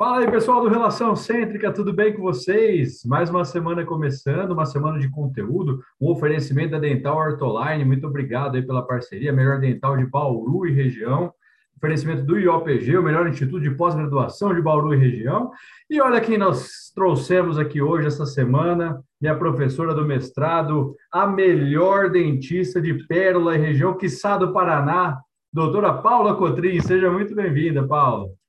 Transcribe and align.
Fala 0.00 0.20
aí, 0.20 0.30
pessoal 0.30 0.62
do 0.62 0.70
Relação 0.70 1.14
Cêntrica, 1.14 1.70
tudo 1.70 1.92
bem 1.92 2.14
com 2.14 2.22
vocês? 2.22 3.04
Mais 3.04 3.28
uma 3.28 3.44
semana 3.44 3.84
começando, 3.84 4.52
uma 4.52 4.64
semana 4.64 4.98
de 4.98 5.10
conteúdo, 5.10 5.84
um 6.00 6.08
oferecimento 6.08 6.70
da 6.70 6.78
Dental 6.78 7.14
Ortoline. 7.14 7.84
Muito 7.84 8.06
obrigado 8.06 8.54
aí 8.54 8.62
pela 8.62 8.80
parceria, 8.80 9.30
melhor 9.30 9.60
dental 9.60 9.98
de 9.98 10.06
Bauru 10.06 10.66
e 10.66 10.72
região. 10.72 11.30
Oferecimento 11.76 12.22
do 12.22 12.38
IOPG, 12.38 12.96
o 12.96 13.02
melhor 13.02 13.28
instituto 13.28 13.60
de 13.60 13.72
pós-graduação 13.72 14.54
de 14.54 14.62
Bauru 14.62 14.94
e 14.94 14.96
região. 14.96 15.50
E 15.90 16.00
olha 16.00 16.18
quem 16.22 16.38
nós 16.38 16.90
trouxemos 16.94 17.58
aqui 17.58 17.82
hoje, 17.82 18.06
essa 18.06 18.24
semana, 18.24 19.04
minha 19.20 19.36
professora 19.36 19.92
do 19.92 20.06
mestrado, 20.06 20.96
a 21.12 21.26
melhor 21.26 22.08
dentista 22.08 22.80
de 22.80 22.94
Pérola 23.06 23.54
e 23.54 23.58
região, 23.60 23.98
quiçá 23.98 24.38
do 24.38 24.50
Paraná, 24.50 25.20
doutora 25.52 25.92
Paula 25.92 26.34
Cotrim. 26.36 26.80
Seja 26.80 27.10
muito 27.10 27.34
bem-vinda, 27.34 27.86
Paula. 27.86 28.39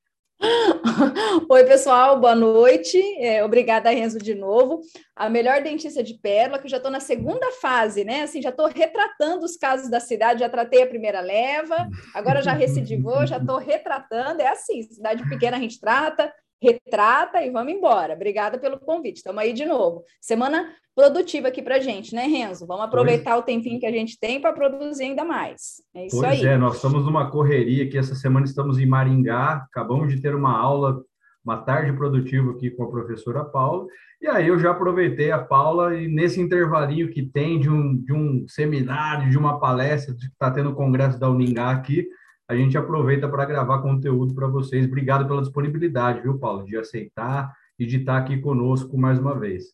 Oi, 1.50 1.63
pessoal, 1.65 2.19
boa 2.19 2.36
noite. 2.36 2.97
É, 3.19 3.43
obrigada, 3.43 3.91
Renzo, 3.91 4.18
de 4.18 4.33
novo. 4.33 4.82
A 5.15 5.29
melhor 5.29 5.61
dentista 5.61 6.04
de 6.04 6.15
Pérola, 6.15 6.59
que 6.59 6.68
já 6.68 6.77
estou 6.77 6.91
na 6.91 6.99
segunda 6.99 7.51
fase, 7.61 8.04
né? 8.04 8.23
Assim, 8.23 8.41
já 8.41 8.49
estou 8.49 8.68
retratando 8.68 9.46
os 9.46 9.55
casos 9.55 9.89
da 9.89 9.99
cidade, 9.99 10.39
já 10.39 10.49
tratei 10.49 10.82
a 10.82 10.87
primeira 10.87 11.21
leva, 11.21 11.87
agora 12.13 12.41
já 12.41 12.54
recidivou, 12.54 13.25
já 13.27 13.37
estou 13.37 13.57
retratando. 13.57 14.41
É 14.41 14.47
assim, 14.47 14.82
cidade 14.83 15.27
pequena 15.29 15.57
a 15.57 15.59
gente 15.59 15.79
trata, 15.79 16.33
retrata 16.61 17.42
e 17.42 17.50
vamos 17.50 17.74
embora. 17.74 18.14
Obrigada 18.14 18.60
pelo 18.60 18.79
convite. 18.79 19.18
Estamos 19.18 19.42
aí 19.42 19.52
de 19.52 19.65
novo. 19.65 20.04
Semana 20.21 20.69
produtiva 20.96 21.47
aqui 21.47 21.61
para 21.61 21.79
gente, 21.79 22.14
né, 22.14 22.25
Renzo? 22.28 22.68
Vamos 22.68 22.86
aproveitar 22.86 23.32
pois. 23.32 23.42
o 23.42 23.46
tempinho 23.46 23.79
que 23.79 23.86
a 23.86 23.92
gente 23.92 24.19
tem 24.19 24.39
para 24.39 24.54
produzir 24.54 25.05
ainda 25.05 25.25
mais. 25.25 25.82
É 25.96 26.05
isso 26.05 26.19
pois 26.19 26.39
aí. 26.39 26.46
é, 26.46 26.57
nós 26.57 26.75
estamos 26.75 27.04
numa 27.04 27.32
correria 27.32 27.86
aqui. 27.86 27.97
Essa 27.97 28.14
semana 28.14 28.46
estamos 28.46 28.78
em 28.78 28.86
Maringá. 28.86 29.66
Acabamos 29.69 30.14
de 30.14 30.21
ter 30.21 30.36
uma 30.36 30.55
aula, 30.55 31.02
uma 31.43 31.57
tarde 31.57 31.92
produtiva 31.93 32.52
aqui 32.52 32.69
com 32.69 32.83
a 32.83 32.91
professora 32.91 33.44
Paula. 33.44 33.88
E 34.22 34.28
aí 34.28 34.47
eu 34.47 34.59
já 34.59 34.69
aproveitei 34.69 35.31
a 35.31 35.39
Paula 35.39 35.95
e 35.95 36.07
nesse 36.07 36.39
intervalinho 36.39 37.09
que 37.09 37.23
tem 37.23 37.59
de 37.59 37.69
um, 37.69 37.97
de 37.97 38.13
um 38.13 38.45
seminário, 38.47 39.31
de 39.31 39.38
uma 39.38 39.59
palestra, 39.59 40.13
que 40.13 40.25
está 40.25 40.52
tendo 40.52 40.69
o 40.69 40.75
congresso 40.75 41.19
da 41.19 41.28
Uningá 41.28 41.72
aqui, 41.72 42.07
a 42.52 42.55
gente 42.55 42.77
aproveita 42.77 43.30
para 43.30 43.45
gravar 43.45 43.81
conteúdo 43.81 44.35
para 44.35 44.45
vocês. 44.45 44.85
Obrigado 44.85 45.25
pela 45.25 45.41
disponibilidade, 45.41 46.21
viu, 46.21 46.38
Paulo, 46.38 46.66
de 46.66 46.77
aceitar 46.77 47.53
e 47.80 47.85
de 47.85 47.97
estar 47.97 48.17
aqui 48.17 48.39
conosco 48.41 48.97
mais 48.97 49.17
uma 49.17 49.39
vez. 49.39 49.73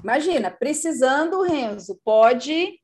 Imagina, 0.00 0.48
precisando, 0.50 1.42
Renzo, 1.42 1.98
pode 2.04 2.78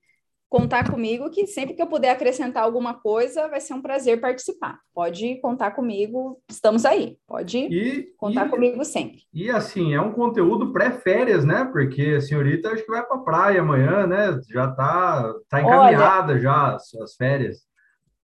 contar 0.48 0.91
comigo 0.91 1.31
que 1.31 1.47
sempre 1.47 1.75
que 1.75 1.83
eu 1.83 1.87
puder 1.87 2.11
acrescentar 2.11 2.65
alguma 2.65 2.93
coisa, 2.93 3.47
vai 3.47 3.61
ser 3.61 3.73
um 3.73 3.81
prazer 3.81 4.21
participar. 4.21 4.81
Pode 4.93 5.41
contar 5.41 5.71
comigo, 5.71 6.43
estamos 6.51 6.84
aí. 6.84 7.17
Pode 7.25 7.56
e, 7.56 8.12
contar 8.17 8.48
e, 8.48 8.51
comigo 8.51 8.84
sempre. 8.84 9.23
E 9.33 9.48
assim, 9.48 9.95
é 9.95 10.01
um 10.01 10.12
conteúdo 10.12 10.73
pré-férias, 10.73 11.45
né? 11.45 11.65
Porque 11.71 12.15
a 12.17 12.21
senhorita 12.21 12.71
acho 12.71 12.84
que 12.84 12.91
vai 12.91 13.06
para 13.06 13.17
a 13.17 13.21
praia 13.21 13.61
amanhã, 13.61 14.09
né? 14.09 14.41
Já 14.51 14.65
está 14.65 15.33
tá 15.48 15.61
encaminhada 15.61 16.33
Olha, 16.33 16.41
já 16.41 16.75
as, 16.75 16.95
as 16.97 17.15
férias. 17.15 17.70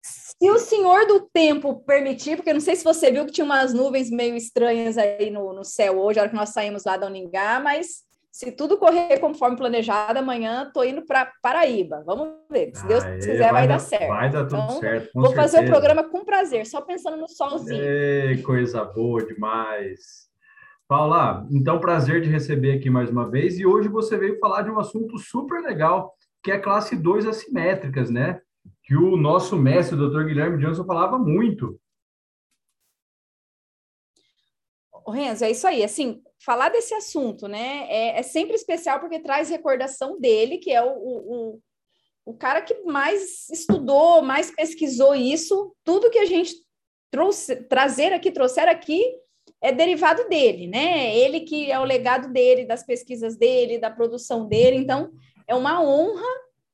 Se 0.02 0.50
o 0.50 0.58
senhor 0.58 1.06
do 1.06 1.20
tempo 1.32 1.84
permitir, 1.84 2.36
porque 2.36 2.52
não 2.52 2.60
sei 2.60 2.74
se 2.74 2.82
você 2.82 3.12
viu 3.12 3.24
que 3.24 3.32
tinha 3.32 3.44
umas 3.44 3.72
nuvens 3.72 4.10
meio 4.10 4.34
estranhas 4.34 4.98
aí 4.98 5.30
no, 5.30 5.52
no 5.52 5.64
céu 5.64 6.00
hoje, 6.00 6.18
a 6.18 6.22
hora 6.22 6.30
que 6.30 6.36
nós 6.36 6.48
saímos 6.48 6.84
lá 6.84 6.96
da 6.96 7.06
Uningá, 7.06 7.60
mas 7.60 8.02
se 8.32 8.50
tudo 8.50 8.78
correr 8.78 9.18
conforme 9.18 9.58
planejado, 9.58 10.18
amanhã 10.18 10.64
estou 10.66 10.84
indo 10.84 11.04
para 11.04 11.30
Paraíba. 11.42 12.02
Vamos 12.06 12.30
ver. 12.50 12.72
Se 12.74 12.86
Deus 12.86 13.04
Aê, 13.04 13.16
quiser, 13.16 13.38
vai, 13.38 13.52
vai 13.52 13.68
dar, 13.68 13.74
dar, 13.74 13.78
certo. 13.78 14.08
Vai 14.08 14.30
dar 14.30 14.46
tudo 14.46 14.62
então, 14.62 14.80
certo. 14.80 15.10
vou 15.14 15.26
certeza. 15.26 15.42
fazer 15.42 15.66
o 15.66 15.70
programa 15.70 16.02
com 16.04 16.24
prazer, 16.24 16.66
só 16.66 16.80
pensando 16.80 17.18
no 17.18 17.28
solzinho. 17.28 17.84
Ei, 17.84 18.40
coisa 18.42 18.84
boa 18.84 19.24
demais. 19.24 20.32
Paula, 20.88 21.46
então 21.50 21.78
prazer 21.78 22.22
de 22.22 22.30
receber 22.30 22.78
aqui 22.78 22.88
mais 22.88 23.10
uma 23.10 23.30
vez. 23.30 23.58
E 23.58 23.66
hoje 23.66 23.88
você 23.88 24.16
veio 24.16 24.38
falar 24.38 24.62
de 24.62 24.70
um 24.70 24.80
assunto 24.80 25.18
super 25.18 25.60
legal, 25.62 26.14
que 26.42 26.50
é 26.50 26.58
classe 26.58 26.96
2 26.96 27.26
assimétricas, 27.26 28.10
né? 28.10 28.40
Que 28.82 28.96
o 28.96 29.16
nosso 29.16 29.56
mestre, 29.56 29.96
o 29.96 30.10
Dr. 30.10 30.24
Guilherme 30.24 30.58
Johnson, 30.58 30.84
falava 30.84 31.18
muito. 31.18 31.80
Renzo, 35.08 35.44
é 35.44 35.50
isso 35.50 35.66
aí. 35.66 35.82
Assim, 35.82 36.22
falar 36.44 36.68
desse 36.68 36.94
assunto, 36.94 37.48
né, 37.48 37.86
é, 37.88 38.18
é, 38.18 38.22
sempre 38.22 38.54
especial 38.54 39.00
porque 39.00 39.18
traz 39.18 39.48
recordação 39.50 40.20
dele, 40.20 40.58
que 40.58 40.70
é 40.70 40.82
o, 40.82 40.92
o, 40.94 41.60
o 42.24 42.34
cara 42.34 42.62
que 42.62 42.82
mais 42.84 43.48
estudou, 43.50 44.22
mais 44.22 44.50
pesquisou 44.50 45.14
isso. 45.14 45.74
Tudo 45.84 46.10
que 46.10 46.18
a 46.18 46.26
gente 46.26 46.54
trouxe, 47.10 47.56
trazer 47.64 48.12
aqui, 48.12 48.30
trouxer 48.30 48.68
aqui, 48.68 49.02
é 49.60 49.72
derivado 49.72 50.28
dele, 50.28 50.66
né? 50.66 51.16
Ele 51.16 51.40
que 51.40 51.70
é 51.70 51.78
o 51.78 51.84
legado 51.84 52.32
dele, 52.32 52.64
das 52.64 52.84
pesquisas 52.84 53.36
dele, 53.36 53.78
da 53.78 53.90
produção 53.90 54.46
dele. 54.46 54.76
Então, 54.76 55.12
é 55.46 55.54
uma 55.54 55.82
honra 55.82 56.26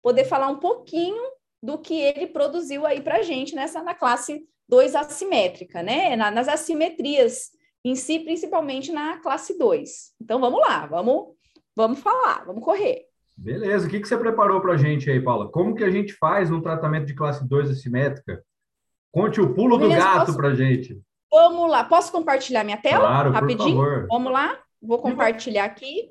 poder 0.03 0.25
falar 0.25 0.49
um 0.49 0.59
pouquinho 0.59 1.23
do 1.63 1.79
que 1.79 2.01
ele 2.01 2.27
produziu 2.27 2.87
aí 2.87 3.01
para 3.01 3.17
a 3.17 3.23
gente 3.23 3.55
nessa 3.55 3.83
na 3.83 3.95
classe 3.95 4.45
2 4.69 4.95
assimétrica, 4.95 5.83
né? 5.83 6.15
Na, 6.17 6.31
nas 6.31 6.49
assimetrias 6.49 7.51
em 7.85 7.95
si, 7.95 8.21
principalmente 8.21 8.93
na 8.93 9.19
classe 9.19 9.59
2. 9.59 10.15
Então 10.21 10.41
vamos 10.41 10.61
lá, 10.61 10.87
vamos, 10.87 11.35
vamos 11.75 12.01
falar, 12.01 12.45
vamos 12.45 12.63
correr. 12.63 13.07
Beleza, 13.37 13.87
o 13.87 13.91
que, 13.91 14.01
que 14.01 14.09
você 14.09 14.17
preparou 14.17 14.61
para 14.61 14.73
a 14.73 14.77
gente 14.77 15.09
aí, 15.09 15.21
Paula? 15.21 15.49
Como 15.49 15.75
que 15.75 15.85
a 15.85 15.91
gente 15.91 16.13
faz 16.15 16.51
um 16.51 16.61
tratamento 16.61 17.07
de 17.07 17.15
classe 17.15 17.49
2 17.49 17.71
assimétrica? 17.71 18.43
Conte 19.13 19.41
o 19.41 19.55
pulo 19.55 19.79
do 19.79 19.89
gato 19.89 20.27
posso... 20.27 20.37
para 20.37 20.49
a 20.49 20.55
gente. 20.55 21.01
Vamos 21.31 21.71
lá, 21.71 21.85
posso 21.85 22.11
compartilhar 22.11 22.65
minha 22.65 22.77
tela? 22.77 23.07
Claro, 23.07 23.31
rapidinho? 23.31 23.77
Por 23.77 23.85
favor. 23.85 24.07
Vamos 24.09 24.33
lá, 24.33 24.59
vou 24.83 24.99
compartilhar 24.99 25.65
aqui. 25.65 26.11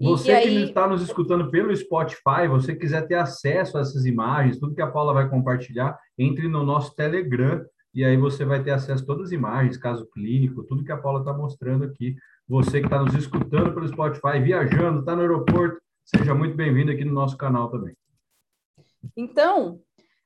Você 0.00 0.32
e 0.32 0.42
que 0.42 0.48
aí... 0.48 0.64
está 0.64 0.88
nos 0.88 1.02
escutando 1.02 1.50
pelo 1.50 1.74
Spotify, 1.74 2.48
você 2.48 2.74
quiser 2.74 3.06
ter 3.06 3.14
acesso 3.14 3.78
a 3.78 3.80
essas 3.80 4.04
imagens, 4.04 4.58
tudo 4.58 4.74
que 4.74 4.82
a 4.82 4.90
Paula 4.90 5.12
vai 5.12 5.28
compartilhar, 5.28 5.98
entre 6.18 6.48
no 6.48 6.64
nosso 6.64 6.94
Telegram 6.94 7.64
e 7.94 8.04
aí 8.04 8.16
você 8.16 8.44
vai 8.44 8.62
ter 8.62 8.72
acesso 8.72 9.04
a 9.04 9.06
todas 9.06 9.26
as 9.26 9.32
imagens, 9.32 9.76
caso 9.76 10.04
clínico, 10.06 10.64
tudo 10.64 10.84
que 10.84 10.90
a 10.90 10.96
Paula 10.96 11.20
está 11.20 11.32
mostrando 11.32 11.84
aqui. 11.84 12.16
Você 12.48 12.80
que 12.80 12.86
está 12.86 13.00
nos 13.00 13.14
escutando 13.14 13.72
pelo 13.72 13.86
Spotify, 13.86 14.40
viajando, 14.42 15.00
está 15.00 15.14
no 15.14 15.22
aeroporto, 15.22 15.80
seja 16.04 16.34
muito 16.34 16.56
bem-vindo 16.56 16.90
aqui 16.90 17.04
no 17.04 17.12
nosso 17.12 17.36
canal 17.36 17.70
também. 17.70 17.96
Então, 19.16 19.80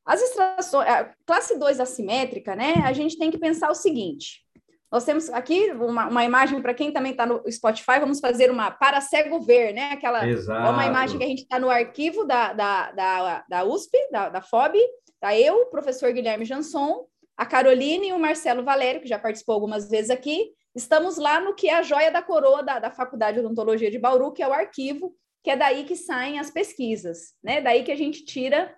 as 0.04 0.22
extrações, 0.22 0.88
a 0.88 1.12
classe 1.26 1.58
2 1.58 1.78
assimétrica, 1.78 2.56
né? 2.56 2.76
A 2.84 2.92
gente 2.94 3.18
tem 3.18 3.30
que 3.30 3.38
pensar 3.38 3.70
o 3.70 3.74
seguinte: 3.74 4.42
nós 4.90 5.04
temos 5.04 5.28
aqui 5.30 5.70
uma, 5.72 6.08
uma 6.08 6.24
imagem 6.24 6.62
para 6.62 6.72
quem 6.72 6.90
também 6.90 7.12
está 7.12 7.26
no 7.26 7.42
Spotify, 7.50 8.00
vamos 8.00 8.20
fazer 8.20 8.50
uma 8.50 8.70
para 8.70 9.00
cego 9.00 9.40
ver, 9.40 9.74
né? 9.74 9.90
Aquela 9.92 10.26
Exato. 10.26 10.66
é 10.66 10.70
uma 10.70 10.86
imagem 10.86 11.18
que 11.18 11.24
a 11.24 11.28
gente 11.28 11.42
está 11.42 11.58
no 11.58 11.68
arquivo 11.68 12.24
da, 12.24 12.52
da, 12.54 12.92
da, 12.92 13.44
da 13.48 13.64
USP, 13.64 13.96
da, 14.10 14.30
da 14.30 14.40
FOB, 14.40 14.78
tá 15.20 15.36
eu, 15.36 15.62
o 15.62 15.66
professor 15.66 16.10
Guilherme 16.12 16.46
Janson, 16.46 17.06
a 17.36 17.44
Caroline 17.44 18.08
e 18.08 18.12
o 18.12 18.18
Marcelo 18.18 18.64
Valério, 18.64 19.02
que 19.02 19.08
já 19.08 19.18
participou 19.18 19.54
algumas 19.54 19.90
vezes 19.90 20.10
aqui. 20.10 20.52
Estamos 20.74 21.18
lá 21.18 21.38
no 21.40 21.54
que 21.54 21.68
é 21.68 21.74
a 21.74 21.82
joia 21.82 22.10
da 22.10 22.22
coroa 22.22 22.62
da, 22.62 22.78
da 22.78 22.90
Faculdade 22.90 23.38
de 23.38 23.44
Odontologia 23.44 23.90
de 23.90 23.98
Bauru, 23.98 24.32
que 24.32 24.42
é 24.42 24.48
o 24.48 24.52
arquivo, 24.52 25.14
que 25.44 25.50
é 25.50 25.56
daí 25.56 25.84
que 25.84 25.96
saem 25.96 26.38
as 26.38 26.50
pesquisas, 26.50 27.34
né? 27.42 27.60
Daí 27.60 27.82
que 27.82 27.92
a 27.92 27.96
gente 27.96 28.24
tira 28.24 28.74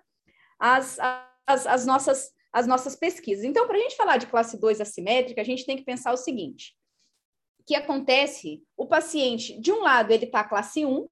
as, 0.59 0.99
as, 1.47 1.65
as 1.65 1.85
nossas 1.85 2.31
as 2.51 2.67
nossas 2.67 2.95
pesquisas. 2.95 3.43
Então, 3.43 3.67
para 3.67 3.77
a 3.77 3.79
gente 3.79 3.95
falar 3.95 4.17
de 4.17 4.27
classe 4.27 4.59
2 4.59 4.81
assimétrica, 4.81 5.41
a 5.41 5.45
gente 5.45 5.65
tem 5.65 5.77
que 5.77 5.85
pensar 5.85 6.11
o 6.11 6.17
seguinte: 6.17 6.75
o 7.59 7.63
que 7.63 7.75
acontece? 7.75 8.61
O 8.75 8.85
paciente, 8.85 9.59
de 9.59 9.71
um 9.71 9.81
lado, 9.81 10.11
ele 10.11 10.25
está 10.25 10.43
classe 10.43 10.85
1, 10.85 11.07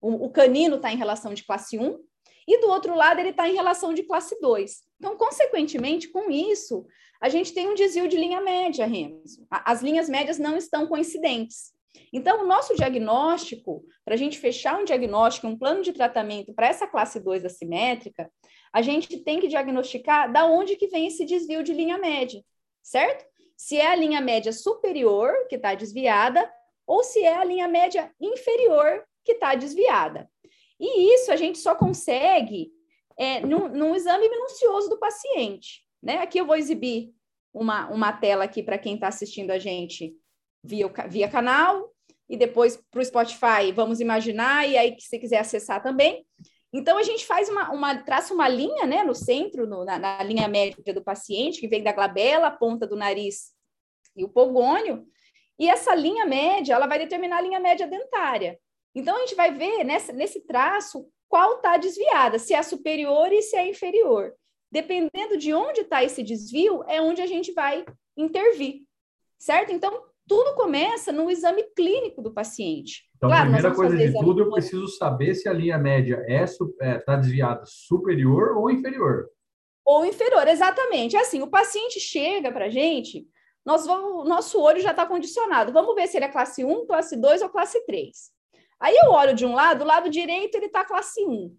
o, 0.00 0.30
canino 0.30 0.76
está 0.76 0.92
em 0.92 0.96
relação 0.96 1.34
de 1.34 1.44
classe 1.44 1.78
1, 1.78 1.98
e 2.46 2.60
do 2.60 2.68
outro 2.68 2.94
lado, 2.94 3.18
ele 3.18 3.30
está 3.30 3.48
em 3.48 3.54
relação 3.54 3.92
de 3.92 4.04
classe 4.04 4.38
2. 4.40 4.82
Então, 4.98 5.16
consequentemente, 5.16 6.08
com 6.08 6.30
isso, 6.30 6.86
a 7.20 7.28
gente 7.28 7.52
tem 7.52 7.68
um 7.68 7.74
desvio 7.74 8.06
de 8.06 8.16
linha 8.16 8.40
média, 8.40 8.86
Renzo. 8.86 9.44
As 9.50 9.82
linhas 9.82 10.08
médias 10.08 10.38
não 10.38 10.56
estão 10.56 10.86
coincidentes. 10.86 11.74
Então, 12.12 12.42
o 12.42 12.46
nosso 12.46 12.76
diagnóstico, 12.76 13.84
para 14.04 14.14
a 14.14 14.16
gente 14.16 14.38
fechar 14.38 14.78
um 14.78 14.84
diagnóstico, 14.84 15.46
um 15.46 15.58
plano 15.58 15.82
de 15.82 15.92
tratamento 15.92 16.54
para 16.54 16.68
essa 16.68 16.86
classe 16.86 17.18
2 17.18 17.44
assimétrica, 17.44 18.30
a 18.76 18.82
gente 18.82 19.16
tem 19.20 19.40
que 19.40 19.48
diagnosticar 19.48 20.30
da 20.30 20.44
onde 20.44 20.76
que 20.76 20.86
vem 20.86 21.06
esse 21.06 21.24
desvio 21.24 21.62
de 21.62 21.72
linha 21.72 21.96
média, 21.96 22.44
certo? 22.82 23.24
Se 23.56 23.78
é 23.78 23.86
a 23.86 23.96
linha 23.96 24.20
média 24.20 24.52
superior 24.52 25.32
que 25.48 25.56
está 25.56 25.74
desviada 25.74 26.46
ou 26.86 27.02
se 27.02 27.22
é 27.22 27.34
a 27.34 27.42
linha 27.42 27.66
média 27.66 28.14
inferior 28.20 29.02
que 29.24 29.32
está 29.32 29.54
desviada. 29.54 30.30
E 30.78 31.14
isso 31.14 31.32
a 31.32 31.36
gente 31.36 31.56
só 31.56 31.74
consegue 31.74 32.70
é, 33.18 33.40
num, 33.40 33.66
num, 33.66 33.94
exame 33.96 34.28
minucioso 34.28 34.90
do 34.90 34.98
paciente. 34.98 35.82
Né? 36.02 36.18
Aqui 36.18 36.36
eu 36.36 36.44
vou 36.44 36.54
exibir 36.54 37.14
uma, 37.54 37.88
uma 37.88 38.12
tela 38.12 38.44
aqui 38.44 38.62
para 38.62 38.76
quem 38.76 38.96
está 38.96 39.08
assistindo 39.08 39.52
a 39.52 39.58
gente 39.58 40.14
via, 40.62 40.92
via 41.08 41.30
canal, 41.30 41.90
e 42.28 42.36
depois 42.36 42.76
para 42.90 43.00
o 43.00 43.04
Spotify, 43.04 43.72
vamos 43.74 44.00
imaginar, 44.00 44.68
e 44.68 44.76
aí, 44.76 44.96
se 44.98 45.18
quiser 45.18 45.38
acessar 45.38 45.82
também. 45.82 46.26
Então, 46.72 46.98
a 46.98 47.02
gente 47.02 47.26
faz 47.26 47.48
uma, 47.48 47.70
uma 47.70 47.96
traça 48.02 48.34
uma 48.34 48.48
linha, 48.48 48.86
né, 48.86 49.02
no 49.02 49.14
centro, 49.14 49.66
no, 49.66 49.84
na, 49.84 49.98
na, 49.98 50.22
linha 50.22 50.48
média 50.48 50.92
do 50.92 51.02
paciente, 51.02 51.60
que 51.60 51.68
vem 51.68 51.82
da 51.82 51.92
glabela, 51.92 52.48
a 52.48 52.50
ponta 52.50 52.86
do 52.86 52.96
nariz 52.96 53.54
e 54.14 54.24
o 54.24 54.28
pogônio, 54.28 55.06
e 55.58 55.68
essa 55.68 55.94
linha 55.94 56.26
média, 56.26 56.74
ela 56.74 56.86
vai 56.86 56.98
determinar 56.98 57.38
a 57.38 57.40
linha 57.40 57.60
média 57.60 57.86
dentária. 57.86 58.58
Então, 58.94 59.16
a 59.16 59.20
gente 59.20 59.34
vai 59.34 59.52
ver 59.52 59.84
nessa, 59.84 60.12
nesse 60.12 60.40
traço 60.40 61.08
qual 61.28 61.56
está 61.56 61.76
desviada, 61.76 62.38
se 62.38 62.54
é 62.54 62.62
superior 62.62 63.32
e 63.32 63.42
se 63.42 63.56
é 63.56 63.68
inferior. 63.68 64.34
Dependendo 64.70 65.36
de 65.36 65.54
onde 65.54 65.82
está 65.82 66.02
esse 66.02 66.22
desvio, 66.22 66.82
é 66.88 67.00
onde 67.00 67.22
a 67.22 67.26
gente 67.26 67.52
vai 67.52 67.84
intervir, 68.16 68.82
certo? 69.38 69.72
Então, 69.72 70.02
tudo 70.26 70.54
começa 70.54 71.12
no 71.12 71.30
exame 71.30 71.62
clínico 71.74 72.20
do 72.20 72.32
paciente. 72.32 73.08
Então, 73.16 73.28
claro, 73.28 73.42
a 73.42 73.52
primeira 73.52 73.74
coisa 73.74 73.96
de 73.96 74.12
tudo, 74.12 74.42
eu 74.42 74.50
preciso 74.50 74.88
saber 74.88 75.34
se 75.34 75.48
a 75.48 75.52
linha 75.52 75.78
média 75.78 76.24
está 76.28 76.64
é, 76.80 76.90
é, 76.90 76.98
tá 76.98 77.16
desviada 77.16 77.62
superior 77.64 78.56
ou 78.56 78.70
inferior. 78.70 79.28
Ou 79.84 80.04
inferior, 80.04 80.48
exatamente. 80.48 81.16
É 81.16 81.20
assim, 81.20 81.42
o 81.42 81.50
paciente 81.50 82.00
chega 82.00 82.50
para 82.50 82.66
a 82.66 82.68
gente, 82.68 83.26
nós 83.64 83.86
vamos, 83.86 84.28
nosso 84.28 84.60
olho 84.60 84.80
já 84.80 84.90
está 84.90 85.06
condicionado. 85.06 85.72
Vamos 85.72 85.94
ver 85.94 86.08
se 86.08 86.16
ele 86.16 86.24
é 86.24 86.28
classe 86.28 86.64
1, 86.64 86.86
classe 86.86 87.16
2 87.16 87.42
ou 87.42 87.48
classe 87.48 87.84
3. 87.86 88.30
Aí 88.80 88.96
eu 88.96 89.12
olho 89.12 89.34
de 89.34 89.46
um 89.46 89.54
lado, 89.54 89.78
do 89.78 89.84
lado 89.84 90.10
direito 90.10 90.56
ele 90.56 90.66
está 90.66 90.84
classe 90.84 91.24
1. 91.24 91.56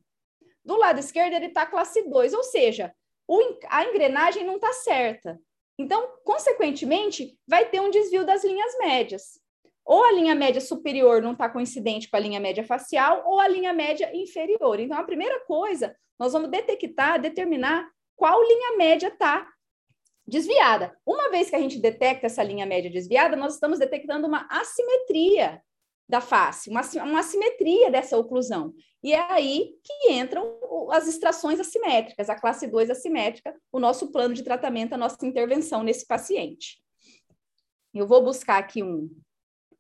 Do 0.64 0.76
lado 0.76 1.00
esquerdo 1.00 1.34
ele 1.34 1.48
está 1.48 1.66
classe 1.66 2.08
2, 2.08 2.34
ou 2.34 2.44
seja, 2.44 2.94
o, 3.28 3.42
a 3.70 3.86
engrenagem 3.86 4.46
não 4.46 4.56
está 4.56 4.72
certa. 4.74 5.40
Então, 5.78 6.18
consequentemente, 6.24 7.38
vai 7.48 7.66
ter 7.66 7.80
um 7.80 7.90
desvio 7.90 8.26
das 8.26 8.44
linhas 8.44 8.78
médias. 8.80 9.40
Ou 9.86 10.04
a 10.04 10.12
linha 10.12 10.36
média 10.36 10.60
superior 10.60 11.22
não 11.22 11.32
está 11.34 11.48
coincidente 11.48 12.10
com 12.10 12.18
a 12.18 12.20
linha 12.20 12.40
média 12.40 12.64
facial, 12.64 13.24
ou 13.26 13.40
a 13.40 13.48
linha 13.48 13.72
média 13.72 14.10
inferior. 14.16 14.80
Então, 14.80 14.98
a 14.98 15.04
primeira 15.04 15.40
coisa, 15.46 15.96
nós 16.20 16.34
vamos 16.34 16.50
detectar, 16.50 17.22
determinar 17.22 17.90
qual 18.16 18.42
linha 18.42 18.76
média 18.78 19.08
está 19.08 19.48
desviada. 20.28 20.98
Uma 21.06 21.30
vez 21.30 21.50
que 21.50 21.56
a 21.56 21.60
gente 21.60 21.80
detecta 21.80 22.26
essa 22.26 22.44
linha 22.44 22.66
média 22.66 22.92
desviada, 22.92 23.38
nós 23.38 23.54
estamos 23.54 23.80
detectando 23.80 24.28
uma 24.28 24.46
assimetria 24.50 25.62
da 26.10 26.22
face, 26.22 26.70
uma, 26.70 26.82
uma 27.04 27.20
assimetria 27.20 27.92
dessa 27.92 28.18
oclusão. 28.18 28.74
E 29.04 29.14
é 29.14 29.32
aí 29.32 29.76
que 29.84 30.12
entram 30.12 30.58
as 30.92 31.08
extrações 31.08 31.60
assimétricas, 31.60 32.30
a 32.30 32.40
classe 32.40 32.66
2 32.66 32.90
assimétrica, 32.90 33.56
o 33.72 33.80
nosso 33.80 34.12
plano 34.12 34.34
de 34.34 34.44
tratamento, 34.44 34.94
a 34.94 34.98
nossa 34.98 35.26
intervenção 35.26 35.84
nesse 35.84 36.08
paciente. 36.08 36.82
Eu 37.94 38.08
vou 38.08 38.24
buscar 38.24 38.58
aqui 38.58 38.82
um, 38.82 39.10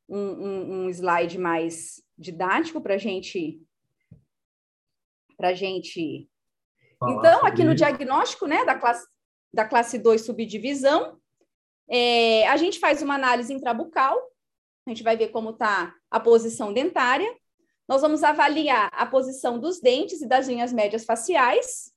um, 0.09 0.85
um 0.85 0.89
slide 0.89 1.37
mais 1.37 2.01
didático 2.17 2.81
para 2.81 2.97
gente, 2.97 3.61
a 5.39 5.53
gente. 5.53 6.27
então, 7.03 7.45
aqui 7.45 7.63
no 7.63 7.75
diagnóstico 7.75 8.47
né, 8.47 8.65
da, 8.65 8.75
classe, 8.75 9.07
da 9.53 9.65
classe 9.65 9.99
2 9.99 10.21
subdivisão, 10.21 11.19
é, 11.89 12.47
a 12.47 12.57
gente 12.57 12.79
faz 12.79 13.01
uma 13.01 13.15
análise 13.15 13.53
intrabucal, 13.53 14.19
a 14.89 14.93
gente 14.93 15.03
vai 15.03 15.17
ver 15.17 15.29
como 15.29 15.51
está 15.51 15.93
a 16.09 16.19
posição 16.19 16.73
dentária, 16.73 17.29
nós 17.87 18.01
vamos 18.01 18.23
avaliar 18.23 18.89
a 18.91 19.05
posição 19.05 19.59
dos 19.59 19.79
dentes 19.79 20.21
e 20.21 20.27
das 20.27 20.47
linhas 20.47 20.73
médias 20.73 21.05
faciais, 21.05 21.91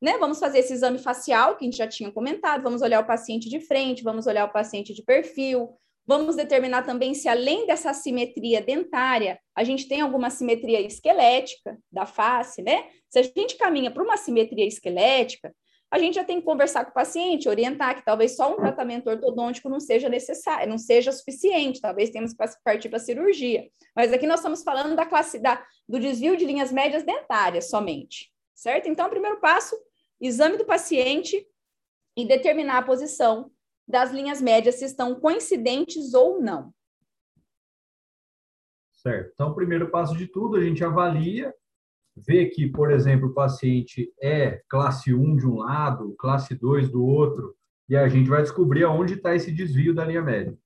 né? 0.00 0.16
Vamos 0.18 0.38
fazer 0.38 0.60
esse 0.60 0.72
exame 0.72 0.98
facial 0.98 1.56
que 1.56 1.64
a 1.64 1.66
gente 1.66 1.76
já 1.76 1.88
tinha 1.88 2.10
comentado, 2.10 2.62
vamos 2.62 2.82
olhar 2.82 3.02
o 3.02 3.06
paciente 3.06 3.48
de 3.48 3.60
frente, 3.60 4.04
vamos 4.04 4.26
olhar 4.26 4.44
o 4.44 4.52
paciente 4.52 4.94
de 4.94 5.02
perfil, 5.02 5.70
vamos 6.06 6.36
determinar 6.36 6.84
também 6.84 7.14
se 7.14 7.28
além 7.28 7.66
dessa 7.66 7.92
simetria 7.92 8.62
dentária, 8.62 9.38
a 9.54 9.64
gente 9.64 9.88
tem 9.88 10.00
alguma 10.00 10.30
simetria 10.30 10.80
esquelética 10.80 11.76
da 11.90 12.06
face, 12.06 12.62
né? 12.62 12.88
Se 13.10 13.18
a 13.18 13.22
gente 13.22 13.56
caminha 13.56 13.90
para 13.90 14.02
uma 14.02 14.16
simetria 14.16 14.66
esquelética, 14.66 15.52
a 15.90 15.98
gente 15.98 16.16
já 16.16 16.24
tem 16.24 16.38
que 16.38 16.44
conversar 16.44 16.84
com 16.84 16.90
o 16.90 16.94
paciente, 16.94 17.48
orientar 17.48 17.96
que 17.96 18.04
talvez 18.04 18.36
só 18.36 18.52
um 18.52 18.56
tratamento 18.56 19.08
ortodôntico 19.08 19.70
não 19.70 19.80
seja 19.80 20.08
necessário, 20.08 20.68
não 20.68 20.76
seja 20.76 21.10
suficiente, 21.12 21.80
talvez 21.80 22.10
tenhamos 22.10 22.34
que 22.34 22.44
partir 22.62 22.88
para 22.90 22.98
cirurgia. 22.98 23.70
Mas 23.96 24.12
aqui 24.12 24.26
nós 24.26 24.40
estamos 24.40 24.62
falando 24.62 24.94
da 24.94 25.06
classe 25.06 25.38
da, 25.38 25.64
do 25.88 25.98
desvio 25.98 26.36
de 26.36 26.44
linhas 26.44 26.70
médias 26.70 27.04
dentárias 27.04 27.70
somente, 27.70 28.30
certo? 28.54 28.88
Então, 28.88 29.06
o 29.06 29.10
primeiro 29.10 29.40
passo, 29.40 29.74
exame 30.20 30.58
do 30.58 30.66
paciente 30.66 31.46
e 32.14 32.26
determinar 32.26 32.78
a 32.78 32.82
posição 32.82 33.50
das 33.86 34.10
linhas 34.10 34.42
médias 34.42 34.74
se 34.74 34.84
estão 34.84 35.18
coincidentes 35.18 36.12
ou 36.12 36.38
não. 36.38 36.74
Certo. 38.92 39.30
Então, 39.32 39.50
o 39.50 39.54
primeiro 39.54 39.90
passo 39.90 40.14
de 40.14 40.26
tudo, 40.26 40.56
a 40.56 40.60
gente 40.60 40.84
avalia 40.84 41.54
vê 42.26 42.46
que, 42.46 42.66
por 42.66 42.90
exemplo, 42.90 43.28
o 43.28 43.34
paciente 43.34 44.12
é 44.20 44.62
classe 44.68 45.14
1 45.14 45.36
de 45.36 45.46
um 45.46 45.56
lado, 45.56 46.14
classe 46.18 46.54
2 46.54 46.90
do 46.90 47.04
outro, 47.04 47.54
e 47.88 47.96
a 47.96 48.08
gente 48.08 48.28
vai 48.28 48.42
descobrir 48.42 48.84
aonde 48.84 49.14
está 49.14 49.34
esse 49.34 49.50
desvio 49.50 49.94
da 49.94 50.04
linha 50.04 50.22
média. 50.22 50.56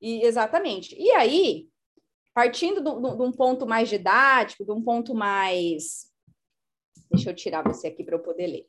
E, 0.00 0.26
exatamente. 0.26 0.96
E 0.98 1.10
aí, 1.12 1.68
partindo 2.34 2.80
de 2.82 3.22
um 3.22 3.32
ponto 3.32 3.66
mais 3.66 3.88
didático, 3.88 4.64
de 4.64 4.72
um 4.72 4.82
ponto 4.82 5.14
mais. 5.14 6.10
Deixa 7.10 7.30
eu 7.30 7.34
tirar 7.34 7.62
você 7.62 7.88
aqui 7.88 8.02
para 8.02 8.16
eu 8.16 8.20
poder 8.20 8.46
ler. 8.46 8.66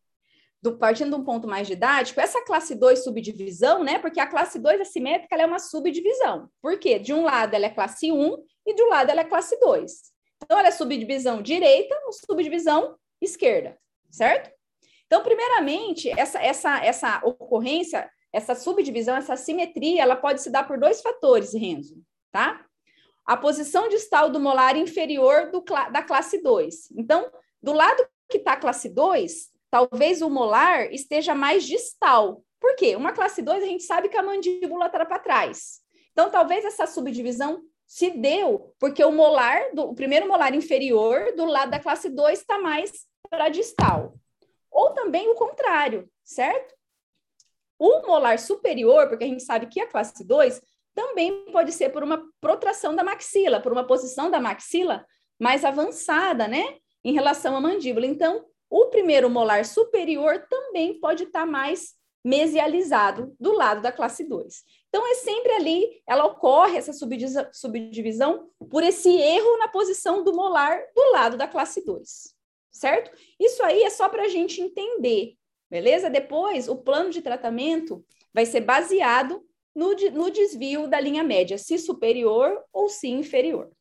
Do, 0.62 0.78
partindo 0.78 1.10
de 1.10 1.16
um 1.16 1.26
ponto 1.26 1.48
mais 1.48 1.68
didático, 1.68 2.22
essa 2.22 2.44
classe 2.46 2.76
2 2.76 3.04
subdivisão, 3.04 3.84
né? 3.84 4.00
Porque 4.00 4.20
a 4.20 4.28
classe 4.28 4.60
2 4.60 4.80
assimétrica 4.80 5.36
é 5.36 5.46
uma 5.46 5.60
subdivisão. 5.60 6.50
Por 6.62 6.78
quê? 6.78 7.00
De 7.00 7.14
um 7.14 7.24
lado 7.24 7.54
ela 7.54 7.66
é 7.66 7.70
classe 7.70 8.12
1 8.12 8.38
e 8.68 8.74
de 8.74 8.84
um 8.84 8.90
lado 8.90 9.10
ela 9.10 9.22
é 9.22 9.26
classe 9.26 9.60
2. 9.60 10.13
Então, 10.44 10.60
ela 10.60 10.68
é 10.68 10.72
subdivisão 10.72 11.42
direita 11.42 12.00
ou 12.06 12.14
subdivisão 12.14 12.98
esquerda, 13.22 13.78
certo? 14.12 14.52
Então, 15.06 15.24
primeiramente, 15.24 16.10
essa, 16.20 16.42
essa, 16.42 16.84
essa 16.84 17.22
ocorrência, 17.24 18.10
essa 18.32 18.56
subdivisão, 18.56 19.16
essa 19.16 19.36
simetria, 19.36 20.02
ela 20.02 20.16
pode 20.16 20.42
se 20.42 20.50
dar 20.50 20.68
por 20.68 20.80
dois 20.80 21.02
fatores, 21.02 21.54
Renzo, 21.54 21.96
tá? 22.32 22.66
A 23.26 23.38
posição 23.38 23.88
distal 23.88 24.30
do 24.30 24.40
molar 24.40 24.76
inferior 24.76 25.50
do, 25.52 25.62
da 25.92 26.04
classe 26.04 26.42
2. 26.42 26.92
Então, 26.98 27.32
do 27.62 27.72
lado 27.72 28.06
que 28.30 28.38
está 28.38 28.54
a 28.54 28.58
classe 28.58 28.90
2, 28.90 29.50
talvez 29.70 30.22
o 30.22 30.30
molar 30.30 30.92
esteja 30.92 31.34
mais 31.34 31.66
distal. 31.66 32.44
Por 32.60 32.76
quê? 32.76 32.96
Uma 32.96 33.14
classe 33.14 33.42
2, 33.42 33.64
a 33.64 33.68
gente 33.68 33.84
sabe 33.84 34.10
que 34.10 34.18
a 34.18 34.24
mandíbula 34.24 34.88
está 34.88 35.06
para 35.06 35.20
trás. 35.20 35.82
Então, 36.12 36.30
talvez 36.30 36.66
essa 36.66 36.86
subdivisão 36.86 37.62
se 37.86 38.10
deu 38.12 38.74
porque 38.80 39.04
o 39.04 39.12
molar, 39.12 39.74
do, 39.74 39.90
o 39.90 39.96
primeiro 39.96 40.28
molar 40.28 40.54
inferior 40.56 41.34
do 41.36 41.46
lado 41.46 41.72
da 41.72 41.80
classe 41.80 42.10
2 42.10 42.40
está 42.40 42.60
mais 42.60 42.92
para 43.30 43.50
distal. 43.50 44.16
Ou 44.72 44.92
também 44.92 45.30
o 45.30 45.36
contrário, 45.36 46.10
certo? 46.24 46.74
O 47.78 48.08
molar 48.08 48.40
superior, 48.40 49.08
porque 49.08 49.24
a 49.24 49.28
gente 49.28 49.44
sabe 49.44 49.68
que 49.68 49.80
a 49.80 49.88
classe 49.88 50.26
2 50.26 50.62
também 50.96 51.46
pode 51.52 51.72
ser 51.72 51.90
por 51.90 52.04
uma 52.04 52.24
protração 52.40 52.96
da 52.96 53.04
maxila, 53.04 53.60
por 53.60 53.72
uma 53.72 53.86
posição 53.86 54.30
da 54.30 54.40
maxila 54.40 55.06
mais 55.40 55.66
avançada, 55.66 56.48
né? 56.48 56.78
Em 57.04 57.14
relação 57.14 57.56
à 57.56 57.62
mandíbula. 57.62 58.06
Então, 58.06 58.46
o 58.70 58.86
primeiro 58.88 59.30
molar 59.30 59.66
superior 59.66 60.46
também 60.50 61.00
pode 61.00 61.24
estar 61.24 61.42
tá 61.42 61.46
mais 61.46 61.96
mesializado 62.24 63.36
do 63.40 63.52
lado 63.52 63.82
da 63.82 63.92
classe 63.92 64.24
2. 64.24 64.64
Então, 64.88 65.06
é 65.06 65.16
sempre 65.16 65.52
ali, 65.54 66.02
ela 66.08 66.26
ocorre, 66.26 66.78
essa 66.78 66.94
subdivisão, 66.94 68.50
por 68.70 68.84
esse 68.84 69.10
erro 69.10 69.58
na 69.58 69.68
posição 69.68 70.24
do 70.24 70.34
molar 70.34 70.80
do 70.96 71.12
lado 71.12 71.36
da 71.36 71.48
classe 71.48 71.84
2, 71.84 72.34
certo? 72.72 73.12
Isso 73.40 73.62
aí 73.64 73.84
é 73.84 73.90
só 73.90 74.08
para 74.08 74.24
a 74.24 74.30
gente 74.30 74.62
entender, 74.62 75.36
beleza? 75.70 76.10
Depois, 76.10 76.70
o 76.70 76.78
plano 76.78 77.10
de 77.10 77.22
tratamento 77.22 78.06
vai 78.34 78.46
ser 78.46 78.62
baseado 78.62 79.44
no, 79.76 79.90
no 80.12 80.30
desvio 80.30 80.88
da 80.88 81.00
linha 81.00 81.24
média, 81.24 81.58
se 81.58 81.78
superior 81.78 82.64
ou 82.72 82.88
se 82.88 83.10
inferior. 83.10 83.72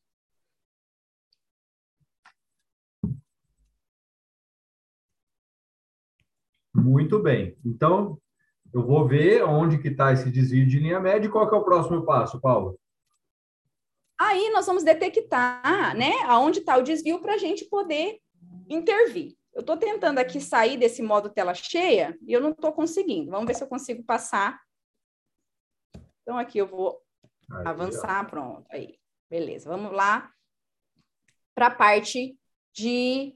Muito 6.75 7.19
bem. 7.19 7.55
Então, 7.63 8.19
eu 8.73 8.85
vou 8.85 9.07
ver 9.07 9.43
onde 9.43 9.77
que 9.77 9.89
está 9.89 10.11
esse 10.11 10.31
desvio 10.31 10.67
de 10.67 10.79
linha 10.79 10.99
média 10.99 11.27
e 11.27 11.31
qual 11.31 11.47
que 11.47 11.55
é 11.55 11.57
o 11.57 11.63
próximo 11.63 12.03
passo, 12.03 12.41
Paulo? 12.41 12.79
Aí 14.19 14.49
nós 14.51 14.65
vamos 14.65 14.83
detectar, 14.83 15.95
né, 15.95 16.13
aonde 16.25 16.59
está 16.59 16.77
o 16.77 16.83
desvio 16.83 17.19
para 17.21 17.33
a 17.33 17.37
gente 17.37 17.65
poder 17.65 18.19
intervir. 18.69 19.35
Eu 19.53 19.61
estou 19.61 19.77
tentando 19.77 20.17
aqui 20.17 20.41
sair 20.41 20.77
desse 20.77 21.03
modo 21.03 21.29
tela 21.29 21.53
cheia 21.53 22.17
e 22.25 22.33
eu 22.33 22.41
não 22.41 22.49
estou 22.49 22.73
conseguindo. 22.73 23.29
Vamos 23.29 23.45
ver 23.45 23.53
se 23.53 23.63
eu 23.63 23.67
consigo 23.67 24.03
passar. 24.03 24.59
Então, 26.21 26.37
aqui 26.37 26.57
eu 26.57 26.65
vou 26.65 26.99
aí, 27.51 27.67
avançar, 27.67 28.25
ó. 28.25 28.27
pronto. 28.27 28.65
Aí, 28.71 28.97
beleza. 29.29 29.69
Vamos 29.69 29.91
lá 29.91 30.31
para 31.53 31.67
a 31.67 31.75
parte 31.75 32.35
de, 32.73 33.35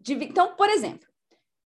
de. 0.00 0.14
Então, 0.14 0.56
por 0.56 0.70
exemplo, 0.70 1.06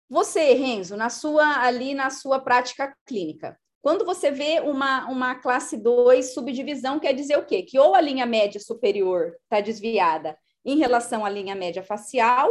você, 0.09 0.53
Renzo, 0.53 0.95
na 0.95 1.09
sua 1.09 1.61
ali 1.61 1.93
na 1.93 2.09
sua 2.09 2.39
prática 2.39 2.95
clínica, 3.05 3.57
quando 3.81 4.05
você 4.05 4.31
vê 4.31 4.59
uma, 4.59 5.05
uma 5.09 5.35
classe 5.35 5.77
2 5.77 6.33
subdivisão, 6.33 6.99
quer 6.99 7.13
dizer 7.13 7.37
o 7.37 7.45
quê? 7.45 7.63
Que 7.63 7.79
ou 7.79 7.95
a 7.95 8.01
linha 8.01 8.25
média 8.25 8.59
superior 8.59 9.33
está 9.43 9.61
desviada 9.61 10.37
em 10.65 10.77
relação 10.77 11.25
à 11.25 11.29
linha 11.29 11.55
média 11.55 11.81
facial, 11.81 12.49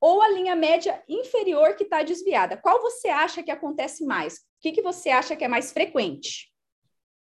ou 0.00 0.22
a 0.22 0.28
linha 0.28 0.54
média 0.54 1.02
inferior 1.08 1.74
que 1.74 1.84
está 1.84 2.02
desviada. 2.02 2.56
Qual 2.56 2.80
você 2.80 3.08
acha 3.08 3.42
que 3.42 3.50
acontece 3.50 4.04
mais? 4.04 4.34
O 4.34 4.38
que, 4.60 4.72
que 4.72 4.82
você 4.82 5.10
acha 5.10 5.34
que 5.34 5.44
é 5.44 5.48
mais 5.48 5.72
frequente? 5.72 6.52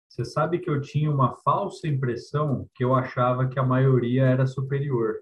Você 0.08 0.24
sabe 0.24 0.58
que 0.58 0.68
eu 0.68 0.80
tinha 0.80 1.10
uma 1.10 1.36
falsa 1.36 1.86
impressão 1.86 2.68
que 2.74 2.82
eu 2.82 2.94
achava 2.94 3.48
que 3.48 3.58
a 3.58 3.62
maioria 3.62 4.24
era 4.24 4.46
superior. 4.46 5.18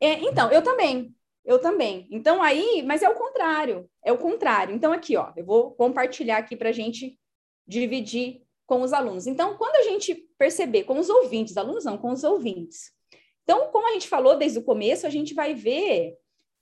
é, 0.00 0.20
então, 0.24 0.50
eu 0.50 0.62
também. 0.62 1.14
Eu 1.44 1.58
também. 1.58 2.06
Então, 2.10 2.42
aí, 2.42 2.82
mas 2.82 3.02
é 3.02 3.08
o 3.08 3.14
contrário. 3.14 3.88
É 4.04 4.12
o 4.12 4.18
contrário. 4.18 4.74
Então, 4.74 4.92
aqui, 4.92 5.16
ó, 5.16 5.32
eu 5.36 5.44
vou 5.44 5.72
compartilhar 5.72 6.38
aqui 6.38 6.56
para 6.56 6.68
a 6.68 6.72
gente 6.72 7.18
dividir 7.66 8.42
com 8.66 8.82
os 8.82 8.92
alunos. 8.92 9.26
Então, 9.26 9.56
quando 9.56 9.76
a 9.76 9.82
gente 9.82 10.14
perceber 10.38 10.84
com 10.84 10.98
os 10.98 11.10
ouvintes, 11.10 11.56
alunos 11.56 11.84
não, 11.84 11.98
com 11.98 12.12
os 12.12 12.24
ouvintes. 12.24 12.92
Então, 13.42 13.70
como 13.72 13.88
a 13.88 13.92
gente 13.92 14.08
falou 14.08 14.36
desde 14.36 14.58
o 14.58 14.64
começo, 14.64 15.06
a 15.06 15.10
gente 15.10 15.34
vai 15.34 15.52
ver 15.52 16.16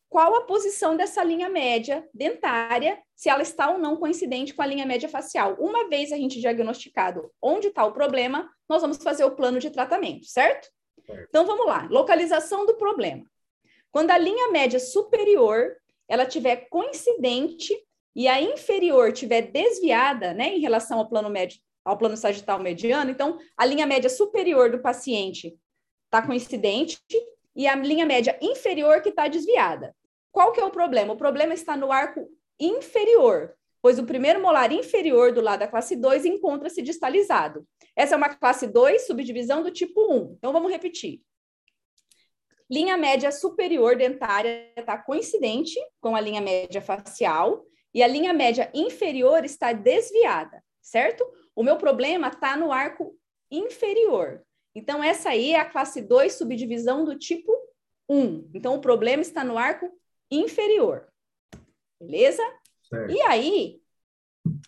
qual 0.09 0.35
a 0.35 0.43
posição 0.43 0.97
dessa 0.97 1.23
linha 1.23 1.49
média 1.49 2.07
dentária, 2.13 3.01
se 3.15 3.29
ela 3.29 3.43
está 3.43 3.71
ou 3.71 3.79
não 3.79 3.97
coincidente 3.97 4.53
com 4.53 4.61
a 4.61 4.67
linha 4.67 4.85
média 4.85 5.09
facial. 5.09 5.55
Uma 5.61 5.89
vez 5.89 6.11
a 6.11 6.17
gente 6.17 6.41
diagnosticado 6.41 7.31
onde 7.41 7.69
está 7.69 7.85
o 7.85 7.93
problema, 7.93 8.51
nós 8.69 8.83
vamos 8.83 8.97
fazer 8.97 9.25
o 9.25 9.37
plano 9.37 9.61
de 9.61 9.71
tratamento, 9.71 10.27
certo? 10.27 10.69
certo? 11.07 11.27
Então 11.29 11.47
vamos 11.47 11.65
lá, 11.65 11.87
localização 11.89 12.67
do 12.67 12.77
problema. 12.77 13.25
Quando 13.93 14.11
a 14.11 14.19
linha 14.19 14.51
média 14.51 14.79
superior 14.79 15.77
ela 16.09 16.27
tiver 16.27 16.69
coincidente 16.69 17.77
e 18.15 18.27
a 18.27 18.41
inferior 18.41 19.13
tiver 19.13 19.43
desviada, 19.43 20.35
né, 20.35 20.55
em 20.55 20.61
relação 20.61 20.99
ao 20.99 21.09
plano 21.09 21.31
médio, 21.31 21.61
ao 21.85 21.97
plano 21.97 22.17
sagital 22.17 22.59
mediano, 22.59 23.11
então 23.11 23.39
a 23.57 23.65
linha 23.65 23.87
média 23.87 24.11
superior 24.11 24.71
do 24.71 24.81
paciente 24.81 25.57
está 26.07 26.21
coincidente 26.21 26.99
e 27.55 27.67
a 27.67 27.75
linha 27.77 28.05
média 28.05 28.39
inferior 28.41 29.01
que 29.01 29.11
está 29.11 29.29
desviada. 29.29 29.95
Qual 30.33 30.53
que 30.53 30.61
é 30.61 30.65
o 30.65 30.71
problema? 30.71 31.13
O 31.13 31.17
problema 31.17 31.55
está 31.55 31.77
no 31.77 31.91
arco 31.91 32.29
inferior, 32.59 33.55
pois 33.83 33.99
o 33.99 34.05
primeiro 34.05 34.41
molar 34.41 34.73
inferior 34.73 35.33
do 35.33 35.41
lado 35.41 35.61
da 35.61 35.69
classe 35.69 35.97
2 35.97 36.25
encontra-se 36.25 36.83
distalizado. 36.83 37.67
Essa 37.97 38.15
é 38.15 38.17
uma 38.17 38.29
classe 38.29 38.67
2, 38.67 39.07
subdivisão 39.07 39.63
do 39.63 39.71
tipo 39.71 40.01
1. 40.13 40.35
Então, 40.39 40.53
vamos 40.53 40.71
repetir. 40.71 41.21
Linha 42.71 42.97
média 42.97 43.33
superior 43.33 43.97
dentária 43.97 44.71
está 44.77 44.97
coincidente 44.97 45.75
com 46.01 46.15
a 46.15 46.21
linha 46.21 46.41
média 46.41 46.81
facial 46.81 47.65
e 47.93 48.03
a 48.03 48.07
linha 48.07 48.33
média 48.33 48.71
inferior 48.73 49.45
está 49.45 49.73
desviada, 49.73 50.63
certo? 50.81 51.27
O 51.57 51.65
meu 51.65 51.77
problema 51.77 52.29
está 52.29 52.57
no 52.57 52.71
arco 52.71 53.13
inferior. 53.51 54.45
Então, 54.73 55.03
essa 55.03 55.31
aí 55.31 55.51
é 55.51 55.59
a 55.59 55.69
classe 55.69 56.01
2, 56.01 56.33
subdivisão 56.33 57.05
do 57.05 57.19
tipo 57.19 57.53
1. 58.09 58.51
Então, 58.55 58.77
o 58.77 58.81
problema 58.81 59.21
está 59.21 59.43
no 59.43 59.59
arco 59.59 59.91
inferior. 60.31 61.09
Beleza? 62.01 62.43
Certo. 62.89 63.13
E 63.13 63.21
aí, 63.23 63.81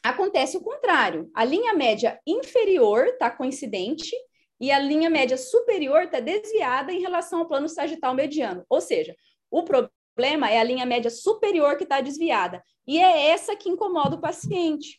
acontece 0.02 0.56
o 0.56 0.60
contrário. 0.60 1.30
A 1.32 1.44
linha 1.44 1.72
média 1.72 2.20
inferior 2.26 3.06
está 3.06 3.30
coincidente 3.30 4.16
e 4.62 4.70
a 4.70 4.78
linha 4.78 5.10
média 5.10 5.36
superior 5.36 6.04
está 6.04 6.20
desviada 6.20 6.92
em 6.92 7.00
relação 7.00 7.40
ao 7.40 7.48
plano 7.48 7.68
sagital 7.68 8.14
mediano. 8.14 8.64
Ou 8.68 8.80
seja, 8.80 9.12
o 9.50 9.64
problema 9.64 10.48
é 10.48 10.60
a 10.60 10.62
linha 10.62 10.86
média 10.86 11.10
superior 11.10 11.76
que 11.76 11.82
está 11.82 12.00
desviada. 12.00 12.62
E 12.86 12.96
é 12.96 13.30
essa 13.30 13.56
que 13.56 13.68
incomoda 13.68 14.14
o 14.14 14.20
paciente. 14.20 14.96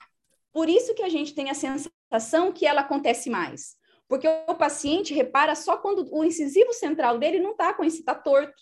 Por 0.52 0.68
isso 0.68 0.94
que 0.94 1.02
a 1.02 1.08
gente 1.08 1.34
tem 1.34 1.50
a 1.50 1.54
sensação 1.54 2.52
que 2.52 2.66
ela 2.66 2.82
acontece 2.82 3.30
mais. 3.30 3.78
Porque 4.10 4.28
o 4.50 4.56
paciente 4.56 5.14
repara 5.14 5.56
só 5.56 5.78
quando 5.78 6.14
o 6.14 6.26
incisivo 6.26 6.74
central 6.74 7.18
dele 7.18 7.40
não 7.40 7.52
está 7.52 7.74
com 7.74 7.86
esse 7.86 8.00
está 8.00 8.14
torto. 8.14 8.62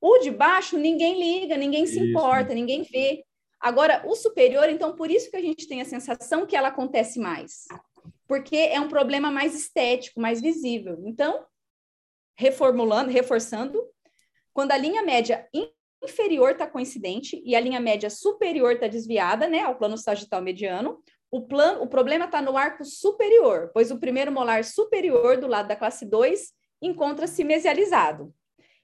O 0.00 0.18
de 0.18 0.30
baixo, 0.30 0.78
ninguém 0.78 1.18
liga, 1.18 1.56
ninguém 1.56 1.86
se 1.86 1.96
isso. 1.96 2.04
importa, 2.04 2.54
ninguém 2.54 2.84
vê. 2.84 3.24
Agora, 3.60 4.04
o 4.06 4.14
superior, 4.14 4.68
então, 4.68 4.94
por 4.94 5.10
isso 5.10 5.28
que 5.28 5.36
a 5.36 5.42
gente 5.42 5.66
tem 5.66 5.82
a 5.82 5.84
sensação 5.84 6.46
que 6.46 6.54
ela 6.54 6.68
acontece 6.68 7.18
mais. 7.18 7.66
Porque 8.30 8.54
é 8.54 8.80
um 8.80 8.86
problema 8.86 9.28
mais 9.28 9.56
estético, 9.56 10.20
mais 10.20 10.40
visível. 10.40 11.02
Então, 11.04 11.44
reformulando, 12.38 13.10
reforçando, 13.10 13.84
quando 14.52 14.70
a 14.70 14.76
linha 14.76 15.02
média 15.02 15.48
inferior 16.00 16.52
está 16.52 16.64
coincidente 16.64 17.42
e 17.44 17.56
a 17.56 17.60
linha 17.60 17.80
média 17.80 18.08
superior 18.08 18.74
está 18.74 18.86
desviada, 18.86 19.48
né, 19.48 19.62
ao 19.62 19.74
plano 19.74 19.98
sagital 19.98 20.40
mediano, 20.40 21.02
o, 21.28 21.42
plano, 21.42 21.82
o 21.82 21.88
problema 21.88 22.26
está 22.26 22.40
no 22.40 22.56
arco 22.56 22.84
superior, 22.84 23.72
pois 23.74 23.90
o 23.90 23.98
primeiro 23.98 24.30
molar 24.30 24.62
superior 24.62 25.36
do 25.36 25.48
lado 25.48 25.66
da 25.66 25.74
classe 25.74 26.06
2 26.06 26.52
encontra-se 26.80 27.42
mesializado. 27.42 28.32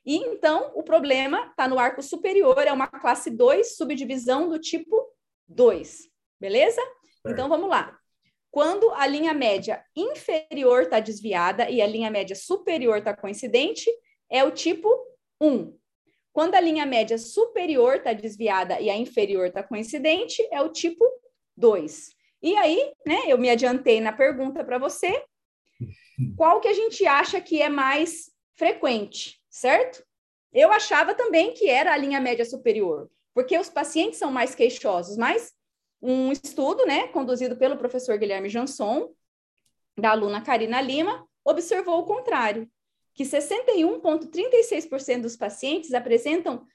E 0.04 0.16
então 0.16 0.72
o 0.74 0.82
problema 0.82 1.46
está 1.50 1.68
no 1.68 1.78
arco 1.78 2.02
superior, 2.02 2.58
é 2.66 2.72
uma 2.72 2.88
classe 2.88 3.30
2, 3.30 3.76
subdivisão 3.76 4.48
do 4.48 4.58
tipo 4.58 5.08
2. 5.46 6.10
Beleza? 6.40 6.80
É. 7.24 7.30
Então 7.30 7.48
vamos 7.48 7.70
lá. 7.70 7.96
Quando 8.56 8.90
a 8.92 9.06
linha 9.06 9.34
média 9.34 9.84
inferior 9.94 10.84
está 10.84 10.98
desviada 10.98 11.68
e 11.68 11.82
a 11.82 11.86
linha 11.86 12.10
média 12.10 12.34
superior 12.34 12.96
está 12.96 13.14
coincidente, 13.14 13.86
é 14.30 14.42
o 14.42 14.50
tipo 14.50 14.88
1. 15.38 15.76
Quando 16.32 16.54
a 16.54 16.60
linha 16.60 16.86
média 16.86 17.18
superior 17.18 17.96
está 17.96 18.14
desviada 18.14 18.80
e 18.80 18.88
a 18.88 18.96
inferior 18.96 19.48
está 19.48 19.62
coincidente, 19.62 20.42
é 20.50 20.62
o 20.62 20.70
tipo 20.70 21.04
2. 21.54 22.14
E 22.40 22.56
aí, 22.56 22.94
né, 23.06 23.24
eu 23.26 23.36
me 23.36 23.50
adiantei 23.50 24.00
na 24.00 24.10
pergunta 24.10 24.64
para 24.64 24.78
você, 24.78 25.22
qual 26.34 26.58
que 26.58 26.68
a 26.68 26.72
gente 26.72 27.06
acha 27.06 27.38
que 27.42 27.60
é 27.60 27.68
mais 27.68 28.30
frequente? 28.54 29.38
certo? 29.50 30.02
Eu 30.50 30.72
achava 30.72 31.14
também 31.14 31.52
que 31.52 31.68
era 31.68 31.92
a 31.92 31.96
linha 31.98 32.22
média 32.22 32.46
superior, 32.46 33.10
porque 33.34 33.58
os 33.58 33.68
pacientes 33.68 34.18
são 34.18 34.32
mais 34.32 34.54
queixosos, 34.54 35.18
mas 35.18 35.52
um 36.00 36.30
estudo, 36.30 36.84
né, 36.86 37.08
conduzido 37.08 37.56
pelo 37.56 37.76
professor 37.76 38.18
Guilherme 38.18 38.48
Janson, 38.48 39.12
da 39.98 40.10
aluna 40.10 40.40
Karina 40.40 40.80
Lima, 40.80 41.26
observou 41.44 41.98
o 42.00 42.04
contrário, 42.04 42.70
que 43.14 43.24
61,36% 43.24 45.22
dos 45.22 45.36
pacientes 45.36 45.94
apresentam 45.94 46.66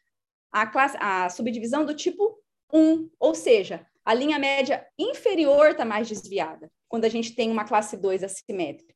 a, 0.51 0.65
classe, 0.65 0.97
a 0.99 1.29
subdivisão 1.29 1.85
do 1.85 1.93
tipo 1.95 2.41
1, 2.73 3.09
ou 3.19 3.35
seja, 3.35 3.85
a 4.03 4.13
linha 4.13 4.39
média 4.39 4.85
inferior 4.97 5.71
está 5.71 5.85
mais 5.85 6.09
desviada, 6.09 6.71
quando 6.87 7.05
a 7.05 7.09
gente 7.09 7.35
tem 7.35 7.51
uma 7.51 7.65
classe 7.65 7.95
2 7.95 8.23
assimétrica. 8.23 8.95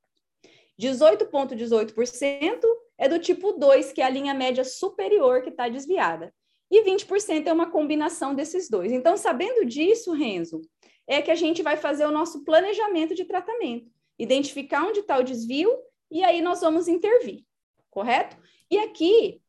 18,18% 0.80 2.62
é 2.98 3.08
do 3.08 3.20
tipo 3.20 3.54
2, 3.54 3.94
que 3.94 4.02
é 4.02 4.06
a 4.06 4.10
linha 4.10 4.34
média 4.34 4.64
superior 4.64 5.42
que 5.42 5.50
está 5.50 5.70
desviada. 5.70 6.34
E 6.70 6.84
20% 6.84 7.48
é 7.48 7.54
uma 7.54 7.70
combinação 7.70 8.34
desses 8.34 8.70
dois. 8.70 8.92
Então, 8.92 9.16
sabendo 9.16 9.66
disso, 9.66 10.12
Renzo, 10.14 10.62
é 11.08 11.22
que 11.22 11.32
a 11.32 11.36
gente 11.36 11.62
vai 11.62 11.78
fazer 11.78 12.06
o 12.06 12.12
nosso 12.12 12.44
planejamento 12.44 13.14
de 13.14 13.26
tratamento, 13.26 13.92
identificar 14.18 14.84
onde 14.84 15.02
está 15.02 15.18
o 15.18 15.24
desvio 15.24 15.72
e 16.10 16.24
aí 16.24 16.42
nós 16.42 16.62
vamos 16.62 16.88
intervir, 16.88 17.44
correto? 17.90 18.38
E 18.70 18.78
aqui 18.80 19.42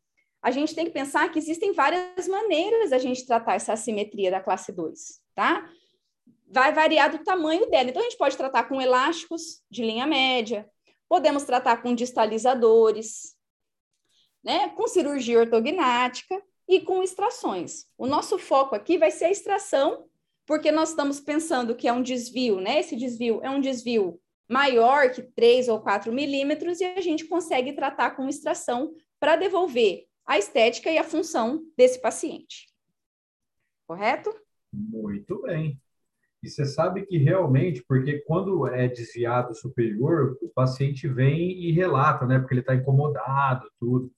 a 0.42 0.50
gente 0.50 0.74
tem 0.74 0.84
que 0.84 0.92
pensar 0.92 1.30
que 1.30 1.38
existem 1.38 1.72
várias 1.72 2.28
maneiras 2.28 2.92
a 2.92 2.98
gente 2.98 3.26
tratar 3.26 3.54
essa 3.54 3.72
assimetria 3.72 4.30
da 4.30 4.40
classe 4.40 4.70
2, 4.70 5.20
tá? 5.34 5.68
Vai 6.48 6.72
variar 6.72 7.10
do 7.10 7.24
tamanho 7.24 7.68
dela. 7.70 7.88
Então, 7.88 8.02
a 8.02 8.04
gente 8.04 8.18
pode 8.18 8.36
tratar 8.36 8.64
com 8.64 8.80
elásticos 8.80 9.62
de 9.70 9.82
linha 9.82 10.06
média, 10.06 10.68
podemos 11.08 11.44
tratar 11.44 11.82
com 11.82 11.94
distalizadores, 11.94 13.34
né, 14.44 14.68
com 14.70 14.86
cirurgia 14.86 15.40
ortognática 15.40 16.40
e 16.68 16.80
com 16.80 17.02
extrações. 17.02 17.86
O 17.96 18.06
nosso 18.06 18.38
foco 18.38 18.74
aqui 18.74 18.98
vai 18.98 19.10
ser 19.10 19.26
a 19.26 19.30
extração, 19.30 20.06
porque 20.46 20.70
nós 20.72 20.90
estamos 20.90 21.20
pensando 21.20 21.74
que 21.74 21.88
é 21.88 21.92
um 21.92 22.02
desvio, 22.02 22.60
né? 22.60 22.80
Esse 22.80 22.96
desvio 22.96 23.40
é 23.42 23.50
um 23.50 23.60
desvio 23.60 24.20
maior 24.48 25.10
que 25.10 25.22
3 25.22 25.68
ou 25.68 25.80
4 25.80 26.12
milímetros 26.12 26.80
e 26.80 26.84
a 26.84 27.00
gente 27.00 27.24
consegue 27.24 27.72
tratar 27.72 28.12
com 28.12 28.28
extração 28.28 28.94
para 29.18 29.36
devolver 29.36 30.06
a 30.24 30.38
estética 30.38 30.90
e 30.90 30.98
a 30.98 31.04
função 31.04 31.64
desse 31.76 32.00
paciente. 32.00 32.66
Correto? 33.86 34.34
Muito 34.72 35.42
bem. 35.42 35.80
E 36.42 36.48
você 36.48 36.64
sabe 36.64 37.06
que 37.06 37.18
realmente, 37.18 37.82
porque 37.88 38.20
quando 38.20 38.66
é 38.66 38.88
desviado 38.88 39.54
superior, 39.54 40.36
o 40.42 40.48
paciente 40.48 41.08
vem 41.08 41.64
e 41.64 41.72
relata, 41.72 42.26
né? 42.26 42.38
Porque 42.38 42.54
ele 42.54 42.60
está 42.60 42.74
incomodado, 42.74 43.68
tudo. 43.78 44.12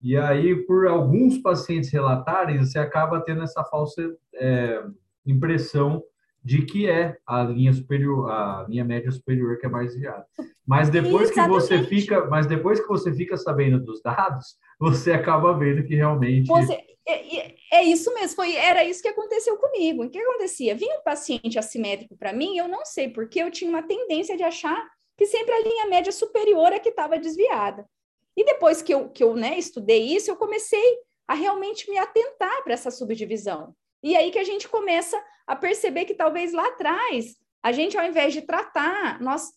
E 0.00 0.16
aí, 0.16 0.54
por 0.54 0.86
alguns 0.86 1.38
pacientes 1.38 1.90
relatarem, 1.90 2.58
você 2.58 2.78
acaba 2.78 3.20
tendo 3.20 3.42
essa 3.42 3.64
falsa 3.64 4.02
é, 4.34 4.82
impressão 5.26 6.02
de 6.42 6.62
que 6.62 6.88
é 6.88 7.16
a 7.26 7.42
linha 7.42 7.72
superior, 7.72 8.30
a 8.30 8.64
linha 8.68 8.84
média 8.84 9.10
superior 9.10 9.58
que 9.58 9.66
é 9.66 9.68
mais 9.68 9.92
desviada. 9.92 10.24
Mas 10.66 10.88
depois 10.88 11.30
Exatamente. 11.30 11.48
que 11.48 11.60
você 11.60 11.84
fica, 11.84 12.26
mas 12.26 12.46
depois 12.46 12.80
que 12.80 12.86
você 12.86 13.12
fica 13.12 13.36
sabendo 13.36 13.80
dos 13.80 14.00
dados, 14.00 14.56
você 14.78 15.12
acaba 15.12 15.58
vendo 15.58 15.84
que 15.84 15.94
realmente 15.94 16.46
você, 16.46 16.74
é, 17.06 17.36
é, 17.38 17.54
é 17.72 17.82
isso 17.84 18.12
mesmo, 18.14 18.36
foi 18.36 18.54
era 18.54 18.84
isso 18.84 19.02
que 19.02 19.08
aconteceu 19.08 19.56
comigo. 19.56 20.04
O 20.04 20.10
que 20.10 20.18
acontecia? 20.18 20.76
Vinha 20.76 20.98
um 20.98 21.02
paciente 21.02 21.58
assimétrico 21.58 22.16
para 22.16 22.32
mim, 22.32 22.56
eu 22.56 22.68
não 22.68 22.84
sei 22.84 23.08
porque 23.08 23.42
eu 23.42 23.50
tinha 23.50 23.68
uma 23.68 23.82
tendência 23.82 24.36
de 24.36 24.42
achar 24.42 24.88
que 25.16 25.26
sempre 25.26 25.52
a 25.52 25.60
linha 25.60 25.86
média 25.86 26.12
superior 26.12 26.72
é 26.72 26.78
que 26.78 26.90
estava 26.90 27.18
desviada. 27.18 27.84
E 28.38 28.44
depois 28.44 28.80
que 28.80 28.94
eu, 28.94 29.08
que 29.08 29.24
eu 29.24 29.34
né, 29.34 29.58
estudei 29.58 30.14
isso, 30.14 30.30
eu 30.30 30.36
comecei 30.36 31.00
a 31.26 31.34
realmente 31.34 31.90
me 31.90 31.98
atentar 31.98 32.62
para 32.62 32.72
essa 32.72 32.88
subdivisão. 32.88 33.74
E 34.00 34.16
aí 34.16 34.30
que 34.30 34.38
a 34.38 34.44
gente 34.44 34.68
começa 34.68 35.20
a 35.44 35.56
perceber 35.56 36.04
que 36.04 36.14
talvez 36.14 36.52
lá 36.52 36.68
atrás 36.68 37.34
a 37.60 37.72
gente, 37.72 37.98
ao 37.98 38.06
invés 38.06 38.32
de 38.32 38.42
tratar, 38.42 39.20
nós 39.20 39.50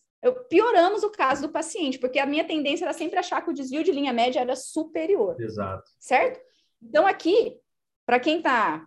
pioramos 0.48 1.04
o 1.04 1.10
caso 1.10 1.42
do 1.42 1.52
paciente, 1.52 1.96
porque 1.96 2.18
a 2.18 2.26
minha 2.26 2.42
tendência 2.42 2.84
era 2.84 2.92
sempre 2.92 3.20
achar 3.20 3.40
que 3.40 3.50
o 3.50 3.54
desvio 3.54 3.84
de 3.84 3.92
linha 3.92 4.12
média 4.12 4.40
era 4.40 4.56
superior. 4.56 5.40
Exato. 5.40 5.88
Certo? 6.00 6.40
Então, 6.82 7.06
aqui, 7.06 7.56
para 8.04 8.18
quem 8.18 8.38
está 8.38 8.84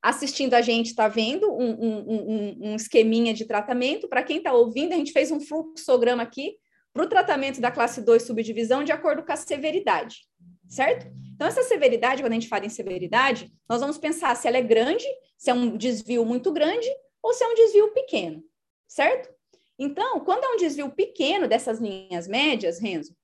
assistindo 0.00 0.54
a 0.54 0.60
gente, 0.60 0.86
está 0.86 1.08
vendo 1.08 1.52
um, 1.52 1.70
um, 1.72 2.12
um, 2.12 2.58
um, 2.60 2.76
esqueminha 2.76 3.34
de 3.34 3.44
tratamento. 3.44 4.08
Para 4.08 4.22
quem 4.22 4.36
está 4.36 4.52
ouvindo, 4.52 4.92
a 4.92 4.96
gente 4.96 5.10
fez 5.10 5.32
um 5.32 5.40
fluxograma 5.40 6.22
aqui 6.22 6.59
para 6.92 7.04
o 7.04 7.08
tratamento 7.08 7.60
da 7.60 7.70
classe 7.70 8.00
2 8.02 8.22
subdivisão 8.22 8.82
de 8.82 8.92
acordo 8.92 9.22
com 9.22 9.32
a 9.32 9.36
severidade, 9.36 10.26
certo? 10.68 11.06
Então, 11.34 11.46
essa 11.46 11.62
severidade, 11.62 12.22
quando 12.22 12.32
a 12.32 12.34
gente 12.34 12.48
fala 12.48 12.66
em 12.66 12.70
severidade, 12.70 13.50
nós 13.68 13.80
vamos 13.80 13.98
pensar 13.98 14.34
se 14.36 14.46
ela 14.46 14.58
é 14.58 14.62
grande, 14.62 15.04
se 15.38 15.50
é 15.50 15.54
um 15.54 15.76
desvio 15.76 16.24
muito 16.24 16.52
grande 16.52 16.88
ou 17.22 17.32
se 17.32 17.42
é 17.44 17.46
um 17.46 17.54
desvio 17.54 17.92
pequeno, 17.92 18.42
certo? 18.86 19.32
Então, 19.78 20.20
quando 20.20 20.44
é 20.44 20.48
um 20.48 20.56
desvio 20.58 20.90
pequeno 20.90 21.48
dessas 21.48 21.78
linhas 21.78 22.28
médias, 22.28 22.78
Renzo, 22.78 23.16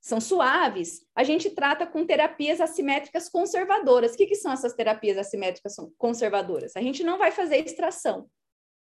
são 0.00 0.20
suaves, 0.20 1.00
a 1.16 1.24
gente 1.24 1.48
trata 1.48 1.86
com 1.86 2.04
terapias 2.04 2.60
assimétricas 2.60 3.28
conservadoras. 3.28 4.12
O 4.12 4.16
que, 4.18 4.26
que 4.26 4.34
são 4.34 4.52
essas 4.52 4.74
terapias 4.74 5.16
assimétricas 5.16 5.76
conservadoras? 5.96 6.76
A 6.76 6.82
gente 6.82 7.02
não 7.02 7.18
vai 7.18 7.32
fazer 7.32 7.56
extração, 7.56 8.28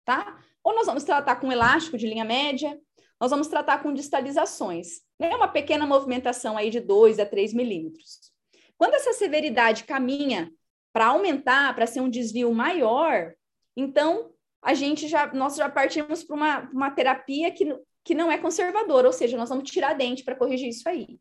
tá? 0.04 0.44
Ou 0.64 0.74
nós 0.74 0.88
vamos 0.88 1.04
tratar 1.04 1.36
com 1.36 1.52
elástico 1.52 1.96
de 1.96 2.08
linha 2.08 2.26
média, 2.26 2.76
nós 3.22 3.30
vamos 3.32 3.48
tratar 3.48 3.84
com 3.84 3.94
distalizações, 3.94 5.02
né? 5.20 5.36
Uma 5.36 5.48
pequena 5.48 5.86
movimentação 5.86 6.58
aí 6.58 6.72
de 6.72 6.80
2 6.80 7.20
a 7.20 7.26
3 7.26 7.54
milímetros. 7.54 8.32
Quando 8.78 8.96
essa 8.96 9.14
severidade 9.14 9.84
caminha 9.84 10.52
para 10.92 11.06
aumentar, 11.06 11.74
para 11.76 11.86
ser 11.86 12.02
um 12.02 12.10
desvio 12.10 12.52
maior, 12.52 13.34
então 13.78 14.34
a 14.62 14.74
gente 14.74 15.08
já, 15.08 15.32
nós 15.34 15.56
já 15.56 15.70
partimos 15.70 16.24
para 16.24 16.36
uma, 16.36 16.70
uma 16.72 16.92
terapia 16.92 17.52
que 17.52 17.66
que 18.04 18.16
não 18.16 18.32
é 18.32 18.38
conservadora, 18.38 19.08
ou 19.08 19.14
seja, 19.14 19.38
nós 19.38 19.50
vamos 19.50 19.70
tirar 19.70 19.94
dente 19.94 20.24
para 20.24 20.36
corrigir 20.36 20.70
isso 20.70 20.88
aí. 20.88 21.20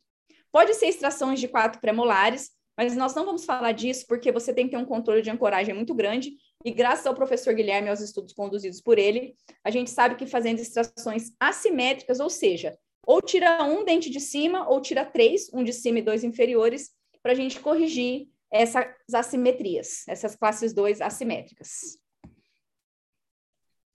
Pode 0.50 0.74
ser 0.74 0.86
extrações 0.86 1.38
de 1.38 1.46
quatro 1.46 1.80
premolares, 1.80 2.50
mas 2.76 2.96
nós 2.96 3.14
não 3.14 3.24
vamos 3.24 3.44
falar 3.44 3.72
disso 3.72 4.06
porque 4.08 4.32
você 4.32 4.52
tem 4.54 4.64
que 4.64 4.70
ter 4.70 4.76
um 4.78 4.86
controle 4.86 5.22
de 5.22 5.30
ancoragem 5.30 5.74
muito 5.74 5.94
grande, 5.94 6.32
e 6.64 6.70
graças 6.70 7.06
ao 7.06 7.14
professor 7.14 7.54
Guilherme 7.54 7.88
e 7.88 7.90
aos 7.90 8.00
estudos 8.00 8.32
conduzidos 8.32 8.80
por 8.80 8.98
ele, 8.98 9.34
a 9.64 9.70
gente 9.70 9.90
sabe 9.90 10.16
que 10.16 10.26
fazendo 10.26 10.58
extrações 10.58 11.32
assimétricas, 11.40 12.20
ou 12.20 12.28
seja, 12.28 12.78
ou 13.06 13.22
tira 13.22 13.64
um 13.64 13.84
dente 13.84 14.10
de 14.10 14.20
cima, 14.20 14.68
ou 14.68 14.80
tira 14.80 15.04
três, 15.04 15.50
um 15.52 15.64
de 15.64 15.72
cima 15.72 15.98
e 15.98 16.02
dois 16.02 16.22
inferiores, 16.22 16.90
para 17.22 17.32
a 17.32 17.34
gente 17.34 17.60
corrigir 17.60 18.28
essas 18.50 18.86
assimetrias, 19.14 20.06
essas 20.08 20.34
classes 20.34 20.72
2 20.72 21.00
assimétricas. 21.00 21.98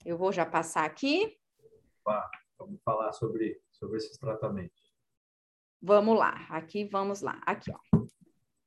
Eu 0.06 0.18
vou 0.18 0.32
já 0.32 0.46
passar 0.46 0.86
aqui. 0.86 1.38
Opa. 2.02 2.30
Vamos 2.58 2.82
falar 2.84 3.12
sobre, 3.12 3.60
sobre 3.72 3.98
esses 3.98 4.18
tratamentos. 4.18 4.94
Vamos 5.82 6.18
lá, 6.18 6.48
aqui 6.50 6.86
vamos 6.86 7.22
lá, 7.22 7.42
aqui 7.46 7.72
ó. 7.72 8.06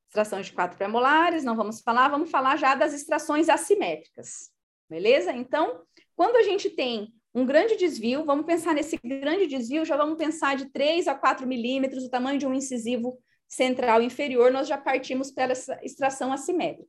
Extrações 0.09 0.47
de 0.47 0.53
quatro 0.53 0.77
premolares, 0.77 1.45
não 1.45 1.55
vamos 1.55 1.81
falar, 1.81 2.09
vamos 2.09 2.31
falar 2.31 2.57
já 2.57 2.75
das 2.75 2.95
extrações 2.95 3.49
assimétricas, 3.49 4.50
beleza? 4.88 5.33
Então, 5.33 5.83
quando 6.17 6.37
a 6.37 6.43
gente 6.43 6.71
tem 6.71 7.12
um 7.35 7.45
grande 7.45 7.77
desvio, 7.77 8.25
vamos 8.25 8.47
pensar 8.47 8.75
nesse 8.75 8.99
grande 9.05 9.47
desvio, 9.47 9.85
já 9.85 9.97
vamos 9.97 10.17
pensar 10.17 10.57
de 10.57 10.71
3 10.71 11.09
a 11.09 11.15
4 11.15 11.47
milímetros, 11.47 12.05
o 12.05 12.11
tamanho 12.11 12.38
de 12.38 12.47
um 12.47 12.55
incisivo 12.55 13.19
central 13.47 14.03
inferior, 14.03 14.50
nós 14.50 14.67
já 14.67 14.77
partimos 14.77 15.33
essa 15.37 15.79
extração 15.83 16.33
assimétrica. 16.33 16.88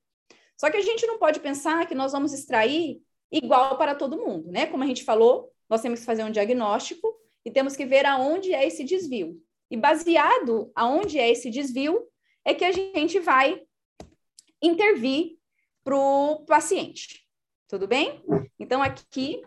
Só 0.58 0.70
que 0.70 0.78
a 0.78 0.82
gente 0.82 1.06
não 1.06 1.18
pode 1.18 1.40
pensar 1.40 1.88
que 1.88 1.96
nós 1.96 2.12
vamos 2.12 2.34
extrair 2.34 3.02
igual 3.32 3.78
para 3.78 3.96
todo 3.96 4.18
mundo, 4.18 4.52
né? 4.52 4.66
Como 4.66 4.84
a 4.84 4.88
gente 4.88 5.04
falou, 5.04 5.52
nós 5.70 5.82
temos 5.82 6.00
que 6.00 6.06
fazer 6.06 6.24
um 6.24 6.32
diagnóstico 6.32 7.16
e 7.46 7.52
temos 7.52 7.76
que 7.76 7.86
ver 7.86 8.06
aonde 8.06 8.54
é 8.54 8.66
esse 8.66 8.84
desvio. 8.84 9.42
E 9.72 9.78
baseado 9.78 10.72
aonde 10.76 11.20
é 11.20 11.30
esse 11.30 11.50
desvio, 11.50 12.06
é 12.46 12.54
que 12.54 12.66
a 12.66 12.72
gente 12.72 13.20
vai 13.20 13.66
intervir 14.62 15.38
para 15.84 15.96
o 15.96 16.46
paciente. 16.46 17.28
Tudo 17.68 17.88
bem? 17.88 18.24
Então, 18.60 18.82
aqui, 18.82 19.42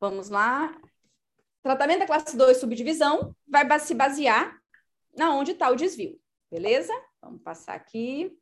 vamos 0.00 0.28
lá. 0.28 0.76
Tratamento 1.62 2.00
da 2.00 2.06
classe 2.06 2.36
2 2.36 2.58
subdivisão 2.58 3.34
vai 3.46 3.78
se 3.80 3.94
basear 3.94 4.60
na 5.16 5.34
onde 5.34 5.52
está 5.52 5.70
o 5.70 5.76
desvio. 5.76 6.20
Beleza? 6.50 6.92
Vamos 7.20 7.42
passar 7.42 7.74
aqui. 7.74 8.36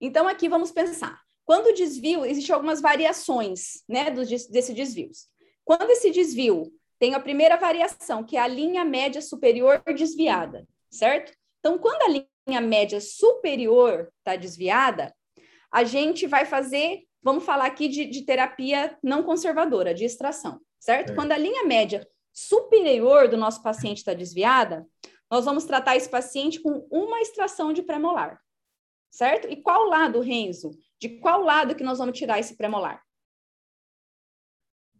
Então, 0.00 0.26
aqui 0.26 0.48
vamos 0.48 0.70
pensar. 0.70 1.20
Quando 1.44 1.66
o 1.66 1.74
desvio, 1.74 2.24
existem 2.24 2.54
algumas 2.54 2.80
variações 2.80 3.82
né, 3.88 4.10
do, 4.10 4.24
desse 4.24 4.72
desvios. 4.72 5.28
Quando 5.64 5.90
esse 5.90 6.10
desvio 6.10 6.72
tem 7.00 7.14
a 7.14 7.20
primeira 7.20 7.56
variação, 7.56 8.22
que 8.22 8.36
é 8.36 8.40
a 8.40 8.46
linha 8.46 8.84
média 8.84 9.22
superior 9.22 9.82
desviada, 9.86 10.68
certo? 10.90 11.32
Então, 11.58 11.78
quando 11.78 12.02
a 12.02 12.24
linha 12.46 12.60
média 12.60 13.00
superior 13.00 14.12
está 14.18 14.36
desviada, 14.36 15.12
a 15.72 15.82
gente 15.82 16.26
vai 16.26 16.44
fazer, 16.44 17.04
vamos 17.22 17.42
falar 17.44 17.64
aqui 17.64 17.88
de, 17.88 18.04
de 18.04 18.22
terapia 18.22 18.98
não 19.02 19.22
conservadora, 19.22 19.94
de 19.94 20.04
extração, 20.04 20.60
certo? 20.78 21.12
É. 21.12 21.14
Quando 21.14 21.32
a 21.32 21.38
linha 21.38 21.64
média 21.64 22.06
superior 22.34 23.28
do 23.28 23.36
nosso 23.38 23.62
paciente 23.62 23.98
está 23.98 24.12
desviada, 24.12 24.86
nós 25.30 25.46
vamos 25.46 25.64
tratar 25.64 25.96
esse 25.96 26.08
paciente 26.08 26.60
com 26.60 26.86
uma 26.90 27.20
extração 27.22 27.72
de 27.72 27.82
premolar, 27.82 28.38
certo? 29.10 29.48
E 29.48 29.56
qual 29.56 29.84
lado, 29.88 30.20
Renzo? 30.20 30.70
De 31.00 31.08
qual 31.20 31.40
lado 31.40 31.74
que 31.74 31.84
nós 31.84 31.98
vamos 31.98 32.18
tirar 32.18 32.38
esse 32.38 32.58
premolar? 32.58 33.02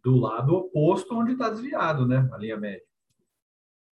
Do 0.03 0.17
lado 0.17 0.55
oposto 0.55 1.15
onde 1.15 1.33
está 1.33 1.49
desviado, 1.49 2.07
né? 2.07 2.27
A 2.33 2.37
linha 2.37 2.57
média. 2.57 2.83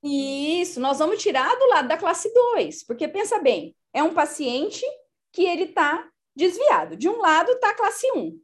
Isso, 0.03 0.79
nós 0.79 0.99
vamos 0.99 1.21
tirar 1.21 1.53
do 1.57 1.67
lado 1.67 1.87
da 1.87 1.97
classe 1.97 2.33
2, 2.33 2.85
porque 2.85 3.07
pensa 3.07 3.39
bem, 3.39 3.75
é 3.93 4.01
um 4.01 4.13
paciente 4.13 4.85
que 5.31 5.43
ele 5.43 5.63
está 5.63 6.09
desviado. 6.35 6.95
De 6.95 7.09
um 7.09 7.17
lado 7.17 7.51
está 7.51 7.71
a 7.71 7.75
classe 7.75 8.09
1, 8.15 8.39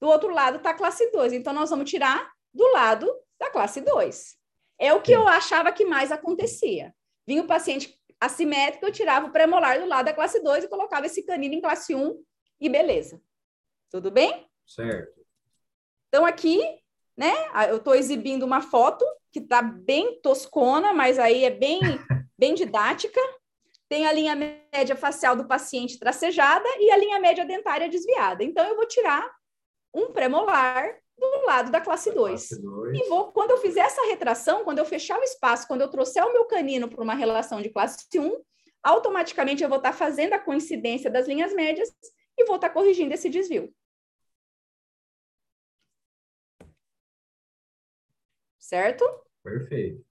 do 0.00 0.08
outro 0.08 0.30
lado 0.30 0.56
está 0.56 0.70
a 0.70 0.74
classe 0.74 1.10
2. 1.10 1.32
Então, 1.32 1.52
nós 1.52 1.70
vamos 1.70 1.88
tirar 1.88 2.32
do 2.52 2.66
lado 2.72 3.08
da 3.38 3.50
classe 3.50 3.80
2. 3.80 4.36
É 4.78 4.92
o 4.92 5.00
que 5.00 5.12
eu 5.12 5.26
achava 5.26 5.72
que 5.72 5.84
mais 5.84 6.10
acontecia. 6.10 6.94
Vinha 7.26 7.42
o 7.42 7.46
paciente 7.46 7.98
assimétrico, 8.20 8.86
eu 8.86 8.92
tirava 8.92 9.26
o 9.26 9.32
premolar 9.32 9.78
do 9.80 9.86
lado 9.86 10.06
da 10.06 10.12
classe 10.12 10.42
2 10.42 10.64
e 10.64 10.68
colocava 10.68 11.06
esse 11.06 11.22
canino 11.22 11.54
em 11.54 11.60
classe 11.60 11.94
1 11.94 12.22
e 12.60 12.68
beleza. 12.68 13.22
Tudo 13.90 14.10
bem? 14.10 14.46
Certo. 14.66 15.24
Então, 16.08 16.24
aqui, 16.24 16.60
né, 17.16 17.32
eu 17.68 17.76
estou 17.76 17.94
exibindo 17.94 18.42
uma 18.42 18.60
foto 18.60 19.04
que 19.32 19.38
está 19.38 19.62
bem 19.62 20.20
toscona, 20.20 20.92
mas 20.92 21.18
aí 21.18 21.44
é 21.44 21.50
bem, 21.50 21.80
bem 22.38 22.54
didática. 22.54 23.20
Tem 23.88 24.06
a 24.06 24.12
linha 24.12 24.34
média 24.34 24.96
facial 24.96 25.36
do 25.36 25.46
paciente 25.46 25.98
tracejada 25.98 26.68
e 26.80 26.90
a 26.90 26.96
linha 26.96 27.20
média 27.20 27.44
dentária 27.44 27.88
desviada. 27.88 28.42
Então, 28.42 28.66
eu 28.66 28.74
vou 28.74 28.86
tirar 28.86 29.30
um 29.94 30.12
premolar 30.12 30.98
do 31.16 31.46
lado 31.46 31.70
da 31.70 31.80
classe 31.80 32.12
2. 32.12 32.50
E 32.94 33.08
vou, 33.08 33.32
quando 33.32 33.52
eu 33.52 33.58
fizer 33.58 33.80
essa 33.80 34.04
retração, 34.06 34.64
quando 34.64 34.78
eu 34.78 34.84
fechar 34.84 35.18
o 35.18 35.22
espaço, 35.22 35.66
quando 35.66 35.80
eu 35.80 35.88
trouxer 35.88 36.24
o 36.24 36.32
meu 36.32 36.44
canino 36.44 36.88
para 36.88 37.02
uma 37.02 37.14
relação 37.14 37.62
de 37.62 37.70
classe 37.70 38.06
1, 38.14 38.42
automaticamente 38.82 39.62
eu 39.62 39.68
vou 39.68 39.78
estar 39.78 39.92
tá 39.92 39.96
fazendo 39.96 40.34
a 40.34 40.38
coincidência 40.38 41.10
das 41.10 41.26
linhas 41.26 41.54
médias 41.54 41.90
e 42.36 42.44
vou 42.44 42.56
estar 42.56 42.70
corrigindo 42.70 43.14
esse 43.14 43.30
desvio. 43.30 43.72
Certo? 48.66 49.04
Perfeito. 49.44 50.04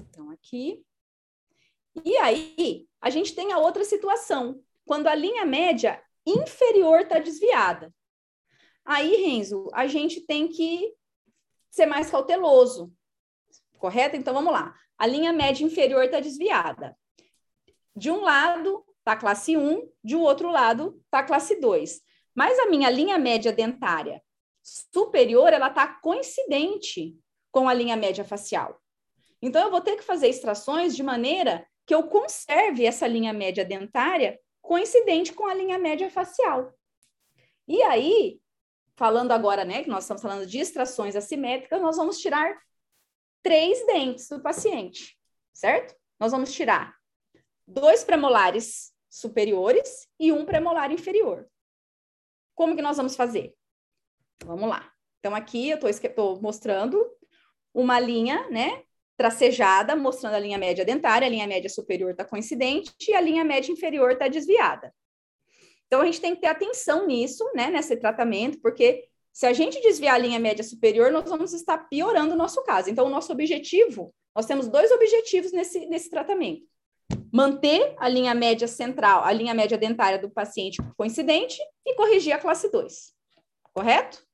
Então, 0.00 0.30
aqui. 0.30 0.82
E 2.02 2.16
aí, 2.16 2.88
a 2.98 3.10
gente 3.10 3.34
tem 3.34 3.52
a 3.52 3.58
outra 3.58 3.84
situação, 3.84 4.64
quando 4.86 5.06
a 5.06 5.14
linha 5.14 5.44
média 5.44 6.02
inferior 6.24 7.00
está 7.00 7.18
desviada. 7.18 7.94
Aí, 8.86 9.16
Renzo, 9.16 9.68
a 9.74 9.86
gente 9.86 10.22
tem 10.22 10.48
que 10.48 10.94
ser 11.70 11.84
mais 11.84 12.10
cauteloso, 12.10 12.90
correto? 13.76 14.16
Então, 14.16 14.32
vamos 14.32 14.50
lá. 14.50 14.74
A 14.96 15.06
linha 15.06 15.34
média 15.34 15.62
inferior 15.62 16.04
está 16.04 16.20
desviada. 16.20 16.96
De 17.94 18.10
um 18.10 18.22
lado, 18.22 18.82
está 19.00 19.12
a 19.12 19.16
classe 19.18 19.58
1, 19.58 19.92
de 20.02 20.16
um 20.16 20.22
outro 20.22 20.50
lado 20.50 20.98
está 21.04 21.18
a 21.18 21.26
classe 21.26 21.60
2. 21.60 22.00
Mas 22.34 22.58
a 22.58 22.66
minha 22.66 22.88
linha 22.88 23.18
média 23.18 23.52
dentária 23.52 24.22
superior, 24.66 25.52
ela 25.52 25.68
está 25.68 25.86
coincidente 25.86 27.16
com 27.52 27.68
a 27.68 27.74
linha 27.74 27.96
média 27.96 28.24
facial. 28.24 28.82
Então, 29.40 29.62
eu 29.62 29.70
vou 29.70 29.80
ter 29.80 29.96
que 29.96 30.02
fazer 30.02 30.28
extrações 30.28 30.96
de 30.96 31.04
maneira 31.04 31.64
que 31.86 31.94
eu 31.94 32.08
conserve 32.08 32.84
essa 32.84 33.06
linha 33.06 33.32
média 33.32 33.64
dentária 33.64 34.40
coincidente 34.60 35.32
com 35.32 35.46
a 35.46 35.54
linha 35.54 35.78
média 35.78 36.10
facial. 36.10 36.74
E 37.68 37.80
aí, 37.82 38.40
falando 38.96 39.30
agora, 39.30 39.64
né, 39.64 39.84
que 39.84 39.88
nós 39.88 40.02
estamos 40.02 40.22
falando 40.22 40.44
de 40.44 40.58
extrações 40.58 41.14
assimétricas, 41.14 41.80
nós 41.80 41.96
vamos 41.96 42.18
tirar 42.18 42.60
três 43.44 43.86
dentes 43.86 44.28
do 44.28 44.42
paciente, 44.42 45.16
certo? 45.52 45.94
Nós 46.18 46.32
vamos 46.32 46.52
tirar 46.52 46.96
dois 47.64 48.02
premolares 48.02 48.92
superiores 49.08 50.08
e 50.18 50.32
um 50.32 50.44
premolar 50.44 50.90
inferior. 50.90 51.48
como 52.52 52.74
que 52.74 52.82
nós 52.82 52.96
vamos 52.96 53.14
fazer? 53.14 53.54
Vamos 54.44 54.68
lá. 54.68 54.90
Então, 55.18 55.34
aqui 55.34 55.70
eu 55.70 55.78
estou 55.88 56.40
mostrando 56.40 57.04
uma 57.74 57.98
linha, 57.98 58.48
né, 58.48 58.82
tracejada, 59.16 59.96
mostrando 59.96 60.34
a 60.34 60.38
linha 60.38 60.58
média 60.58 60.84
dentária, 60.84 61.26
a 61.26 61.30
linha 61.30 61.46
média 61.46 61.68
superior 61.68 62.10
está 62.10 62.24
coincidente 62.24 62.92
e 63.08 63.14
a 63.14 63.20
linha 63.20 63.44
média 63.44 63.72
inferior 63.72 64.12
está 64.12 64.28
desviada. 64.28 64.94
Então, 65.86 66.00
a 66.00 66.06
gente 66.06 66.20
tem 66.20 66.34
que 66.34 66.40
ter 66.40 66.48
atenção 66.48 67.06
nisso, 67.06 67.44
né, 67.54 67.70
nesse 67.70 67.96
tratamento, 67.96 68.60
porque 68.60 69.08
se 69.32 69.46
a 69.46 69.52
gente 69.52 69.80
desviar 69.80 70.14
a 70.14 70.18
linha 70.18 70.38
média 70.38 70.64
superior, 70.64 71.10
nós 71.10 71.28
vamos 71.28 71.52
estar 71.52 71.78
piorando 71.88 72.34
o 72.34 72.36
nosso 72.36 72.62
caso. 72.64 72.90
Então, 72.90 73.06
o 73.06 73.10
nosso 73.10 73.32
objetivo, 73.32 74.14
nós 74.34 74.46
temos 74.46 74.68
dois 74.68 74.90
objetivos 74.90 75.52
nesse, 75.52 75.86
nesse 75.86 76.10
tratamento. 76.10 76.62
Manter 77.32 77.94
a 77.98 78.08
linha 78.08 78.34
média 78.34 78.66
central, 78.66 79.24
a 79.24 79.32
linha 79.32 79.54
média 79.54 79.78
dentária 79.78 80.18
do 80.18 80.30
paciente 80.30 80.82
coincidente 80.96 81.58
e 81.84 81.94
corrigir 81.94 82.32
a 82.32 82.38
classe 82.38 82.70
2. 82.70 83.12
Correto? 83.74 84.25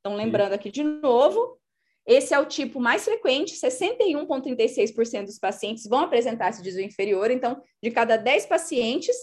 Então, 0.00 0.16
lembrando 0.16 0.52
aqui 0.52 0.70
de 0.70 0.82
novo, 0.82 1.60
esse 2.06 2.34
é 2.34 2.38
o 2.38 2.46
tipo 2.46 2.80
mais 2.80 3.04
frequente, 3.04 3.54
61,36% 3.54 5.26
dos 5.26 5.38
pacientes 5.38 5.86
vão 5.86 6.00
apresentar 6.00 6.50
esse 6.50 6.62
desvio 6.62 6.84
inferior. 6.84 7.30
Então, 7.30 7.62
de 7.82 7.90
cada 7.90 8.16
10 8.16 8.46
pacientes, 8.46 9.14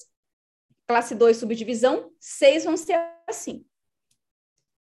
classe 0.87 1.15
2 1.15 1.35
subdivisão, 1.35 2.11
6 2.19 2.65
vão 2.65 2.77
ser 2.77 2.97
assim. 3.27 3.65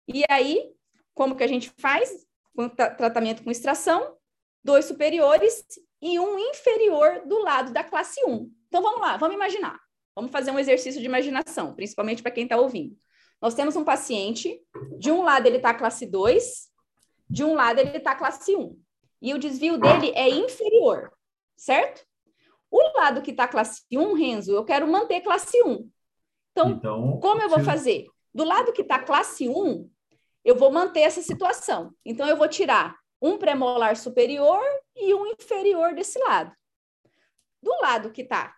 E 0.08 0.24
aí, 0.30 0.74
como 1.14 1.36
que 1.36 1.44
a 1.44 1.48
gente 1.48 1.72
faz? 1.78 2.26
Com 2.56 2.70
tratamento 2.70 3.44
com 3.44 3.52
extração, 3.52 4.18
dois 4.64 4.86
superiores 4.86 5.66
e 6.02 6.20
um 6.20 6.38
inferior 6.38 7.26
do 7.26 7.40
lado 7.40 7.74
da 7.74 7.84
classe 7.84 8.24
1. 8.26 8.52
Então, 8.68 8.82
vamos 8.82 9.02
lá, 9.02 9.18
vamos 9.18 9.36
imaginar. 9.36 9.80
Vamos 10.16 10.32
fazer 10.32 10.52
um 10.52 10.60
exercício 10.60 11.02
de 11.02 11.08
imaginação, 11.08 11.74
principalmente 11.74 12.22
para 12.22 12.32
quem 12.32 12.44
está 12.44 12.58
ouvindo. 12.58 12.98
Nós 13.44 13.54
temos 13.54 13.76
um 13.76 13.84
paciente, 13.84 14.58
de 14.98 15.12
um 15.12 15.22
lado 15.22 15.46
ele 15.46 15.58
está 15.58 15.74
classe 15.74 16.06
2, 16.06 16.72
de 17.30 17.44
um 17.44 17.56
lado 17.56 17.78
ele 17.78 17.98
está 17.98 18.16
classe 18.16 18.56
1. 18.56 18.80
E 19.22 19.34
o 19.34 19.38
desvio 19.38 19.78
dele 19.78 20.14
é 20.16 20.30
inferior, 20.30 21.12
certo? 21.54 22.08
O 22.72 22.82
lado 22.98 23.22
que 23.22 23.32
está 23.32 23.46
classe 23.46 23.82
1, 23.92 24.14
Renzo, 24.14 24.54
eu 24.54 24.64
quero 24.64 24.88
manter 24.88 25.20
classe 25.20 25.62
1. 25.62 25.90
Então, 26.54 26.70
então 26.70 27.20
como 27.20 27.42
eu 27.42 27.50
vou 27.50 27.60
fazer? 27.60 28.08
Do 28.34 28.46
lado 28.46 28.72
que 28.72 28.82
está 28.82 28.98
classe 28.98 29.50
1, 29.50 29.92
eu 30.46 30.56
vou 30.56 30.72
manter 30.72 31.02
essa 31.02 31.22
situação. 31.22 31.94
Então, 32.06 32.26
eu 32.26 32.38
vou 32.38 32.48
tirar 32.48 32.96
um 33.22 33.38
premolar 33.38 33.98
superior 33.98 34.64
e 34.96 35.14
um 35.14 35.28
inferior 35.28 35.94
desse 35.94 36.18
lado. 36.18 36.56
Do 37.62 37.72
lado 37.82 38.10
que 38.10 38.22
está 38.22 38.56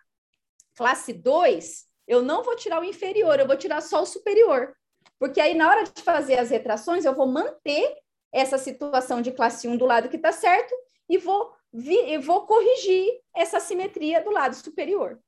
classe 0.76 1.12
2, 1.12 1.85
eu 2.06 2.22
não 2.22 2.42
vou 2.42 2.56
tirar 2.56 2.80
o 2.80 2.84
inferior, 2.84 3.38
eu 3.38 3.46
vou 3.46 3.56
tirar 3.56 3.80
só 3.80 4.02
o 4.02 4.06
superior. 4.06 4.76
Porque 5.18 5.40
aí, 5.40 5.54
na 5.54 5.68
hora 5.68 5.84
de 5.84 6.02
fazer 6.02 6.38
as 6.38 6.50
retrações, 6.50 7.04
eu 7.04 7.14
vou 7.14 7.26
manter 7.26 7.96
essa 8.32 8.58
situação 8.58 9.22
de 9.22 9.32
classe 9.32 9.66
1 9.66 9.76
do 9.76 9.86
lado 9.86 10.08
que 10.08 10.16
está 10.16 10.30
certo 10.30 10.74
e 11.08 11.16
vou, 11.16 11.56
e 11.72 12.18
vou 12.18 12.46
corrigir 12.46 13.22
essa 13.34 13.58
simetria 13.58 14.22
do 14.22 14.30
lado 14.30 14.54
superior. 14.54 15.20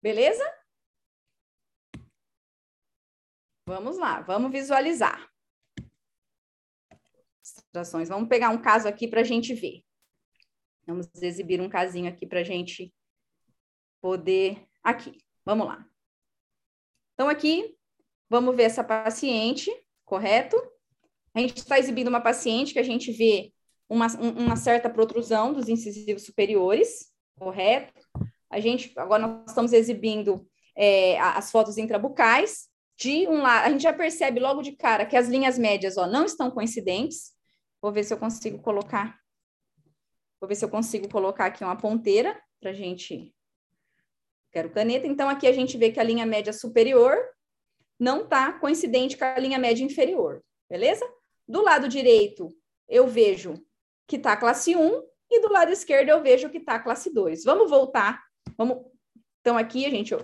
Beleza? 0.00 0.44
Vamos 3.66 3.98
lá, 3.98 4.20
vamos 4.20 4.50
visualizar. 4.50 5.28
Situações. 7.42 8.08
Vamos 8.08 8.28
pegar 8.28 8.50
um 8.50 8.62
caso 8.62 8.88
aqui 8.88 9.08
para 9.08 9.20
a 9.20 9.24
gente 9.24 9.54
ver. 9.54 9.84
Vamos 10.86 11.08
exibir 11.20 11.60
um 11.60 11.68
casinho 11.68 12.08
aqui 12.08 12.26
para 12.26 12.40
a 12.40 12.44
gente 12.44 12.94
poder. 14.00 14.66
Aqui, 14.82 15.18
vamos 15.48 15.66
lá. 15.66 15.82
Então, 17.14 17.26
aqui, 17.26 17.74
vamos 18.28 18.54
ver 18.54 18.64
essa 18.64 18.84
paciente, 18.84 19.72
correto? 20.04 20.56
A 21.32 21.40
gente 21.40 21.56
está 21.56 21.78
exibindo 21.78 22.08
uma 22.08 22.20
paciente 22.20 22.74
que 22.74 22.78
a 22.78 22.82
gente 22.82 23.10
vê 23.10 23.50
uma, 23.88 24.08
uma 24.18 24.56
certa 24.56 24.90
protrusão 24.90 25.54
dos 25.54 25.70
incisivos 25.70 26.24
superiores, 26.24 27.10
correto? 27.38 27.94
A 28.50 28.60
gente, 28.60 28.92
agora 28.98 29.26
nós 29.26 29.48
estamos 29.48 29.72
exibindo 29.72 30.46
é, 30.76 31.18
as 31.18 31.50
fotos 31.50 31.78
intrabucais, 31.78 32.68
de 32.98 33.26
um 33.26 33.40
lado, 33.40 33.68
a 33.68 33.70
gente 33.70 33.82
já 33.84 33.92
percebe 33.92 34.40
logo 34.40 34.60
de 34.60 34.72
cara 34.72 35.06
que 35.06 35.16
as 35.16 35.28
linhas 35.28 35.56
médias 35.56 35.96
ó, 35.96 36.06
não 36.06 36.26
estão 36.26 36.50
coincidentes. 36.50 37.32
Vou 37.80 37.90
ver 37.90 38.04
se 38.04 38.12
eu 38.12 38.18
consigo 38.18 38.60
colocar. 38.60 39.18
Vou 40.38 40.46
ver 40.46 40.56
se 40.56 40.64
eu 40.64 40.68
consigo 40.68 41.08
colocar 41.08 41.46
aqui 41.46 41.64
uma 41.64 41.76
ponteira 41.76 42.38
para 42.60 42.70
a 42.70 42.74
gente. 42.74 43.32
Quero 44.50 44.70
caneta. 44.70 45.06
Então, 45.06 45.28
aqui 45.28 45.46
a 45.46 45.52
gente 45.52 45.76
vê 45.76 45.90
que 45.90 46.00
a 46.00 46.04
linha 46.04 46.24
média 46.24 46.52
superior 46.52 47.16
não 47.98 48.22
está 48.22 48.52
coincidente 48.52 49.16
com 49.16 49.24
a 49.24 49.38
linha 49.38 49.58
média 49.58 49.84
inferior, 49.84 50.42
beleza? 50.70 51.04
Do 51.46 51.62
lado 51.62 51.88
direito, 51.88 52.48
eu 52.88 53.06
vejo 53.06 53.54
que 54.06 54.16
está 54.16 54.36
classe 54.36 54.76
1, 54.76 55.02
e 55.30 55.40
do 55.40 55.52
lado 55.52 55.72
esquerdo 55.72 56.08
eu 56.08 56.22
vejo 56.22 56.48
que 56.48 56.58
está 56.58 56.78
classe 56.78 57.12
2. 57.12 57.44
Vamos 57.44 57.68
voltar. 57.68 58.22
Vamos. 58.56 58.86
Então, 59.40 59.58
aqui 59.58 59.84
a 59.84 59.90
gente 59.90 60.14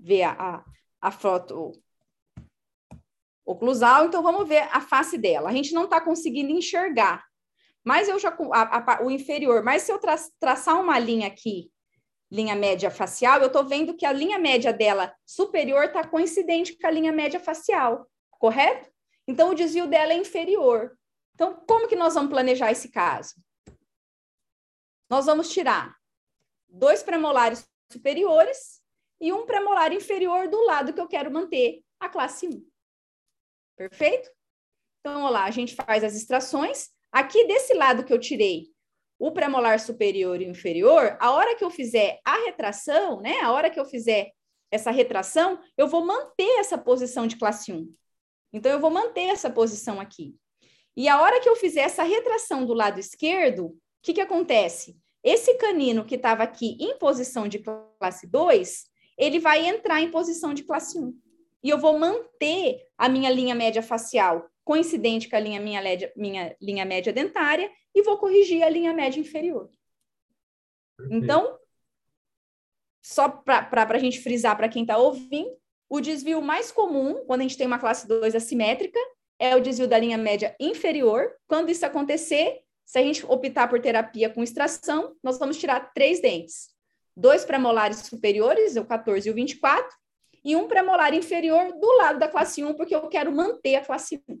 vê 0.00 0.22
a, 0.22 0.32
a, 0.32 0.64
a 1.00 1.10
foto 1.10 1.72
oclusal, 3.44 4.06
então 4.06 4.22
vamos 4.22 4.46
ver 4.48 4.68
a 4.70 4.80
face 4.80 5.18
dela. 5.18 5.48
A 5.48 5.52
gente 5.52 5.72
não 5.72 5.84
está 5.84 6.00
conseguindo 6.00 6.50
enxergar, 6.50 7.24
mas 7.84 8.08
eu 8.08 8.18
já 8.18 8.36
a, 8.52 8.94
a, 8.94 9.02
o 9.02 9.10
inferior, 9.10 9.62
mas 9.62 9.82
se 9.82 9.92
eu 9.92 9.98
tra, 9.98 10.16
traçar 10.38 10.80
uma 10.80 10.98
linha 10.98 11.26
aqui, 11.26 11.71
linha 12.32 12.56
média 12.56 12.90
facial, 12.90 13.40
eu 13.40 13.48
estou 13.48 13.62
vendo 13.62 13.94
que 13.94 14.06
a 14.06 14.12
linha 14.12 14.38
média 14.38 14.72
dela 14.72 15.14
superior 15.26 15.84
está 15.84 16.02
coincidente 16.02 16.74
com 16.78 16.86
a 16.86 16.90
linha 16.90 17.12
média 17.12 17.38
facial, 17.38 18.10
correto? 18.30 18.90
Então 19.28 19.50
o 19.50 19.54
desvio 19.54 19.86
dela 19.86 20.14
é 20.14 20.16
inferior. 20.16 20.98
Então, 21.34 21.62
como 21.68 21.86
que 21.86 21.94
nós 21.94 22.14
vamos 22.14 22.30
planejar 22.30 22.72
esse 22.72 22.88
caso? 22.88 23.34
Nós 25.10 25.26
vamos 25.26 25.50
tirar 25.50 25.94
dois 26.66 27.02
premolares 27.02 27.68
superiores 27.90 28.80
e 29.20 29.30
um 29.30 29.44
premolar 29.44 29.92
inferior 29.92 30.48
do 30.48 30.64
lado 30.64 30.94
que 30.94 31.00
eu 31.00 31.06
quero 31.06 31.30
manter 31.30 31.84
a 32.00 32.08
classe 32.08 32.48
1. 32.48 32.66
Perfeito? 33.76 34.30
Então, 35.00 35.24
olha 35.24 35.32
lá, 35.32 35.44
a 35.44 35.50
gente 35.50 35.74
faz 35.74 36.02
as 36.02 36.14
extrações. 36.14 36.88
Aqui 37.10 37.46
desse 37.46 37.74
lado 37.74 38.04
que 38.04 38.12
eu 38.12 38.18
tirei 38.18 38.72
o 39.22 39.30
premolar 39.30 39.78
superior 39.78 40.42
e 40.42 40.48
inferior, 40.48 41.16
a 41.20 41.30
hora 41.30 41.54
que 41.54 41.62
eu 41.62 41.70
fizer 41.70 42.18
a 42.24 42.44
retração, 42.44 43.20
né? 43.20 43.38
A 43.40 43.52
hora 43.52 43.70
que 43.70 43.78
eu 43.78 43.84
fizer 43.84 44.32
essa 44.68 44.90
retração, 44.90 45.60
eu 45.78 45.86
vou 45.86 46.04
manter 46.04 46.58
essa 46.58 46.76
posição 46.76 47.24
de 47.28 47.36
classe 47.36 47.72
1. 47.72 47.88
Então, 48.52 48.72
eu 48.72 48.80
vou 48.80 48.90
manter 48.90 49.28
essa 49.28 49.48
posição 49.48 50.00
aqui. 50.00 50.34
E 50.96 51.08
a 51.08 51.20
hora 51.20 51.38
que 51.38 51.48
eu 51.48 51.54
fizer 51.54 51.82
essa 51.82 52.02
retração 52.02 52.66
do 52.66 52.74
lado 52.74 52.98
esquerdo, 52.98 53.66
o 53.66 53.78
que, 54.02 54.12
que 54.12 54.20
acontece? 54.20 54.96
Esse 55.22 55.54
canino 55.54 56.04
que 56.04 56.16
estava 56.16 56.42
aqui 56.42 56.76
em 56.80 56.98
posição 56.98 57.46
de 57.46 57.62
classe 58.00 58.26
2, 58.26 58.86
ele 59.16 59.38
vai 59.38 59.64
entrar 59.64 60.00
em 60.00 60.10
posição 60.10 60.52
de 60.52 60.64
classe 60.64 60.98
1 60.98 61.16
e 61.62 61.70
eu 61.70 61.78
vou 61.78 61.96
manter 61.96 62.88
a 62.98 63.08
minha 63.08 63.30
linha 63.30 63.54
média 63.54 63.82
facial 63.84 64.50
coincidente 64.64 65.28
com 65.28 65.36
a 65.36 65.40
linha, 65.40 65.60
minha, 65.60 65.82
minha 66.16 66.56
linha 66.60 66.84
média 66.84 67.12
dentária 67.12 67.70
e 67.94 68.02
vou 68.02 68.18
corrigir 68.18 68.62
a 68.62 68.68
linha 68.68 68.92
média 68.92 69.20
inferior. 69.20 69.70
Perfeito. 70.96 71.24
Então, 71.24 71.58
só 73.02 73.28
para 73.28 73.96
a 73.96 73.98
gente 73.98 74.20
frisar 74.20 74.56
para 74.56 74.68
quem 74.68 74.82
está 74.82 74.96
ouvindo, 74.96 75.56
o 75.88 76.00
desvio 76.00 76.40
mais 76.40 76.72
comum, 76.72 77.24
quando 77.26 77.40
a 77.40 77.42
gente 77.42 77.58
tem 77.58 77.66
uma 77.66 77.78
classe 77.78 78.06
2 78.06 78.34
assimétrica, 78.34 78.98
é 79.38 79.54
o 79.56 79.60
desvio 79.60 79.88
da 79.88 79.98
linha 79.98 80.16
média 80.16 80.56
inferior. 80.58 81.34
Quando 81.46 81.70
isso 81.70 81.84
acontecer, 81.84 82.60
se 82.86 82.98
a 82.98 83.02
gente 83.02 83.26
optar 83.26 83.68
por 83.68 83.80
terapia 83.80 84.30
com 84.30 84.42
extração, 84.42 85.16
nós 85.22 85.38
vamos 85.38 85.58
tirar 85.58 85.92
três 85.92 86.20
dentes. 86.22 86.70
Dois 87.14 87.44
premolares 87.44 87.98
superiores, 87.98 88.76
o 88.76 88.84
14 88.84 89.28
e 89.28 89.32
o 89.32 89.34
24, 89.34 89.94
e 90.44 90.56
um 90.56 90.66
premolar 90.66 91.12
inferior 91.12 91.72
do 91.78 91.96
lado 91.98 92.18
da 92.18 92.28
classe 92.28 92.64
1, 92.64 92.74
porque 92.74 92.94
eu 92.94 93.08
quero 93.08 93.32
manter 93.32 93.74
a 93.74 93.84
classe 93.84 94.22
1. 94.28 94.40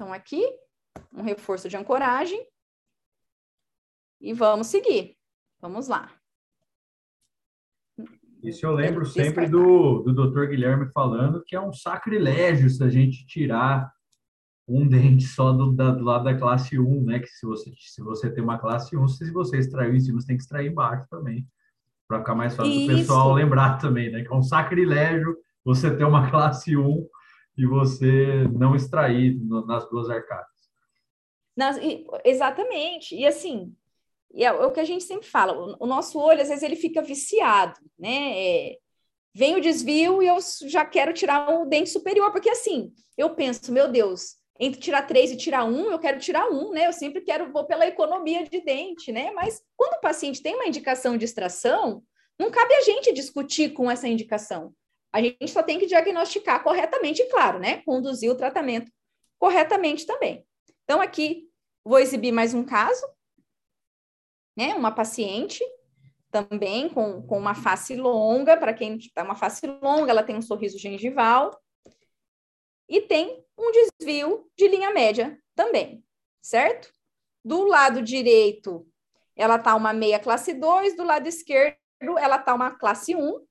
Então, 0.00 0.14
aqui, 0.14 0.42
um 1.12 1.20
reforço 1.20 1.68
de 1.68 1.76
ancoragem. 1.76 2.42
E 4.18 4.32
vamos 4.32 4.68
seguir. 4.68 5.14
Vamos 5.60 5.88
lá. 5.88 6.10
Isso 8.42 8.64
eu 8.64 8.72
lembro 8.72 9.04
sempre 9.04 9.46
do, 9.46 9.98
do 9.98 10.30
Dr. 10.30 10.46
Guilherme 10.46 10.90
falando 10.90 11.44
que 11.44 11.54
é 11.54 11.60
um 11.60 11.70
sacrilégio 11.70 12.70
se 12.70 12.82
a 12.82 12.88
gente 12.88 13.26
tirar 13.26 13.92
um 14.66 14.88
dente 14.88 15.24
só 15.24 15.52
do, 15.52 15.70
da, 15.70 15.90
do 15.90 16.02
lado 16.02 16.24
da 16.24 16.34
classe 16.34 16.78
1, 16.78 17.04
né? 17.04 17.18
Que 17.18 17.26
se 17.26 17.44
você, 17.44 17.70
se 17.76 18.00
você 18.00 18.32
tem 18.32 18.42
uma 18.42 18.58
classe 18.58 18.96
1, 18.96 19.06
se 19.06 19.30
você 19.30 19.58
extraiu 19.58 19.94
em 19.94 20.00
cima, 20.00 20.18
você 20.18 20.28
tem 20.28 20.36
que 20.38 20.42
extrair 20.42 20.70
embaixo 20.70 21.06
também 21.10 21.46
para 22.08 22.20
ficar 22.20 22.34
mais 22.34 22.56
fácil 22.56 22.84
o 22.84 22.86
pessoal 22.86 23.34
lembrar 23.34 23.76
também, 23.76 24.10
né? 24.10 24.22
Que 24.22 24.32
é 24.32 24.34
um 24.34 24.42
sacrilégio 24.42 25.36
você 25.62 25.94
ter 25.94 26.04
uma 26.04 26.30
classe 26.32 26.74
1 26.74 27.06
e 27.56 27.66
você 27.66 28.48
não 28.52 28.74
extrair 28.74 29.38
nas 29.66 29.88
duas 29.90 30.08
arcadas. 30.08 30.48
Nas, 31.56 31.78
exatamente. 32.24 33.14
E 33.14 33.26
assim, 33.26 33.74
é, 34.34 34.44
é, 34.44 34.52
o 34.52 34.70
que 34.70 34.80
a 34.80 34.84
gente 34.84 35.04
sempre 35.04 35.26
fala, 35.26 35.52
o, 35.52 35.76
o, 35.80 35.86
nosso 35.86 36.18
olho, 36.18 36.40
às 36.40 36.48
vezes, 36.48 36.62
ele 36.62 36.76
fica 36.76 37.02
viciado, 37.02 37.78
né? 37.98 38.32
É, 38.38 38.78
vem 39.34 39.56
o 39.56 39.60
desvio 39.60 40.22
e 40.22 40.26
eu 40.26 40.38
já 40.66 40.84
quero 40.84 41.12
tirar 41.12 41.50
o 41.50 41.66
dente 41.66 41.90
superior, 41.90 42.32
porque 42.32 42.50
assim, 42.50 42.92
eu 43.16 43.34
penso, 43.34 43.72
meu 43.72 43.90
Deus, 43.90 44.36
entre 44.58 44.80
tirar 44.80 45.06
três 45.06 45.30
e 45.30 45.36
tirar 45.36 45.64
um, 45.64 45.90
eu 45.90 45.98
quero 45.98 46.18
tirar 46.18 46.48
um, 46.48 46.70
né? 46.70 46.86
Eu 46.86 46.92
sempre 46.92 47.20
quero, 47.22 47.52
vou 47.52 47.64
pela 47.64 47.86
economia 47.86 48.44
de 48.44 48.60
dente, 48.60 49.12
né? 49.12 49.30
Mas 49.32 49.62
quando 49.76 49.94
o 49.94 50.00
paciente 50.00 50.42
tem 50.42 50.54
uma 50.54 50.66
indicação 50.66 51.16
de 51.16 51.24
extração, 51.24 52.02
não 52.38 52.50
cabe 52.50 52.74
a 52.74 52.80
gente 52.80 53.12
discutir 53.12 53.72
com 53.72 53.90
essa 53.90 54.08
indicação. 54.08 54.72
A 55.12 55.20
gente 55.20 55.48
só 55.48 55.62
tem 55.62 55.78
que 55.78 55.86
diagnosticar 55.86 56.62
corretamente, 56.62 57.24
claro, 57.30 57.58
né? 57.58 57.82
Conduzir 57.82 58.30
o 58.30 58.36
tratamento 58.36 58.90
corretamente 59.38 60.06
também. 60.06 60.46
Então, 60.84 61.00
aqui 61.00 61.48
vou 61.84 61.98
exibir 61.98 62.32
mais 62.32 62.54
um 62.54 62.64
caso, 62.64 63.06
né? 64.56 64.74
Uma 64.74 64.92
paciente 64.92 65.64
também 66.30 66.88
com, 66.88 67.22
com 67.22 67.38
uma 67.38 67.54
face 67.54 67.96
longa, 67.96 68.56
para 68.56 68.72
quem 68.72 68.96
está 68.96 69.22
uma 69.22 69.34
face 69.34 69.66
longa, 69.66 70.10
ela 70.10 70.22
tem 70.22 70.36
um 70.36 70.42
sorriso 70.42 70.78
gengival 70.78 71.60
e 72.88 73.00
tem 73.00 73.44
um 73.58 73.70
desvio 73.72 74.48
de 74.56 74.68
linha 74.68 74.90
média 74.90 75.38
também, 75.54 76.04
certo? 76.40 76.92
Do 77.44 77.64
lado 77.64 78.02
direito, 78.02 78.86
ela 79.36 79.58
tá 79.58 79.74
uma 79.74 79.92
meia 79.92 80.18
classe 80.18 80.52
2, 80.52 80.96
do 80.96 81.04
lado 81.04 81.26
esquerdo, 81.26 81.76
ela 82.18 82.38
tá 82.38 82.54
uma 82.54 82.72
classe 82.72 83.14
1. 83.14 83.46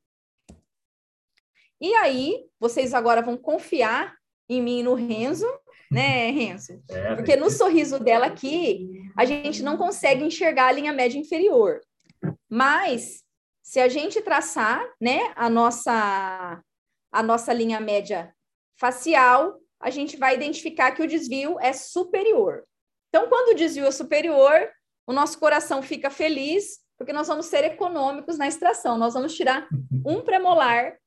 E 1.81 1.93
aí, 1.95 2.45
vocês 2.59 2.93
agora 2.93 3.21
vão 3.21 3.37
confiar 3.37 4.15
em 4.49 4.61
mim 4.61 4.79
e 4.79 4.83
no 4.83 4.95
Renzo, 4.95 5.47
né, 5.91 6.29
Renzo? 6.31 6.81
É, 6.89 7.15
Porque 7.15 7.35
no 7.35 7.49
sorriso 7.49 7.99
dela 7.99 8.27
aqui, 8.27 9.09
a 9.17 9.25
gente 9.25 9.63
não 9.63 9.77
consegue 9.77 10.23
enxergar 10.23 10.67
a 10.67 10.71
linha 10.71 10.93
média 10.93 11.17
inferior. 11.17 11.81
Mas 12.49 13.23
se 13.63 13.79
a 13.79 13.87
gente 13.87 14.21
traçar, 14.21 14.83
né, 14.99 15.31
a 15.35 15.49
nossa 15.49 16.61
a 17.11 17.23
nossa 17.23 17.51
linha 17.51 17.79
média 17.79 18.31
facial, 18.77 19.59
a 19.79 19.89
gente 19.89 20.15
vai 20.15 20.35
identificar 20.35 20.91
que 20.91 21.01
o 21.01 21.07
desvio 21.07 21.59
é 21.59 21.73
superior. 21.73 22.63
Então, 23.09 23.27
quando 23.27 23.49
o 23.49 23.55
desvio 23.55 23.87
é 23.87 23.91
superior, 23.91 24.69
o 25.07 25.13
nosso 25.13 25.39
coração 25.39 25.81
fica 25.81 26.11
feliz, 26.11 26.79
porque 26.97 27.11
nós 27.11 27.27
vamos 27.27 27.47
ser 27.47 27.63
econômicos 27.63 28.37
na 28.37 28.47
extração. 28.47 28.95
Nós 28.95 29.15
vamos 29.15 29.33
tirar 29.33 29.67
um 30.05 30.21
premolar 30.21 30.98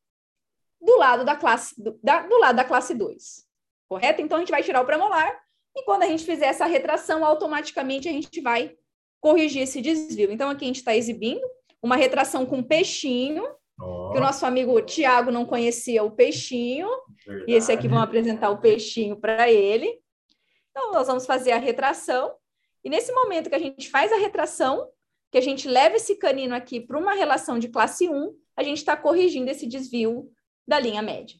lado 1.03 1.25
da 1.25 1.35
classe 1.35 1.75
do, 1.83 1.99
da, 2.03 2.23
do 2.23 2.38
lado 2.38 2.57
da 2.57 2.65
classe 2.65 2.95
2. 2.95 3.45
Correto? 3.88 4.23
Então 4.23 4.37
a 4.37 4.41
gente 4.41 4.53
vai 4.53 4.62
tirar 4.62 4.81
o 4.81 4.87
premolar 4.87 5.43
e 5.75 5.83
quando 5.85 6.03
a 6.03 6.07
gente 6.07 6.25
fizer 6.25 6.47
essa 6.47 6.67
retração, 6.67 7.25
automaticamente 7.25 8.09
a 8.09 8.12
gente 8.12 8.41
vai 8.41 8.77
corrigir 9.21 9.62
esse 9.62 9.81
desvio. 9.81 10.31
Então, 10.31 10.51
aqui 10.51 10.65
a 10.65 10.67
gente 10.67 10.77
está 10.77 10.95
exibindo 10.95 11.43
uma 11.83 11.97
retração 11.97 12.45
com 12.45 12.62
peixinho, 12.62 13.45
oh. 13.81 14.11
que 14.11 14.19
o 14.19 14.21
nosso 14.21 14.45
amigo 14.45 14.81
Tiago 14.83 15.31
não 15.31 15.47
conhecia 15.47 16.03
o 16.03 16.11
peixinho, 16.11 16.88
Verdade. 17.27 17.51
e 17.51 17.55
esse 17.55 17.73
aqui 17.73 17.88
vão 17.88 18.01
apresentar 18.01 18.51
o 18.51 18.59
peixinho 18.59 19.17
para 19.17 19.51
ele. 19.51 20.01
Então, 20.71 20.93
nós 20.93 21.07
vamos 21.07 21.27
fazer 21.27 21.53
a 21.53 21.59
retração, 21.59 22.35
e 22.85 22.91
nesse 22.91 23.12
momento 23.12 23.49
que 23.49 23.55
a 23.55 23.61
gente 23.61 23.88
faz 23.88 24.12
a 24.12 24.17
retração, 24.17 24.88
que 25.31 25.38
a 25.38 25.43
gente 25.43 25.69
leva 25.69 25.97
esse 25.97 26.17
canino 26.17 26.55
aqui 26.55 26.81
para 26.81 26.99
uma 26.99 27.15
relação 27.15 27.59
de 27.59 27.69
classe 27.69 28.09
1, 28.09 28.37
a 28.57 28.62
gente 28.62 28.79
está 28.79 28.97
corrigindo 28.97 29.51
esse 29.51 29.67
desvio 29.67 30.31
da 30.66 30.79
linha 30.79 31.03
média. 31.03 31.37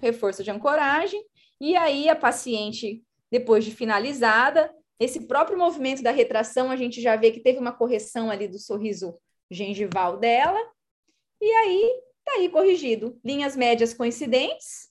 Reforço 0.00 0.42
de 0.42 0.50
ancoragem, 0.50 1.24
e 1.60 1.76
aí 1.76 2.08
a 2.08 2.16
paciente, 2.16 3.02
depois 3.30 3.64
de 3.64 3.70
finalizada, 3.70 4.74
esse 4.98 5.26
próprio 5.26 5.58
movimento 5.58 6.02
da 6.02 6.10
retração, 6.10 6.70
a 6.70 6.76
gente 6.76 7.00
já 7.00 7.16
vê 7.16 7.30
que 7.30 7.40
teve 7.40 7.58
uma 7.58 7.72
correção 7.72 8.30
ali 8.30 8.46
do 8.46 8.58
sorriso 8.58 9.18
gengival 9.50 10.18
dela. 10.18 10.58
E 11.40 11.50
aí, 11.50 12.02
tá 12.24 12.32
aí 12.34 12.48
corrigido. 12.48 13.18
Linhas 13.24 13.56
médias 13.56 13.92
coincidentes. 13.92 14.90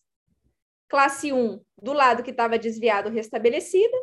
Classe 0.89 1.31
1 1.31 1.63
do 1.81 1.93
lado 1.93 2.21
que 2.21 2.31
estava 2.31 2.59
desviado, 2.59 3.09
restabelecida. 3.09 3.97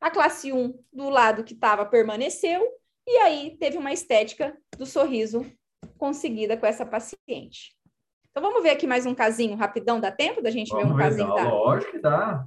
A 0.00 0.10
classe 0.10 0.52
1 0.52 0.78
do 0.92 1.10
lado 1.10 1.44
que 1.44 1.54
estava, 1.54 1.84
permaneceu. 1.84 2.66
E 3.06 3.16
aí, 3.18 3.56
teve 3.58 3.76
uma 3.76 3.92
estética 3.92 4.56
do 4.78 4.86
sorriso 4.86 5.44
conseguida 5.98 6.56
com 6.56 6.64
essa 6.64 6.86
paciente. 6.86 7.76
Então, 8.36 8.50
vamos 8.50 8.64
ver 8.64 8.70
aqui 8.70 8.84
mais 8.84 9.06
um 9.06 9.14
casinho 9.14 9.56
rapidão. 9.56 10.00
Dá 10.00 10.10
tempo 10.10 10.42
da 10.42 10.50
gente 10.50 10.68
vamos 10.70 10.88
ver 10.88 10.92
um 10.92 10.96
ver, 10.96 11.02
casinho? 11.04 11.34
Dá, 11.36 11.44
Lógico 11.44 11.92
que 11.92 11.98
dá 12.00 12.44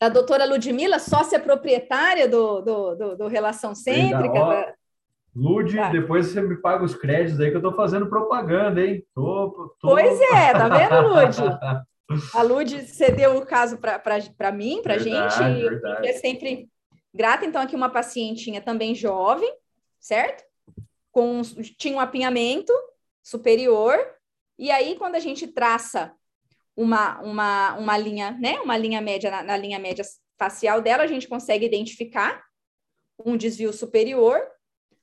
da 0.00 0.08
doutora 0.08 0.44
Ludmila, 0.44 0.98
sócia 0.98 1.38
proprietária 1.38 2.28
do, 2.28 2.60
do, 2.60 2.94
do, 2.96 3.16
do 3.16 3.28
Relação 3.28 3.76
Cêntrica. 3.76 4.34
Da... 4.34 4.74
Lud, 5.36 5.76
tá. 5.76 5.88
depois 5.90 6.26
você 6.26 6.42
me 6.42 6.56
paga 6.56 6.84
os 6.84 6.96
créditos 6.96 7.40
aí 7.40 7.50
que 7.50 7.54
eu 7.54 7.60
estou 7.60 7.72
fazendo 7.72 8.08
propaganda, 8.08 8.80
hein? 8.80 9.04
Tô, 9.14 9.76
tô... 9.80 9.88
Pois 9.88 10.20
é, 10.20 10.52
tá 10.52 10.68
vendo, 10.68 11.08
Lud? 11.08 11.36
A 12.34 12.42
Lud 12.42 12.82
cedeu 12.82 13.36
o 13.38 13.46
caso 13.46 13.78
para 13.78 14.52
mim, 14.52 14.82
para 14.82 14.94
a 14.94 14.98
gente, 14.98 15.38
verdade. 15.38 16.08
é 16.08 16.12
sempre 16.14 16.68
grata. 17.14 17.46
Então, 17.46 17.62
aqui 17.62 17.74
uma 17.74 17.88
pacientinha 17.88 18.60
também 18.60 18.96
jovem, 18.96 19.50
certo? 20.00 20.44
Com, 21.10 21.40
tinha 21.78 21.96
um 21.96 22.00
apinhamento 22.00 22.72
superior, 23.22 23.96
e 24.58 24.70
aí, 24.70 24.96
quando 24.96 25.16
a 25.16 25.20
gente 25.20 25.46
traça 25.48 26.14
uma, 26.76 27.20
uma, 27.20 27.74
uma 27.74 27.98
linha, 27.98 28.32
né? 28.32 28.60
Uma 28.60 28.76
linha 28.76 29.00
média 29.00 29.30
na, 29.30 29.42
na 29.42 29.56
linha 29.56 29.78
média 29.78 30.04
facial 30.38 30.80
dela, 30.80 31.02
a 31.02 31.06
gente 31.06 31.28
consegue 31.28 31.64
identificar 31.64 32.44
um 33.24 33.36
desvio 33.36 33.72
superior. 33.72 34.40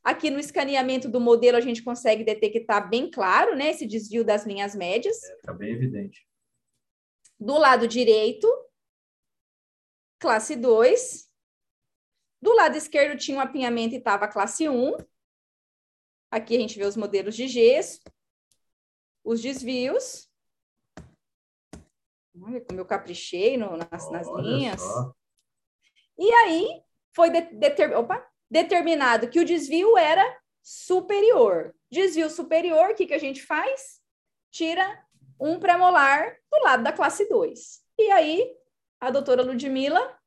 Aqui 0.03 0.29
no 0.29 0.39
escaneamento 0.39 1.07
do 1.07 1.19
modelo, 1.19 1.57
a 1.57 1.61
gente 1.61 1.83
consegue 1.83 2.23
detectar 2.23 2.89
bem 2.89 3.09
claro, 3.09 3.55
né? 3.55 3.69
Esse 3.69 3.85
desvio 3.85 4.23
das 4.23 4.45
linhas 4.45 4.75
médias. 4.75 5.23
É, 5.23 5.35
fica 5.37 5.53
bem 5.53 5.73
evidente. 5.73 6.27
Do 7.39 7.57
lado 7.57 7.87
direito, 7.87 8.47
classe 10.19 10.55
2. 10.55 11.29
Do 12.41 12.53
lado 12.53 12.75
esquerdo 12.75 13.17
tinha 13.19 13.37
um 13.37 13.41
apinhamento 13.41 13.93
e 13.93 13.97
estava 13.97 14.27
classe 14.27 14.67
1. 14.67 14.97
Aqui 16.31 16.55
a 16.55 16.59
gente 16.59 16.77
vê 16.77 16.85
os 16.85 16.95
modelos 16.95 17.35
de 17.35 17.47
gesso, 17.47 17.99
os 19.23 19.41
desvios. 19.41 20.29
Olha 22.41 22.61
como 22.61 22.79
eu 22.79 22.85
caprichei 22.85 23.57
no, 23.57 23.77
nas, 23.77 24.09
nas 24.11 24.27
linhas. 24.27 24.81
Só. 24.81 25.13
E 26.17 26.31
aí 26.31 26.81
foi 27.15 27.29
de, 27.29 27.41
deter, 27.41 27.95
opa, 27.95 28.25
determinado 28.49 29.29
que 29.29 29.39
o 29.39 29.45
desvio 29.45 29.97
era 29.97 30.39
superior. 30.63 31.75
Desvio 31.91 32.29
superior, 32.29 32.91
o 32.91 32.95
que, 32.95 33.07
que 33.07 33.13
a 33.13 33.19
gente 33.19 33.43
faz? 33.43 33.99
Tira 34.51 35.05
um 35.39 35.59
premolar 35.59 36.37
do 36.51 36.63
lado 36.63 36.83
da 36.83 36.93
classe 36.93 37.27
2. 37.27 37.81
E 37.97 38.11
aí 38.11 38.55
a 38.99 39.09
doutora 39.09 39.41
Ludmilla 39.41 40.17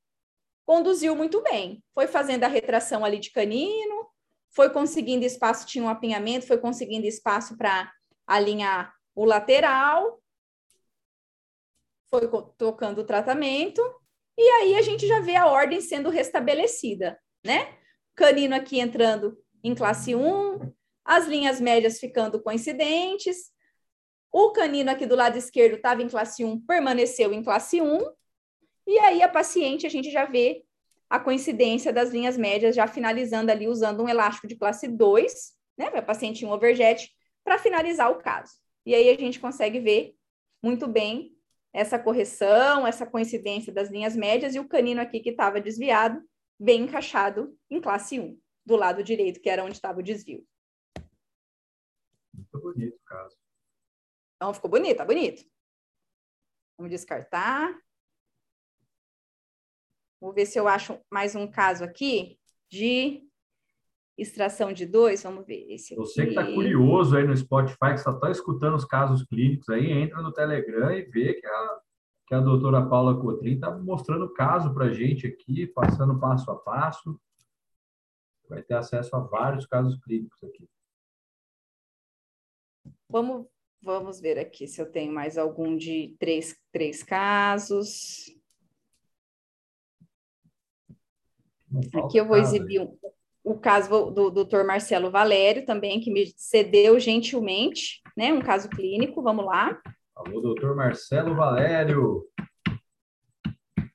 conduziu 0.66 1.14
muito 1.14 1.42
bem. 1.42 1.82
Foi 1.94 2.06
fazendo 2.06 2.44
a 2.44 2.48
retração 2.48 3.04
ali 3.04 3.18
de 3.18 3.30
canino, 3.30 4.08
foi 4.50 4.70
conseguindo 4.70 5.24
espaço, 5.24 5.66
tinha 5.66 5.84
um 5.84 5.88
apinhamento, 5.88 6.46
foi 6.46 6.58
conseguindo 6.58 7.06
espaço 7.06 7.56
para 7.56 7.92
alinhar 8.26 8.94
o 9.14 9.24
lateral, 9.24 10.20
foi 12.08 12.28
tocando 12.56 13.00
o 13.00 13.04
tratamento, 13.04 13.82
e 14.36 14.42
aí 14.42 14.74
a 14.76 14.82
gente 14.82 15.06
já 15.06 15.20
vê 15.20 15.36
a 15.36 15.46
ordem 15.46 15.80
sendo 15.80 16.10
restabelecida, 16.10 17.18
né? 17.44 17.76
Canino 18.14 18.54
aqui 18.54 18.80
entrando 18.80 19.36
em 19.62 19.74
classe 19.74 20.14
1, 20.14 20.72
as 21.04 21.26
linhas 21.26 21.60
médias 21.60 21.98
ficando 21.98 22.42
coincidentes, 22.42 23.52
o 24.32 24.50
canino 24.52 24.90
aqui 24.90 25.06
do 25.06 25.14
lado 25.14 25.36
esquerdo 25.36 25.76
estava 25.76 26.02
em 26.02 26.08
classe 26.08 26.44
1, 26.44 26.66
permaneceu 26.66 27.32
em 27.32 27.42
classe 27.42 27.80
1, 27.80 27.98
e 28.86 28.98
aí 28.98 29.22
a 29.22 29.28
paciente 29.28 29.86
a 29.86 29.90
gente 29.90 30.10
já 30.10 30.24
vê 30.24 30.64
a 31.08 31.20
coincidência 31.20 31.92
das 31.92 32.10
linhas 32.10 32.36
médias 32.36 32.74
já 32.74 32.86
finalizando 32.86 33.52
ali 33.52 33.68
usando 33.68 34.02
um 34.02 34.08
elástico 34.08 34.48
de 34.48 34.56
classe 34.56 34.88
2, 34.88 35.52
né, 35.78 35.90
para 35.90 36.02
paciente 36.02 36.44
em 36.44 36.48
overjet, 36.50 37.08
para 37.44 37.58
finalizar 37.58 38.10
o 38.10 38.18
caso. 38.18 38.58
E 38.86 38.94
aí 38.94 39.08
a 39.08 39.18
gente 39.18 39.38
consegue 39.38 39.78
ver 39.78 40.16
muito 40.62 40.88
bem 40.88 41.36
essa 41.72 41.98
correção, 41.98 42.86
essa 42.86 43.04
coincidência 43.04 43.72
das 43.72 43.90
linhas 43.90 44.16
médias 44.16 44.54
e 44.54 44.60
o 44.60 44.68
canino 44.68 45.00
aqui 45.00 45.20
que 45.20 45.30
estava 45.30 45.60
desviado, 45.60 46.22
bem 46.58 46.82
encaixado 46.82 47.56
em 47.68 47.80
classe 47.80 48.18
1, 48.18 48.40
do 48.64 48.76
lado 48.76 49.02
direito, 49.02 49.40
que 49.40 49.50
era 49.50 49.64
onde 49.64 49.74
estava 49.74 50.00
o 50.00 50.02
desvio. 50.02 50.46
Muito 52.32 52.60
bonito 52.60 52.96
o 52.96 53.04
caso. 53.04 53.36
Então, 54.36 54.54
ficou 54.54 54.70
bonito, 54.70 54.96
tá 54.96 55.04
bonito. 55.04 55.44
Vamos 56.78 56.90
descartar. 56.90 57.76
Vou 60.20 60.32
ver 60.32 60.46
se 60.46 60.58
eu 60.58 60.66
acho 60.66 61.00
mais 61.10 61.34
um 61.34 61.50
caso 61.50 61.84
aqui 61.84 62.38
de 62.70 63.28
extração 64.16 64.72
de 64.72 64.86
dois, 64.86 65.22
vamos 65.22 65.44
ver 65.44 65.72
esse 65.72 65.94
aqui. 65.94 66.00
Você 66.02 66.24
que 66.24 66.30
está 66.30 66.44
curioso 66.44 67.16
aí 67.16 67.26
no 67.26 67.36
Spotify, 67.36 67.92
que 67.92 67.98
só 67.98 68.12
está 68.12 68.30
escutando 68.30 68.74
os 68.74 68.84
casos 68.84 69.24
clínicos 69.24 69.68
aí, 69.68 69.90
entra 69.90 70.22
no 70.22 70.32
Telegram 70.32 70.92
e 70.92 71.02
vê 71.02 71.34
que 71.34 71.46
a, 71.46 71.80
que 72.28 72.34
a 72.34 72.40
doutora 72.40 72.86
Paula 72.86 73.20
Cotrim 73.20 73.54
está 73.54 73.70
mostrando 73.76 74.26
o 74.26 74.32
caso 74.32 74.72
para 74.72 74.86
a 74.86 74.92
gente 74.92 75.26
aqui, 75.26 75.66
passando 75.66 76.18
passo 76.18 76.50
a 76.50 76.56
passo. 76.56 77.20
Vai 78.48 78.62
ter 78.62 78.74
acesso 78.74 79.16
a 79.16 79.20
vários 79.20 79.66
casos 79.66 79.98
clínicos 80.02 80.42
aqui. 80.44 80.68
vamos, 83.08 83.46
vamos 83.82 84.20
ver 84.20 84.38
aqui 84.38 84.66
se 84.66 84.80
eu 84.80 84.90
tenho 84.90 85.12
mais 85.12 85.36
algum 85.38 85.76
de 85.76 86.14
três, 86.18 86.56
três 86.70 87.02
casos. 87.02 88.32
Aqui 91.92 92.18
eu 92.18 92.26
vou 92.26 92.36
exibir 92.36 92.80
um, 92.80 92.96
o 93.44 93.58
caso 93.58 94.10
do 94.10 94.30
doutor 94.30 94.64
Marcelo 94.64 95.10
Valério 95.10 95.66
também, 95.66 96.00
que 96.00 96.10
me 96.10 96.32
cedeu 96.34 96.98
gentilmente, 96.98 98.00
né? 98.16 98.32
Um 98.32 98.40
caso 98.40 98.70
clínico, 98.70 99.22
vamos 99.22 99.44
lá. 99.44 99.78
Alô, 100.16 100.40
doutor 100.40 100.74
Marcelo 100.74 101.34
Valério. 101.34 102.24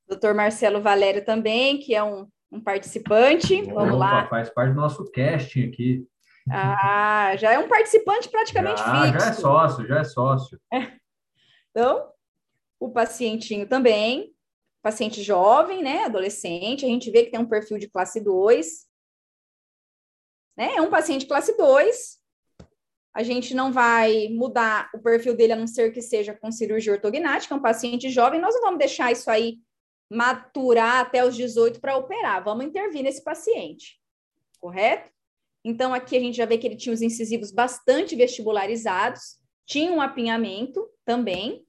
Doutor 0.08 0.36
Marcelo 0.36 0.82
Valério 0.82 1.26
também, 1.26 1.80
que 1.80 1.96
é 1.96 2.04
um, 2.04 2.28
um 2.52 2.62
participante. 2.62 3.64
Vamos 3.64 3.98
lá. 3.98 4.28
Faz 4.28 4.52
parte 4.52 4.74
do 4.74 4.80
nosso 4.80 5.10
casting 5.12 5.64
aqui. 5.64 6.06
Ah, 6.52 7.36
já 7.38 7.52
é 7.52 7.60
um 7.60 7.68
participante 7.68 8.30
praticamente 8.30 8.80
já, 8.80 9.04
fixo. 9.04 9.20
Já 9.20 9.30
é 9.30 9.34
sócio, 9.34 9.88
já 9.88 10.00
é 10.00 10.04
sócio. 10.04 10.60
É. 10.72 10.92
Então, 11.72 12.08
o 12.80 12.92
pacientinho 12.92 13.68
também, 13.68 14.32
paciente 14.82 15.24
jovem, 15.24 15.84
né, 15.84 16.06
adolescente, 16.06 16.86
a 16.86 16.88
gente 16.88 17.10
vê 17.12 17.24
que 17.24 17.32
tem 17.32 17.40
um 17.40 17.50
perfil 17.50 17.78
de 17.78 17.90
classe 17.90 18.20
2, 18.24 18.89
né, 20.60 20.76
é 20.76 20.82
um 20.82 20.90
paciente 20.90 21.26
classe 21.26 21.56
2, 21.56 22.20
a 23.14 23.24
gente 23.24 23.54
não 23.56 23.72
vai 23.72 24.28
mudar 24.28 24.90
o 24.94 25.00
perfil 25.00 25.34
dele 25.34 25.54
a 25.54 25.56
não 25.56 25.66
ser 25.66 25.94
que 25.94 26.02
seja 26.02 26.34
com 26.34 26.52
cirurgia 26.52 26.92
ortognática, 26.92 27.56
é 27.56 27.58
um 27.58 27.62
paciente 27.62 28.10
jovem, 28.10 28.42
nós 28.42 28.54
não 28.56 28.62
vamos 28.64 28.80
deixar 28.80 29.10
isso 29.10 29.32
aí 29.32 29.60
maturar 30.12 31.00
até 31.00 31.26
os 31.26 31.34
18 31.38 31.80
para 31.80 31.96
operar, 31.96 32.44
vamos 32.44 32.66
intervir 32.66 33.04
nesse 33.04 33.24
paciente, 33.24 34.02
correto? 34.60 35.10
Então, 35.64 35.94
aqui 35.94 36.18
a 36.18 36.20
gente 36.20 36.36
já 36.36 36.46
vê 36.46 36.58
que 36.58 36.68
ele 36.68 36.76
tinha 36.76 36.94
os 36.94 37.02
incisivos 37.02 37.52
bastante 37.52 38.14
vestibularizados, 38.18 39.38
tinha 39.66 39.94
um 39.94 40.02
apinhamento 40.02 40.90
também. 41.06 41.66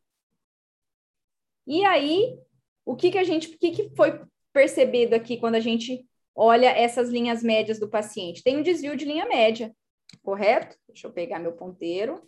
E 1.65 1.85
aí, 1.85 2.37
o 2.85 2.97
que, 2.97 3.13
que 3.13 3.19
a 3.19 3.25
gente, 3.25 3.55
o 3.55 3.59
que, 3.59 3.71
que 3.71 3.95
foi 3.95 4.21
percebido 4.53 5.15
aqui 5.15 5.37
quando 5.37 5.55
a 5.55 5.61
gente 5.61 6.05
olha 6.35 6.69
essas 6.69 7.09
linhas 7.09 7.43
médias 7.43 7.79
do 7.79 7.89
paciente? 7.89 8.43
Tem 8.43 8.59
um 8.59 8.63
desvio 8.63 8.97
de 8.97 9.05
linha 9.05 9.27
média, 9.27 9.75
correto? 10.23 10.77
Deixa 10.89 11.07
eu 11.07 11.13
pegar 11.13 11.39
meu 11.39 11.53
ponteiro. 11.53 12.23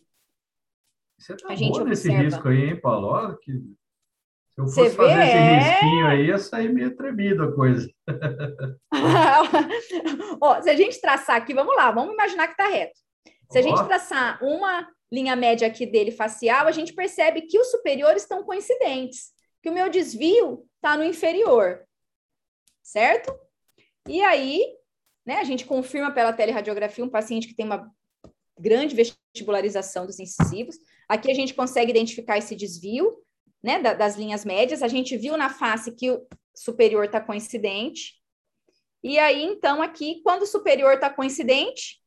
Você 1.19 1.37
tá 1.37 1.53
a 1.53 1.55
gente 1.55 1.73
boa 1.73 1.85
nesse 1.85 2.11
risco 2.11 2.49
aí, 2.49 2.71
hein, 2.71 2.81
Paulo? 2.81 3.09
Olha 3.09 3.37
que 3.41 3.53
se 3.53 4.61
eu 4.61 4.67
fosse 4.67 4.97
fazer 4.97 5.13
esse 5.13 5.33
é? 5.33 5.59
risquinho 5.59 6.07
aí, 6.07 6.27
ia 6.27 6.39
sair 6.39 6.73
meio 6.73 6.95
tremido 6.95 7.43
a 7.43 7.55
coisa. 7.55 7.89
Ó, 10.41 10.61
se 10.61 10.69
a 10.69 10.77
gente 10.77 11.01
traçar 11.01 11.37
aqui, 11.37 11.55
vamos 11.55 11.75
lá, 11.75 11.91
vamos 11.91 12.13
imaginar 12.13 12.49
que 12.49 12.53
está 12.53 12.69
reto. 12.69 12.99
Se 13.51 13.59
a 13.59 13.63
gente 13.63 13.83
traçar 13.85 14.43
uma 14.43 14.87
linha 15.11 15.37
média 15.37 15.67
aqui 15.67 15.87
dele 15.87 16.11
facial, 16.11 16.67
a 16.67 16.73
gente 16.73 16.93
percebe 16.93 17.43
que 17.43 17.59
os 17.59 17.71
superiores 17.71 18.23
estão 18.23 18.45
coincidentes, 18.45 19.31
que 19.63 19.71
o 19.71 19.73
meu 19.73 19.89
desvio 19.89 20.65
está 20.77 20.97
no 20.97 21.05
inferior, 21.05 21.83
certo? 22.83 23.33
E 24.09 24.21
aí, 24.23 24.65
né, 25.25 25.37
a 25.37 25.45
gente 25.45 25.65
confirma 25.65 26.13
pela 26.13 26.33
teleradiografia 26.33 27.05
um 27.05 27.09
paciente 27.09 27.47
que 27.47 27.55
tem 27.55 27.67
uma 27.67 27.91
grande 28.59 28.95
vestibularização 28.95 30.07
dos 30.07 30.19
incisivos. 30.19 30.77
Aqui 31.09 31.31
a 31.31 31.35
gente 31.35 31.55
consegue 31.55 31.91
identificar 31.91 32.39
esse 32.39 32.55
desvio, 32.55 33.17
né, 33.63 33.81
da, 33.81 33.95
das 33.95 34.17
linhas 34.17 34.45
médias. 34.45 34.83
A 34.83 34.89
gente 34.89 35.17
viu 35.17 35.37
na 35.37 35.49
face 35.49 35.93
que 35.93 36.11
o 36.11 36.27
superior 36.55 37.05
está 37.05 37.21
coincidente. 37.21 38.15
E 39.03 39.19
aí, 39.19 39.43
então, 39.43 39.83
aqui, 39.83 40.21
quando 40.23 40.43
o 40.43 40.47
superior 40.47 40.95
está 40.95 41.11
coincidente 41.11 42.01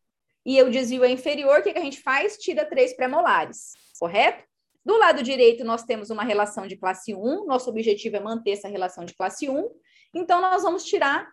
e 0.45 0.61
o 0.61 0.69
desvio 0.69 1.03
é 1.03 1.09
inferior, 1.09 1.59
o 1.59 1.63
que, 1.63 1.73
que 1.73 1.79
a 1.79 1.83
gente 1.83 2.01
faz? 2.01 2.37
Tira 2.37 2.65
três 2.65 2.95
pré-molares, 2.95 3.73
correto? 3.99 4.45
Do 4.85 4.97
lado 4.97 5.23
direito, 5.23 5.63
nós 5.63 5.83
temos 5.83 6.11
uma 6.11 6.23
relação 6.23 6.67
de 6.67 6.77
classe 6.77 7.15
1, 7.15 7.45
nosso 7.47 7.69
objetivo 7.69 8.17
é 8.17 8.19
manter 8.19 8.51
essa 8.51 8.67
relação 8.67 9.03
de 9.03 9.15
classe 9.15 9.49
1, 9.49 9.69
então 10.13 10.39
nós 10.39 10.61
vamos 10.61 10.85
tirar 10.85 11.27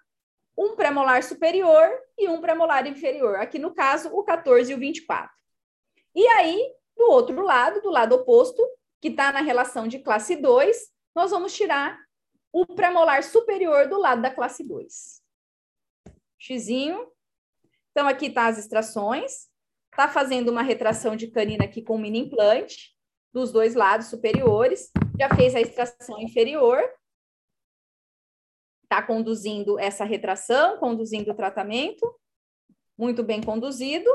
um 0.56 0.76
pré-molar 0.76 1.22
superior 1.22 1.88
e 2.18 2.28
um 2.28 2.40
pré-molar 2.40 2.86
inferior, 2.86 3.36
aqui 3.36 3.58
no 3.58 3.74
caso, 3.74 4.10
o 4.12 4.22
14 4.22 4.70
e 4.70 4.74
o 4.74 4.78
24. 4.78 5.30
E 6.14 6.26
aí, 6.26 6.74
do 6.96 7.04
outro 7.04 7.40
lado, 7.42 7.80
do 7.80 7.90
lado 7.90 8.14
oposto, 8.14 8.62
que 9.00 9.08
está 9.08 9.32
na 9.32 9.40
relação 9.40 9.88
de 9.88 9.98
classe 9.98 10.36
2, 10.36 10.76
nós 11.14 11.30
vamos 11.30 11.54
tirar 11.54 11.98
o 12.52 12.66
premolar 12.66 13.24
superior 13.24 13.88
do 13.88 13.98
lado 13.98 14.20
da 14.20 14.30
classe 14.30 14.62
2. 14.62 15.22
Xizinho. 16.38 17.10
Então, 17.90 18.06
aqui 18.06 18.26
está 18.26 18.46
as 18.46 18.58
extrações. 18.58 19.48
Está 19.90 20.08
fazendo 20.08 20.50
uma 20.50 20.62
retração 20.62 21.16
de 21.16 21.28
canina 21.28 21.64
aqui 21.64 21.82
com 21.82 21.98
mini 21.98 22.18
implante 22.20 22.94
dos 23.32 23.50
dois 23.52 23.74
lados 23.74 24.08
superiores. 24.08 24.90
Já 25.18 25.34
fez 25.34 25.54
a 25.54 25.60
extração 25.60 26.20
inferior. 26.20 26.82
Está 28.92 29.00
conduzindo 29.00 29.78
essa 29.78 30.04
retração, 30.04 30.76
conduzindo 30.76 31.30
o 31.30 31.34
tratamento. 31.34 32.14
Muito 32.98 33.22
bem 33.22 33.40
conduzido. 33.40 34.10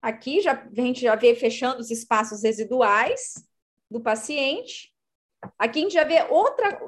Aqui 0.00 0.40
já, 0.40 0.52
a 0.54 0.80
gente 0.80 1.02
já 1.02 1.14
vê 1.16 1.34
fechando 1.34 1.80
os 1.80 1.90
espaços 1.90 2.42
residuais 2.42 3.46
do 3.90 4.00
paciente. 4.00 4.90
Aqui 5.58 5.80
a 5.80 5.82
gente 5.82 5.92
já 5.92 6.02
vê 6.02 6.22
outra, 6.30 6.80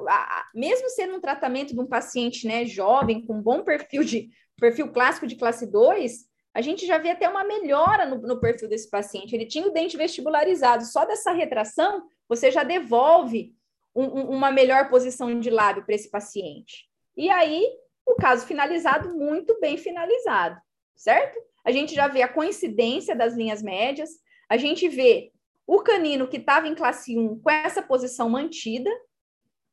mesmo 0.55 0.89
sendo 0.89 1.17
um 1.17 1.21
tratamento 1.21 1.71
de 1.71 1.79
um 1.79 1.85
paciente 1.85 2.47
né, 2.47 2.65
jovem, 2.65 3.23
com 3.23 3.39
bom 3.39 3.63
perfil 3.63 4.03
de 4.03 4.31
perfil 4.59 4.91
clássico 4.91 5.27
de 5.27 5.35
classe 5.35 5.67
2, 5.67 6.25
a 6.51 6.61
gente 6.61 6.83
já 6.87 6.97
vê 6.97 7.11
até 7.11 7.29
uma 7.29 7.43
melhora 7.43 8.07
no, 8.07 8.17
no 8.17 8.39
perfil 8.39 8.67
desse 8.67 8.89
paciente. 8.89 9.35
Ele 9.35 9.45
tinha 9.45 9.67
o 9.67 9.71
dente 9.71 9.97
vestibularizado, 9.97 10.83
só 10.83 11.05
dessa 11.05 11.31
retração 11.31 12.07
você 12.27 12.49
já 12.49 12.63
devolve 12.63 13.53
um, 13.95 14.03
um, 14.03 14.29
uma 14.29 14.51
melhor 14.51 14.89
posição 14.89 15.39
de 15.39 15.49
lábio 15.49 15.85
para 15.85 15.95
esse 15.95 16.09
paciente. 16.09 16.89
E 17.15 17.29
aí, 17.29 17.65
o 18.05 18.15
caso 18.15 18.45
finalizado, 18.45 19.13
muito 19.15 19.59
bem 19.59 19.77
finalizado, 19.77 20.59
certo? 20.95 21.39
a 21.63 21.71
gente 21.71 21.95
já 21.95 22.07
vê 22.07 22.21
a 22.21 22.27
coincidência 22.27 23.15
das 23.15 23.35
linhas 23.35 23.61
médias, 23.61 24.09
a 24.49 24.57
gente 24.57 24.87
vê 24.89 25.31
o 25.65 25.81
canino 25.81 26.27
que 26.27 26.37
estava 26.37 26.67
em 26.67 26.75
classe 26.75 27.17
1 27.17 27.39
com 27.39 27.49
essa 27.49 27.81
posição 27.81 28.29
mantida, 28.29 28.89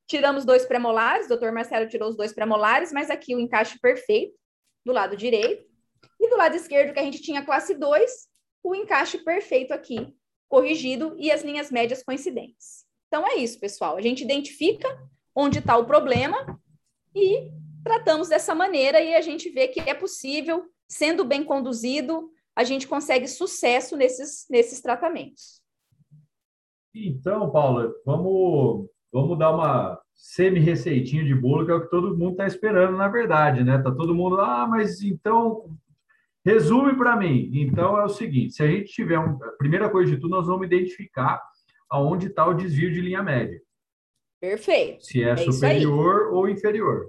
tiramos 0.06 0.44
dois 0.44 0.64
premolares, 0.64 1.26
o 1.26 1.30
doutor 1.30 1.52
Marcelo 1.52 1.88
tirou 1.88 2.08
os 2.08 2.16
dois 2.16 2.32
premolares, 2.32 2.92
mas 2.92 3.10
aqui 3.10 3.34
o 3.34 3.40
encaixe 3.40 3.78
perfeito 3.80 4.38
do 4.84 4.92
lado 4.92 5.16
direito, 5.16 5.68
e 6.18 6.28
do 6.28 6.36
lado 6.36 6.54
esquerdo, 6.54 6.92
que 6.92 7.00
a 7.00 7.02
gente 7.02 7.20
tinha 7.20 7.44
classe 7.44 7.74
2, 7.74 8.28
o 8.62 8.74
encaixe 8.74 9.18
perfeito 9.18 9.72
aqui, 9.72 10.14
corrigido 10.48 11.16
e 11.18 11.30
as 11.30 11.42
linhas 11.42 11.70
médias 11.70 12.02
coincidentes. 12.02 12.86
Então 13.10 13.26
é 13.26 13.34
isso, 13.38 13.58
pessoal. 13.58 13.96
A 13.96 14.00
gente 14.00 14.22
identifica 14.22 14.86
onde 15.34 15.58
está 15.58 15.76
o 15.76 15.84
problema 15.84 16.60
e 17.12 17.50
tratamos 17.82 18.28
dessa 18.28 18.54
maneira 18.54 19.00
e 19.00 19.16
a 19.16 19.20
gente 19.20 19.50
vê 19.50 19.66
que 19.66 19.80
é 19.80 19.94
possível 19.94 20.64
sendo 20.88 21.24
bem 21.24 21.42
conduzido, 21.42 22.30
a 22.54 22.62
gente 22.62 22.86
consegue 22.86 23.26
sucesso 23.26 23.96
nesses, 23.96 24.46
nesses 24.48 24.80
tratamentos. 24.80 25.60
Então, 26.94 27.50
Paula, 27.50 27.92
vamos, 28.06 28.88
vamos 29.12 29.36
dar 29.36 29.54
uma 29.54 30.00
semi-receitinha 30.14 31.24
de 31.24 31.34
bolo, 31.34 31.66
que 31.66 31.72
é 31.72 31.74
o 31.74 31.80
que 31.80 31.90
todo 31.90 32.16
mundo 32.16 32.32
está 32.32 32.46
esperando, 32.46 32.96
na 32.96 33.08
verdade, 33.08 33.64
né? 33.64 33.78
Tá 33.78 33.90
todo 33.90 34.14
mundo, 34.14 34.40
ah, 34.40 34.68
mas 34.68 35.02
então, 35.02 35.76
resume 36.44 36.96
para 36.96 37.16
mim. 37.16 37.50
Então, 37.54 37.98
é 37.98 38.04
o 38.04 38.08
seguinte, 38.08 38.54
se 38.54 38.62
a 38.62 38.68
gente 38.68 38.92
tiver, 38.92 39.18
um, 39.18 39.42
a 39.42 39.52
primeira 39.58 39.88
coisa 39.90 40.12
de 40.12 40.20
tudo, 40.20 40.36
nós 40.36 40.46
vamos 40.46 40.66
identificar 40.66 41.42
aonde 41.90 42.28
está 42.28 42.46
o 42.46 42.54
desvio 42.54 42.92
de 42.92 43.00
linha 43.00 43.22
média. 43.22 43.60
Perfeito. 44.40 45.04
Se 45.04 45.22
é, 45.22 45.30
é 45.30 45.36
superior 45.36 46.32
ou 46.32 46.48
inferior. 46.48 47.08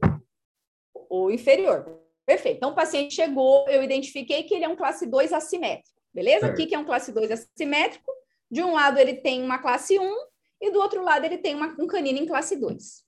Ou 0.93 1.31
inferior. 1.31 2.01
Perfeito. 2.25 2.57
Então, 2.57 2.71
o 2.71 2.75
paciente 2.75 3.13
chegou, 3.13 3.67
eu 3.69 3.83
identifiquei 3.83 4.43
que 4.43 4.53
ele 4.53 4.65
é 4.65 4.69
um 4.69 4.75
classe 4.75 5.05
2 5.05 5.31
assimétrico, 5.31 5.89
beleza? 6.13 6.47
Aqui 6.47 6.65
que 6.65 6.75
é 6.75 6.79
um 6.79 6.85
classe 6.85 7.11
2 7.11 7.31
assimétrico. 7.31 8.11
De 8.49 8.61
um 8.61 8.73
lado, 8.73 8.99
ele 8.99 9.15
tem 9.15 9.41
uma 9.41 9.59
classe 9.59 9.97
1 9.97 10.15
e 10.61 10.71
do 10.71 10.79
outro 10.79 11.03
lado, 11.03 11.25
ele 11.25 11.37
tem 11.37 11.55
uma, 11.55 11.75
um 11.79 11.87
canino 11.87 12.19
em 12.19 12.25
classe 12.25 12.55
2. 12.55 13.05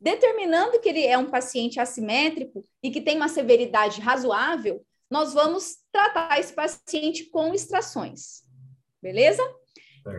Determinando 0.00 0.80
que 0.80 0.88
ele 0.88 1.04
é 1.06 1.16
um 1.16 1.30
paciente 1.30 1.80
assimétrico 1.80 2.64
e 2.82 2.90
que 2.90 3.00
tem 3.00 3.16
uma 3.16 3.28
severidade 3.28 4.00
razoável, 4.00 4.84
nós 5.10 5.32
vamos 5.32 5.76
tratar 5.90 6.38
esse 6.38 6.52
paciente 6.52 7.26
com 7.26 7.54
extrações, 7.54 8.42
beleza? 9.00 9.42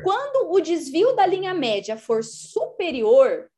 Quando 0.04 0.52
o 0.52 0.60
desvio 0.60 1.14
da 1.14 1.26
linha 1.26 1.54
média 1.54 1.98
for 1.98 2.24
superior 2.24 3.50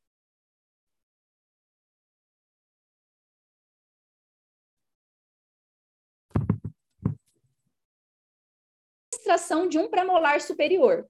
extração 9.26 9.68
de 9.68 9.80
um 9.80 9.90
premolar 9.90 10.40
superior. 10.40 11.08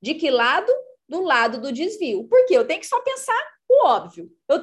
De 0.00 0.14
que 0.14 0.30
lado? 0.30 0.70
Do 1.08 1.22
lado 1.22 1.60
do 1.60 1.72
desvio. 1.72 2.28
Por 2.28 2.44
quê? 2.46 2.54
Eu 2.56 2.66
tenho 2.66 2.80
que 2.80 2.86
só 2.86 3.00
pensar 3.00 3.58
o 3.66 3.86
óbvio. 3.86 4.30
Eu 4.46 4.60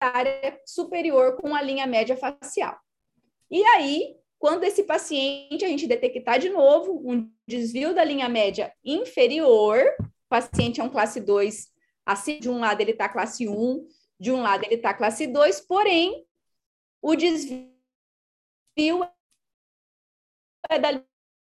área 0.00 0.60
superior 0.64 1.36
com 1.36 1.54
a 1.54 1.62
linha 1.62 1.86
média 1.86 2.16
facial. 2.16 2.78
E 3.50 3.62
aí, 3.64 4.16
quando 4.38 4.64
esse 4.64 4.84
paciente 4.84 5.64
a 5.64 5.68
gente 5.68 5.86
detectar 5.86 6.38
de 6.38 6.48
novo 6.48 7.02
um 7.04 7.30
desvio 7.46 7.94
da 7.94 8.02
linha 8.02 8.28
média 8.28 8.72
inferior, 8.84 9.82
o 10.00 10.28
paciente 10.28 10.80
é 10.80 10.84
um 10.84 10.88
classe 10.88 11.20
2, 11.20 11.68
assim, 12.06 12.38
de 12.40 12.48
um 12.48 12.58
lado 12.58 12.80
ele 12.80 12.92
está 12.92 13.08
classe 13.08 13.48
1, 13.48 13.86
de 14.18 14.32
um 14.32 14.40
lado 14.40 14.64
ele 14.64 14.76
está 14.76 14.94
classe 14.94 15.26
2, 15.26 15.60
porém, 15.62 16.24
o 17.02 17.14
desvio 17.14 17.68
é 20.68 20.78
da 20.78 21.02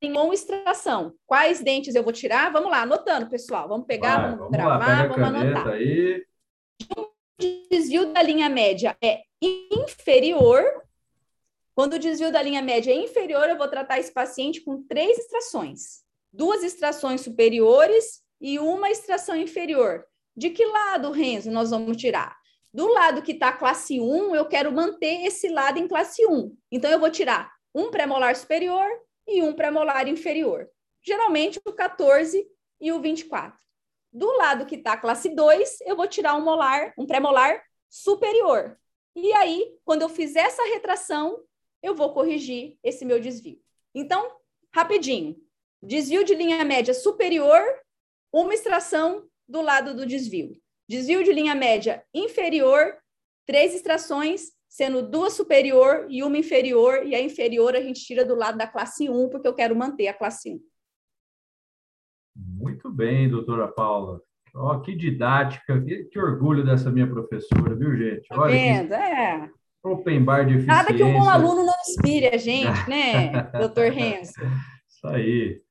com 0.02 0.32
extração. 0.32 1.14
Quais 1.26 1.60
dentes 1.60 1.94
eu 1.94 2.02
vou 2.02 2.12
tirar? 2.12 2.50
Vamos 2.50 2.70
lá, 2.70 2.82
anotando, 2.82 3.28
pessoal. 3.28 3.68
Vamos 3.68 3.86
pegar, 3.86 4.16
Vai, 4.16 4.22
vamos, 4.22 4.38
vamos 4.38 4.52
gravar, 4.52 4.78
lá, 4.78 5.06
vamos 5.06 5.28
anotar. 5.28 5.68
Aí. 5.68 6.24
O 6.96 7.09
desvio 7.70 8.12
da 8.12 8.20
linha 8.22 8.48
média 8.48 8.96
é 9.02 9.22
inferior. 9.40 10.62
Quando 11.74 11.94
o 11.94 11.98
desvio 11.98 12.32
da 12.32 12.42
linha 12.42 12.60
média 12.60 12.90
é 12.90 12.96
inferior, 12.96 13.48
eu 13.48 13.56
vou 13.56 13.68
tratar 13.68 14.00
esse 14.00 14.12
paciente 14.12 14.60
com 14.60 14.82
três 14.82 15.16
extrações: 15.18 16.02
duas 16.32 16.64
extrações 16.64 17.20
superiores 17.20 18.22
e 18.40 18.58
uma 18.58 18.90
extração 18.90 19.36
inferior. 19.36 20.04
De 20.36 20.50
que 20.50 20.64
lado, 20.64 21.12
Renzo, 21.12 21.50
nós 21.50 21.70
vamos 21.70 21.96
tirar? 21.96 22.36
Do 22.72 22.86
lado 22.88 23.22
que 23.22 23.32
está 23.32 23.52
classe 23.52 24.00
1, 24.00 24.34
eu 24.34 24.46
quero 24.46 24.72
manter 24.72 25.24
esse 25.26 25.48
lado 25.48 25.78
em 25.78 25.88
classe 25.88 26.26
1. 26.26 26.56
Então, 26.70 26.90
eu 26.90 27.00
vou 27.00 27.10
tirar 27.10 27.52
um 27.74 27.90
premolar 27.90 28.34
superior 28.36 28.86
e 29.26 29.42
um 29.42 29.52
premolar 29.52 30.08
inferior. 30.08 30.68
Geralmente 31.02 31.60
o 31.64 31.72
14 31.72 32.46
e 32.80 32.92
o 32.92 33.00
24. 33.00 33.58
Do 34.12 34.26
lado 34.36 34.66
que 34.66 34.76
está 34.76 34.96
classe 34.96 35.28
2, 35.28 35.82
eu 35.82 35.96
vou 35.96 36.08
tirar 36.08 36.36
um 36.36 36.44
molar, 36.44 36.92
um 36.98 37.06
premolar 37.06 37.62
superior. 37.88 38.78
E 39.14 39.32
aí, 39.34 39.76
quando 39.84 40.02
eu 40.02 40.08
fizer 40.08 40.40
essa 40.40 40.62
retração, 40.64 41.42
eu 41.82 41.94
vou 41.94 42.12
corrigir 42.12 42.78
esse 42.82 43.04
meu 43.04 43.20
desvio. 43.20 43.60
Então, 43.94 44.36
rapidinho. 44.74 45.36
Desvio 45.82 46.24
de 46.24 46.34
linha 46.34 46.64
média 46.64 46.92
superior, 46.92 47.62
uma 48.32 48.52
extração 48.52 49.26
do 49.48 49.62
lado 49.62 49.94
do 49.94 50.04
desvio. 50.06 50.60
Desvio 50.88 51.24
de 51.24 51.32
linha 51.32 51.54
média 51.54 52.04
inferior, 52.12 52.98
três 53.46 53.74
extrações 53.74 54.52
sendo 54.68 55.02
duas 55.02 55.32
superior 55.32 56.06
e 56.08 56.22
uma 56.22 56.38
inferior, 56.38 57.04
e 57.04 57.14
a 57.14 57.20
inferior 57.20 57.74
a 57.74 57.80
gente 57.80 58.04
tira 58.04 58.24
do 58.24 58.36
lado 58.36 58.56
da 58.56 58.68
classe 58.68 59.10
1, 59.10 59.28
porque 59.28 59.48
eu 59.48 59.54
quero 59.54 59.74
manter 59.74 60.06
a 60.06 60.14
classe 60.14 60.48
1. 60.48 60.60
Muito 62.60 62.90
bem, 62.90 63.26
doutora 63.26 63.66
Paula. 63.68 64.20
Ó, 64.54 64.78
que 64.80 64.94
didática, 64.94 65.80
que, 65.80 66.04
que, 66.04 66.18
orgulho 66.18 66.62
dessa 66.62 66.90
minha 66.90 67.06
professora, 67.06 67.74
viu, 67.74 67.96
gente? 67.96 68.28
Tá 68.28 68.38
Olha, 68.38 68.52
vendo? 68.52 68.88
Que... 68.88 68.94
É. 68.94 69.50
Open 69.82 70.22
bar 70.22 70.44
de 70.44 70.56
eficiência. 70.56 70.82
Nada 70.82 70.94
que 70.94 71.02
um 71.02 71.12
bom 71.14 71.28
aluno 71.28 71.64
não 71.64 71.74
inspire 71.80 72.26
a 72.26 72.36
gente, 72.36 72.90
né, 72.90 73.30
doutor 73.58 73.90
Renzo? 73.90 74.32
Isso 74.86 75.06
aí. 75.06 75.62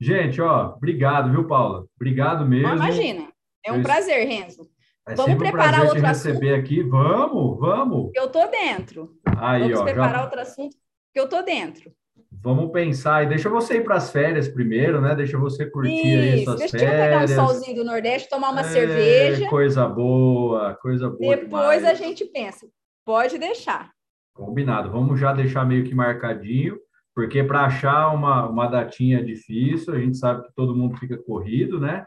Gente, 0.00 0.40
ó, 0.40 0.74
obrigado, 0.76 1.32
viu, 1.32 1.44
Paula? 1.48 1.86
Obrigado 1.96 2.46
mesmo. 2.46 2.68
imagina. 2.68 3.28
É 3.66 3.72
um 3.72 3.78
Eu... 3.78 3.82
prazer, 3.82 4.28
Renzo. 4.28 4.62
É 5.08 5.14
vamos 5.16 5.38
preparar 5.38 5.80
um 5.80 5.88
outro 5.88 6.06
receber 6.06 6.54
assunto. 6.54 6.64
aqui. 6.64 6.82
Vamos, 6.82 7.58
vamos. 7.58 8.12
Eu 8.14 8.28
tô 8.30 8.46
dentro. 8.46 9.16
Aí, 9.36 9.62
vamos 9.62 9.80
ó, 9.80 9.84
preparar 9.84 10.14
já... 10.14 10.22
outro 10.22 10.40
assunto 10.40 10.76
que 11.12 11.18
eu 11.18 11.28
tô 11.28 11.42
dentro. 11.42 11.90
Vamos 12.30 12.70
pensar. 12.70 13.24
E 13.24 13.28
deixa 13.28 13.48
você 13.48 13.78
ir 13.78 13.84
para 13.84 13.96
as 13.96 14.10
férias 14.10 14.48
primeiro, 14.48 15.00
né? 15.00 15.14
Deixa 15.14 15.38
você 15.38 15.66
curtir 15.66 15.94
Isso, 15.94 16.32
aí 16.32 16.44
suas 16.44 16.58
deixa 16.58 16.78
férias. 16.78 16.96
Deixa 16.96 17.14
eu 17.14 17.20
pegar 17.20 17.24
um 17.24 17.46
solzinho 17.48 17.76
do 17.76 17.84
Nordeste, 17.84 18.28
tomar 18.28 18.50
uma 18.50 18.60
é, 18.60 18.64
cerveja. 18.64 19.48
Coisa 19.48 19.86
boa, 19.86 20.74
coisa 20.80 21.08
boa. 21.08 21.36
Depois 21.36 21.78
demais. 21.78 21.84
a 21.84 21.94
gente 21.94 22.24
pensa. 22.26 22.66
Pode 23.04 23.38
deixar. 23.38 23.90
Combinado. 24.34 24.90
Vamos 24.90 25.18
já 25.18 25.32
deixar 25.32 25.64
meio 25.64 25.84
que 25.84 25.94
marcadinho, 25.94 26.78
porque 27.14 27.42
para 27.42 27.64
achar 27.64 28.14
uma, 28.14 28.48
uma 28.48 28.66
datinha 28.66 29.24
difícil, 29.24 29.94
a 29.94 29.98
gente 29.98 30.16
sabe 30.16 30.46
que 30.46 30.54
todo 30.54 30.76
mundo 30.76 30.96
fica 30.96 31.16
corrido, 31.16 31.80
né? 31.80 32.04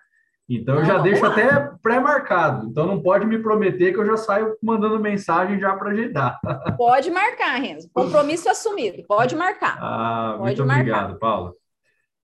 Então 0.57 0.79
eu 0.79 0.85
já 0.85 0.97
deixo 0.97 1.25
até 1.25 1.71
pré-marcado. 1.81 2.67
Então 2.67 2.85
não 2.85 3.01
pode 3.01 3.25
me 3.25 3.39
prometer 3.39 3.93
que 3.93 3.99
eu 3.99 4.05
já 4.05 4.17
saio 4.17 4.57
mandando 4.61 4.99
mensagem 4.99 5.59
já 5.59 5.75
para 5.75 5.91
agendar. 5.91 6.39
Pode 6.77 7.09
marcar, 7.09 7.55
Renzo. 7.55 7.89
Compromisso 7.93 8.49
assumido. 8.49 9.03
Pode 9.07 9.35
marcar. 9.35 9.77
Ah, 9.81 10.35
pode 10.37 10.43
muito 10.43 10.65
marcar. 10.65 10.81
obrigado, 10.81 11.19
Paula. 11.19 11.53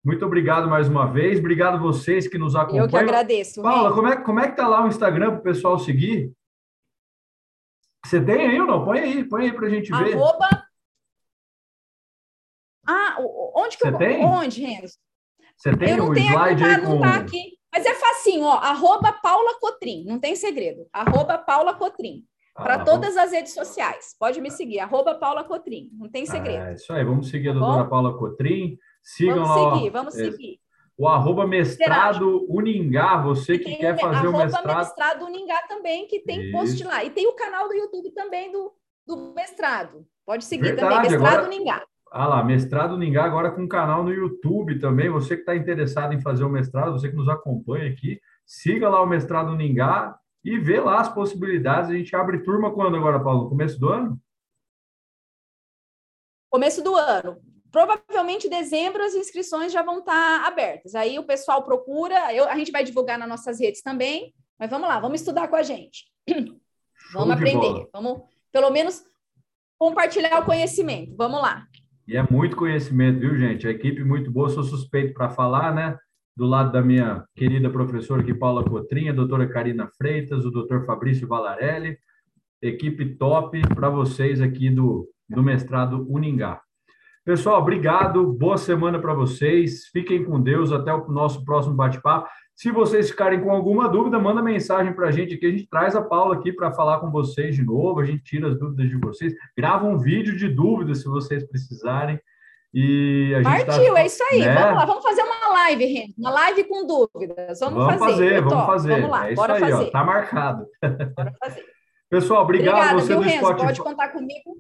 Muito 0.04 0.26
obrigado 0.26 0.70
mais 0.70 0.90
uma 0.90 1.06
vez. 1.06 1.40
Obrigado 1.40 1.80
vocês 1.80 2.28
que 2.28 2.38
nos 2.38 2.56
acompanham. 2.56 2.86
Eu 2.86 2.90
que 2.90 2.98
agradeço. 2.98 3.62
Paula, 3.62 3.94
como 3.94 4.08
é, 4.08 4.18
como 4.18 4.40
é 4.40 4.50
que 4.50 4.58
tá 4.58 4.68
lá 4.68 4.84
o 4.84 4.88
Instagram 4.88 5.32
para 5.32 5.40
o 5.40 5.44
pessoal 5.44 5.80
seguir? 5.80 6.34
Você 8.06 8.20
tem 8.20 8.48
aí 8.48 8.60
ou 8.60 8.68
não? 8.68 8.84
Põe 8.84 9.00
aí, 9.00 9.24
põe 9.24 9.44
aí 9.44 9.54
para 9.54 9.68
a 9.68 9.70
gente 9.70 9.92
ver. 9.92 10.16
Arroba... 10.16 10.50
Ah, 12.88 13.16
onde 13.56 13.78
que 13.78 13.84
Você 13.84 13.94
eu... 13.94 13.98
tem? 13.98 14.26
Onde, 14.26 14.62
Renzo? 14.62 14.98
Você 15.56 15.78
tem 15.78 15.98
eu 15.98 16.06
um 16.06 16.14
slide 16.14 16.36
aqui, 16.36 16.64
aí 16.64 16.76
tá, 16.76 16.82
com... 16.82 16.96
Não 16.96 17.02
tá 17.02 17.16
aqui. 17.16 17.61
Mas 17.74 17.86
é 17.86 17.94
facinho, 17.94 18.44
ó, 18.44 18.56
arroba 18.56 19.14
Paula 19.14 19.58
Cotrim, 19.60 20.04
não 20.06 20.20
tem 20.20 20.36
segredo. 20.36 20.88
Arroba 20.92 21.38
Paula 21.38 21.74
Cotrim. 21.74 22.26
Para 22.54 22.76
ah, 22.76 22.84
todas 22.84 23.16
as 23.16 23.32
redes 23.32 23.54
sociais. 23.54 24.14
Pode 24.20 24.42
me 24.42 24.52
seguir, 24.52 24.80
arroba 24.80 25.16
Paula 25.16 25.44
Cotrim, 25.44 25.90
não 25.94 26.10
tem 26.10 26.26
segredo. 26.26 26.66
É 26.66 26.74
isso 26.74 26.92
aí, 26.92 27.04
vamos 27.04 27.30
seguir 27.30 27.50
a 27.50 27.54
tá 27.54 27.60
doutora 27.60 27.86
Paula 27.86 28.18
Cotrim. 28.18 28.78
Sigam 29.02 29.44
vamos 29.44 29.50
lá. 29.50 29.74
Seguir, 29.74 29.90
vamos 29.90 30.20
é, 30.20 30.32
seguir. 30.32 30.60
O 30.98 31.08
arroba 31.08 31.48
mestrado 31.48 32.46
Uningá, 32.50 33.22
você 33.22 33.58
que 33.58 33.76
quer 33.78 33.98
fazer 34.00 34.28
o 34.28 34.38
mestrado. 34.38 34.66
Arroba 34.66 34.80
mestrado 34.80 35.26
Uningá 35.26 35.62
também, 35.68 36.06
que 36.08 36.20
tem 36.20 36.44
isso. 36.44 36.52
post 36.52 36.84
lá. 36.84 37.04
E 37.04 37.10
tem 37.10 37.26
o 37.28 37.34
canal 37.34 37.68
do 37.68 37.74
YouTube 37.74 38.12
também 38.12 38.52
do, 38.52 38.72
do 39.08 39.34
mestrado. 39.34 40.06
Pode 40.26 40.44
seguir 40.44 40.76
Verdade, 40.76 40.96
também, 40.96 41.12
mestrado 41.12 41.34
agora... 41.34 41.48
Uningá. 41.48 41.84
Ah 42.14 42.28
lá, 42.28 42.44
mestrado 42.44 42.98
Ningá 42.98 43.24
agora 43.24 43.50
com 43.52 43.62
um 43.62 43.68
canal 43.70 44.04
no 44.04 44.14
YouTube 44.14 44.78
também. 44.80 45.10
Você 45.10 45.36
que 45.36 45.44
está 45.44 45.56
interessado 45.56 46.14
em 46.14 46.20
fazer 46.20 46.44
o 46.44 46.50
mestrado, 46.50 46.92
você 46.92 47.10
que 47.10 47.16
nos 47.16 47.30
acompanha 47.30 47.90
aqui, 47.90 48.20
siga 48.46 48.90
lá 48.90 49.02
o 49.02 49.06
mestrado 49.06 49.56
Ningá 49.56 50.20
e 50.44 50.60
vê 50.60 50.82
lá 50.82 51.00
as 51.00 51.08
possibilidades. 51.08 51.90
A 51.90 51.94
gente 51.94 52.14
abre 52.14 52.44
turma 52.44 52.74
quando 52.74 52.98
agora, 52.98 53.24
Paulo? 53.24 53.48
Começo 53.48 53.80
do 53.80 53.88
ano? 53.88 54.22
Começo 56.50 56.84
do 56.84 56.98
ano. 56.98 57.42
Provavelmente 57.72 58.48
em 58.48 58.50
dezembro 58.50 59.02
as 59.02 59.16
inscrições 59.16 59.72
já 59.72 59.82
vão 59.82 60.00
estar 60.00 60.42
tá 60.42 60.48
abertas. 60.48 60.96
Aí 60.96 61.18
o 61.18 61.24
pessoal 61.24 61.64
procura, 61.64 62.34
eu, 62.34 62.44
a 62.44 62.58
gente 62.58 62.74
vai 62.74 62.84
divulgar 62.84 63.18
nas 63.18 63.30
nossas 63.30 63.58
redes 63.58 63.82
também, 63.82 64.36
mas 64.60 64.70
vamos 64.70 64.90
lá, 64.90 65.00
vamos 65.00 65.22
estudar 65.22 65.48
com 65.48 65.56
a 65.56 65.64
gente. 65.64 66.12
Show 66.28 67.22
vamos 67.22 67.36
aprender, 67.36 67.62
bola. 67.62 67.90
vamos 67.94 68.22
pelo 68.52 68.70
menos 68.70 69.02
compartilhar 69.80 70.42
o 70.42 70.46
conhecimento. 70.46 71.16
Vamos 71.16 71.42
lá. 71.42 71.66
E 72.12 72.18
é 72.18 72.28
muito 72.30 72.58
conhecimento, 72.58 73.22
viu, 73.22 73.38
gente? 73.38 73.66
A 73.66 73.72
equipe 73.72 74.04
muito 74.04 74.30
boa, 74.30 74.50
sou 74.50 74.66
suspeito 74.66 75.14
para 75.14 75.30
falar, 75.30 75.74
né? 75.74 75.98
Do 76.36 76.46
lado 76.46 76.70
da 76.70 76.82
minha 76.82 77.24
querida 77.38 77.70
professora 77.70 78.22
aqui, 78.22 78.34
Paula 78.34 78.66
Cotrinha, 78.66 79.14
doutora 79.14 79.48
Karina 79.48 79.88
Freitas, 79.98 80.44
o 80.44 80.52
doutor 80.52 80.86
Fabrício 80.86 81.26
Valarelli, 81.26 81.98
equipe 82.62 83.16
top 83.16 83.62
para 83.74 83.90
vocês 83.90 84.42
aqui 84.42 84.70
do, 84.70 85.08
do 85.30 85.42
mestrado 85.42 86.06
Uningá. 86.10 86.62
Pessoal, 87.24 87.62
obrigado, 87.62 88.28
boa 88.34 88.58
semana 88.58 89.00
para 89.00 89.14
vocês, 89.14 89.86
fiquem 89.94 90.26
com 90.26 90.42
Deus, 90.42 90.74
até 90.74 90.94
o 90.94 91.08
nosso 91.08 91.46
próximo 91.46 91.76
bate-papo. 91.76 92.28
Se 92.56 92.72
vocês 92.72 93.10
ficarem 93.10 93.42
com 93.42 93.52
alguma 93.52 93.90
dúvida, 93.90 94.20
manda 94.20 94.42
mensagem 94.42 94.94
para 94.94 95.08
a 95.08 95.12
gente 95.12 95.34
aqui. 95.34 95.46
A 95.46 95.52
gente 95.52 95.68
traz 95.68 95.96
a 95.96 96.02
Paula 96.02 96.36
aqui 96.36 96.54
para 96.54 96.72
falar 96.72 97.00
com 97.00 97.10
vocês 97.10 97.56
de 97.56 97.64
novo. 97.64 98.00
A 98.00 98.06
gente 98.06 98.24
tira 98.24 98.50
as 98.50 98.60
dúvidas 98.60 98.88
de 98.88 98.98
vocês. 98.98 99.34
Grava 99.58 99.86
um 99.86 99.98
vídeo 99.98 100.38
de 100.38 100.48
dúvidas 100.48 101.02
se 101.02 101.06
vocês 101.06 101.44
precisarem. 101.48 102.20
E 102.74 103.34
a 103.36 103.44
gente 103.44 103.66
tá 103.66 103.74
Partiu, 103.74 103.94
tá, 103.94 104.00
é 104.00 104.06
isso 104.06 104.24
aí. 104.32 104.40
Né? 104.40 104.54
Vamos 104.54 104.76
lá, 104.76 104.86
vamos 104.86 105.04
fazer 105.04 105.24
uma 105.24 105.54
live, 105.54 105.86
Renan. 105.86 106.14
Uma 106.18 106.32
live 106.32 106.64
com 106.66 106.88
dúvidas. 106.88 107.60
Vamos, 107.60 107.86
vamos 107.86 108.00
fazer. 108.00 108.14
fazer 108.16 108.42
vamos 108.42 108.66
fazer. 108.66 108.94
Vamos 108.94 109.10
lá, 109.10 109.30
é 109.30 109.34
isso 109.34 109.42
aí, 109.44 109.60
fazer. 109.60 109.74
ó. 109.74 109.92
Tá 109.92 110.04
marcado. 110.04 110.68
Bora 111.16 111.34
fazer. 111.44 111.66
Pessoal, 112.10 112.44
obrigado 112.44 112.76
Obrigada, 112.76 113.00
você 113.00 113.08
viu, 113.08 113.18
do 113.18 113.22
Renzo? 113.24 113.38
Spotify. 113.40 113.66
Pode 113.66 113.82
contar 113.82 114.10
comigo. 114.10 114.58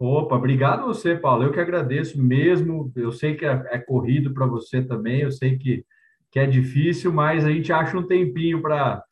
Opa, 0.00 0.34
obrigado 0.34 0.86
você, 0.86 1.14
Paulo. 1.14 1.44
Eu 1.44 1.52
que 1.52 1.60
agradeço 1.60 2.20
mesmo. 2.20 2.92
Eu 2.96 3.12
sei 3.12 3.36
que 3.36 3.44
é, 3.44 3.62
é 3.70 3.78
corrido 3.78 4.34
para 4.34 4.46
você 4.46 4.82
também. 4.82 5.20
Eu 5.20 5.30
sei 5.30 5.56
que 5.56 5.84
que 6.32 6.40
é 6.40 6.46
difícil, 6.46 7.12
mas 7.12 7.44
a 7.44 7.50
gente 7.50 7.70
acha 7.70 7.96
um 7.96 8.06
tempinho 8.06 8.62
para 8.62 9.04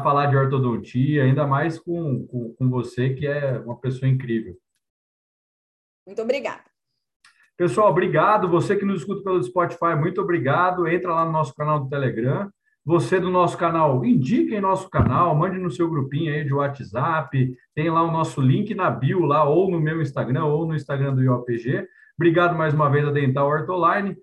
falar 0.00 0.26
de 0.26 0.36
ortodontia, 0.36 1.24
ainda 1.24 1.44
mais 1.44 1.76
com, 1.76 2.24
com, 2.28 2.54
com 2.54 2.70
você, 2.70 3.10
que 3.10 3.26
é 3.26 3.58
uma 3.58 3.76
pessoa 3.76 4.08
incrível. 4.08 4.56
Muito 6.06 6.22
obrigada. 6.22 6.62
Pessoal, 7.56 7.90
obrigado. 7.90 8.48
Você 8.48 8.76
que 8.76 8.84
nos 8.84 9.00
escuta 9.00 9.24
pelo 9.24 9.42
Spotify, 9.42 9.96
muito 9.98 10.20
obrigado. 10.22 10.86
Entra 10.86 11.12
lá 11.12 11.24
no 11.24 11.32
nosso 11.32 11.52
canal 11.52 11.80
do 11.80 11.88
Telegram. 11.88 12.48
Você 12.84 13.18
do 13.18 13.28
nosso 13.28 13.58
canal, 13.58 14.02
indique 14.04 14.54
em 14.54 14.60
nosso 14.60 14.88
canal, 14.88 15.34
mande 15.34 15.58
no 15.58 15.70
seu 15.70 15.90
grupinho 15.90 16.32
aí 16.32 16.44
de 16.44 16.54
WhatsApp. 16.54 17.54
Tem 17.74 17.90
lá 17.90 18.02
o 18.02 18.12
nosso 18.12 18.40
link 18.40 18.74
na 18.74 18.88
bio, 18.88 19.26
lá, 19.26 19.44
ou 19.44 19.68
no 19.70 19.80
meu 19.80 20.00
Instagram, 20.00 20.44
ou 20.44 20.64
no 20.64 20.74
Instagram 20.74 21.14
do 21.14 21.22
IOPG. 21.22 21.86
Obrigado 22.16 22.56
mais 22.56 22.72
uma 22.72 22.88
vez 22.88 23.06
a 23.06 23.10
Dental 23.10 23.46
Ortoline. 23.46 24.16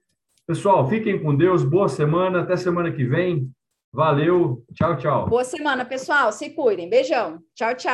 Pessoal, 0.48 0.88
fiquem 0.88 1.22
com 1.24 1.36
Deus, 1.36 1.64
boa 1.64 1.90
semana, 1.90 2.42
até 2.42 2.56
semana 2.56 2.92
que 2.92 3.04
vem. 3.04 3.50
Valeu, 3.92 4.64
tchau, 4.76 4.96
tchau. 4.96 5.28
Boa 5.28 5.44
semana, 5.44 5.84
pessoal, 5.84 6.32
se 6.32 6.52
cuidem. 6.52 6.88
Beijão. 6.88 7.40
Tchau, 7.56 7.76
tchau. 7.76 7.80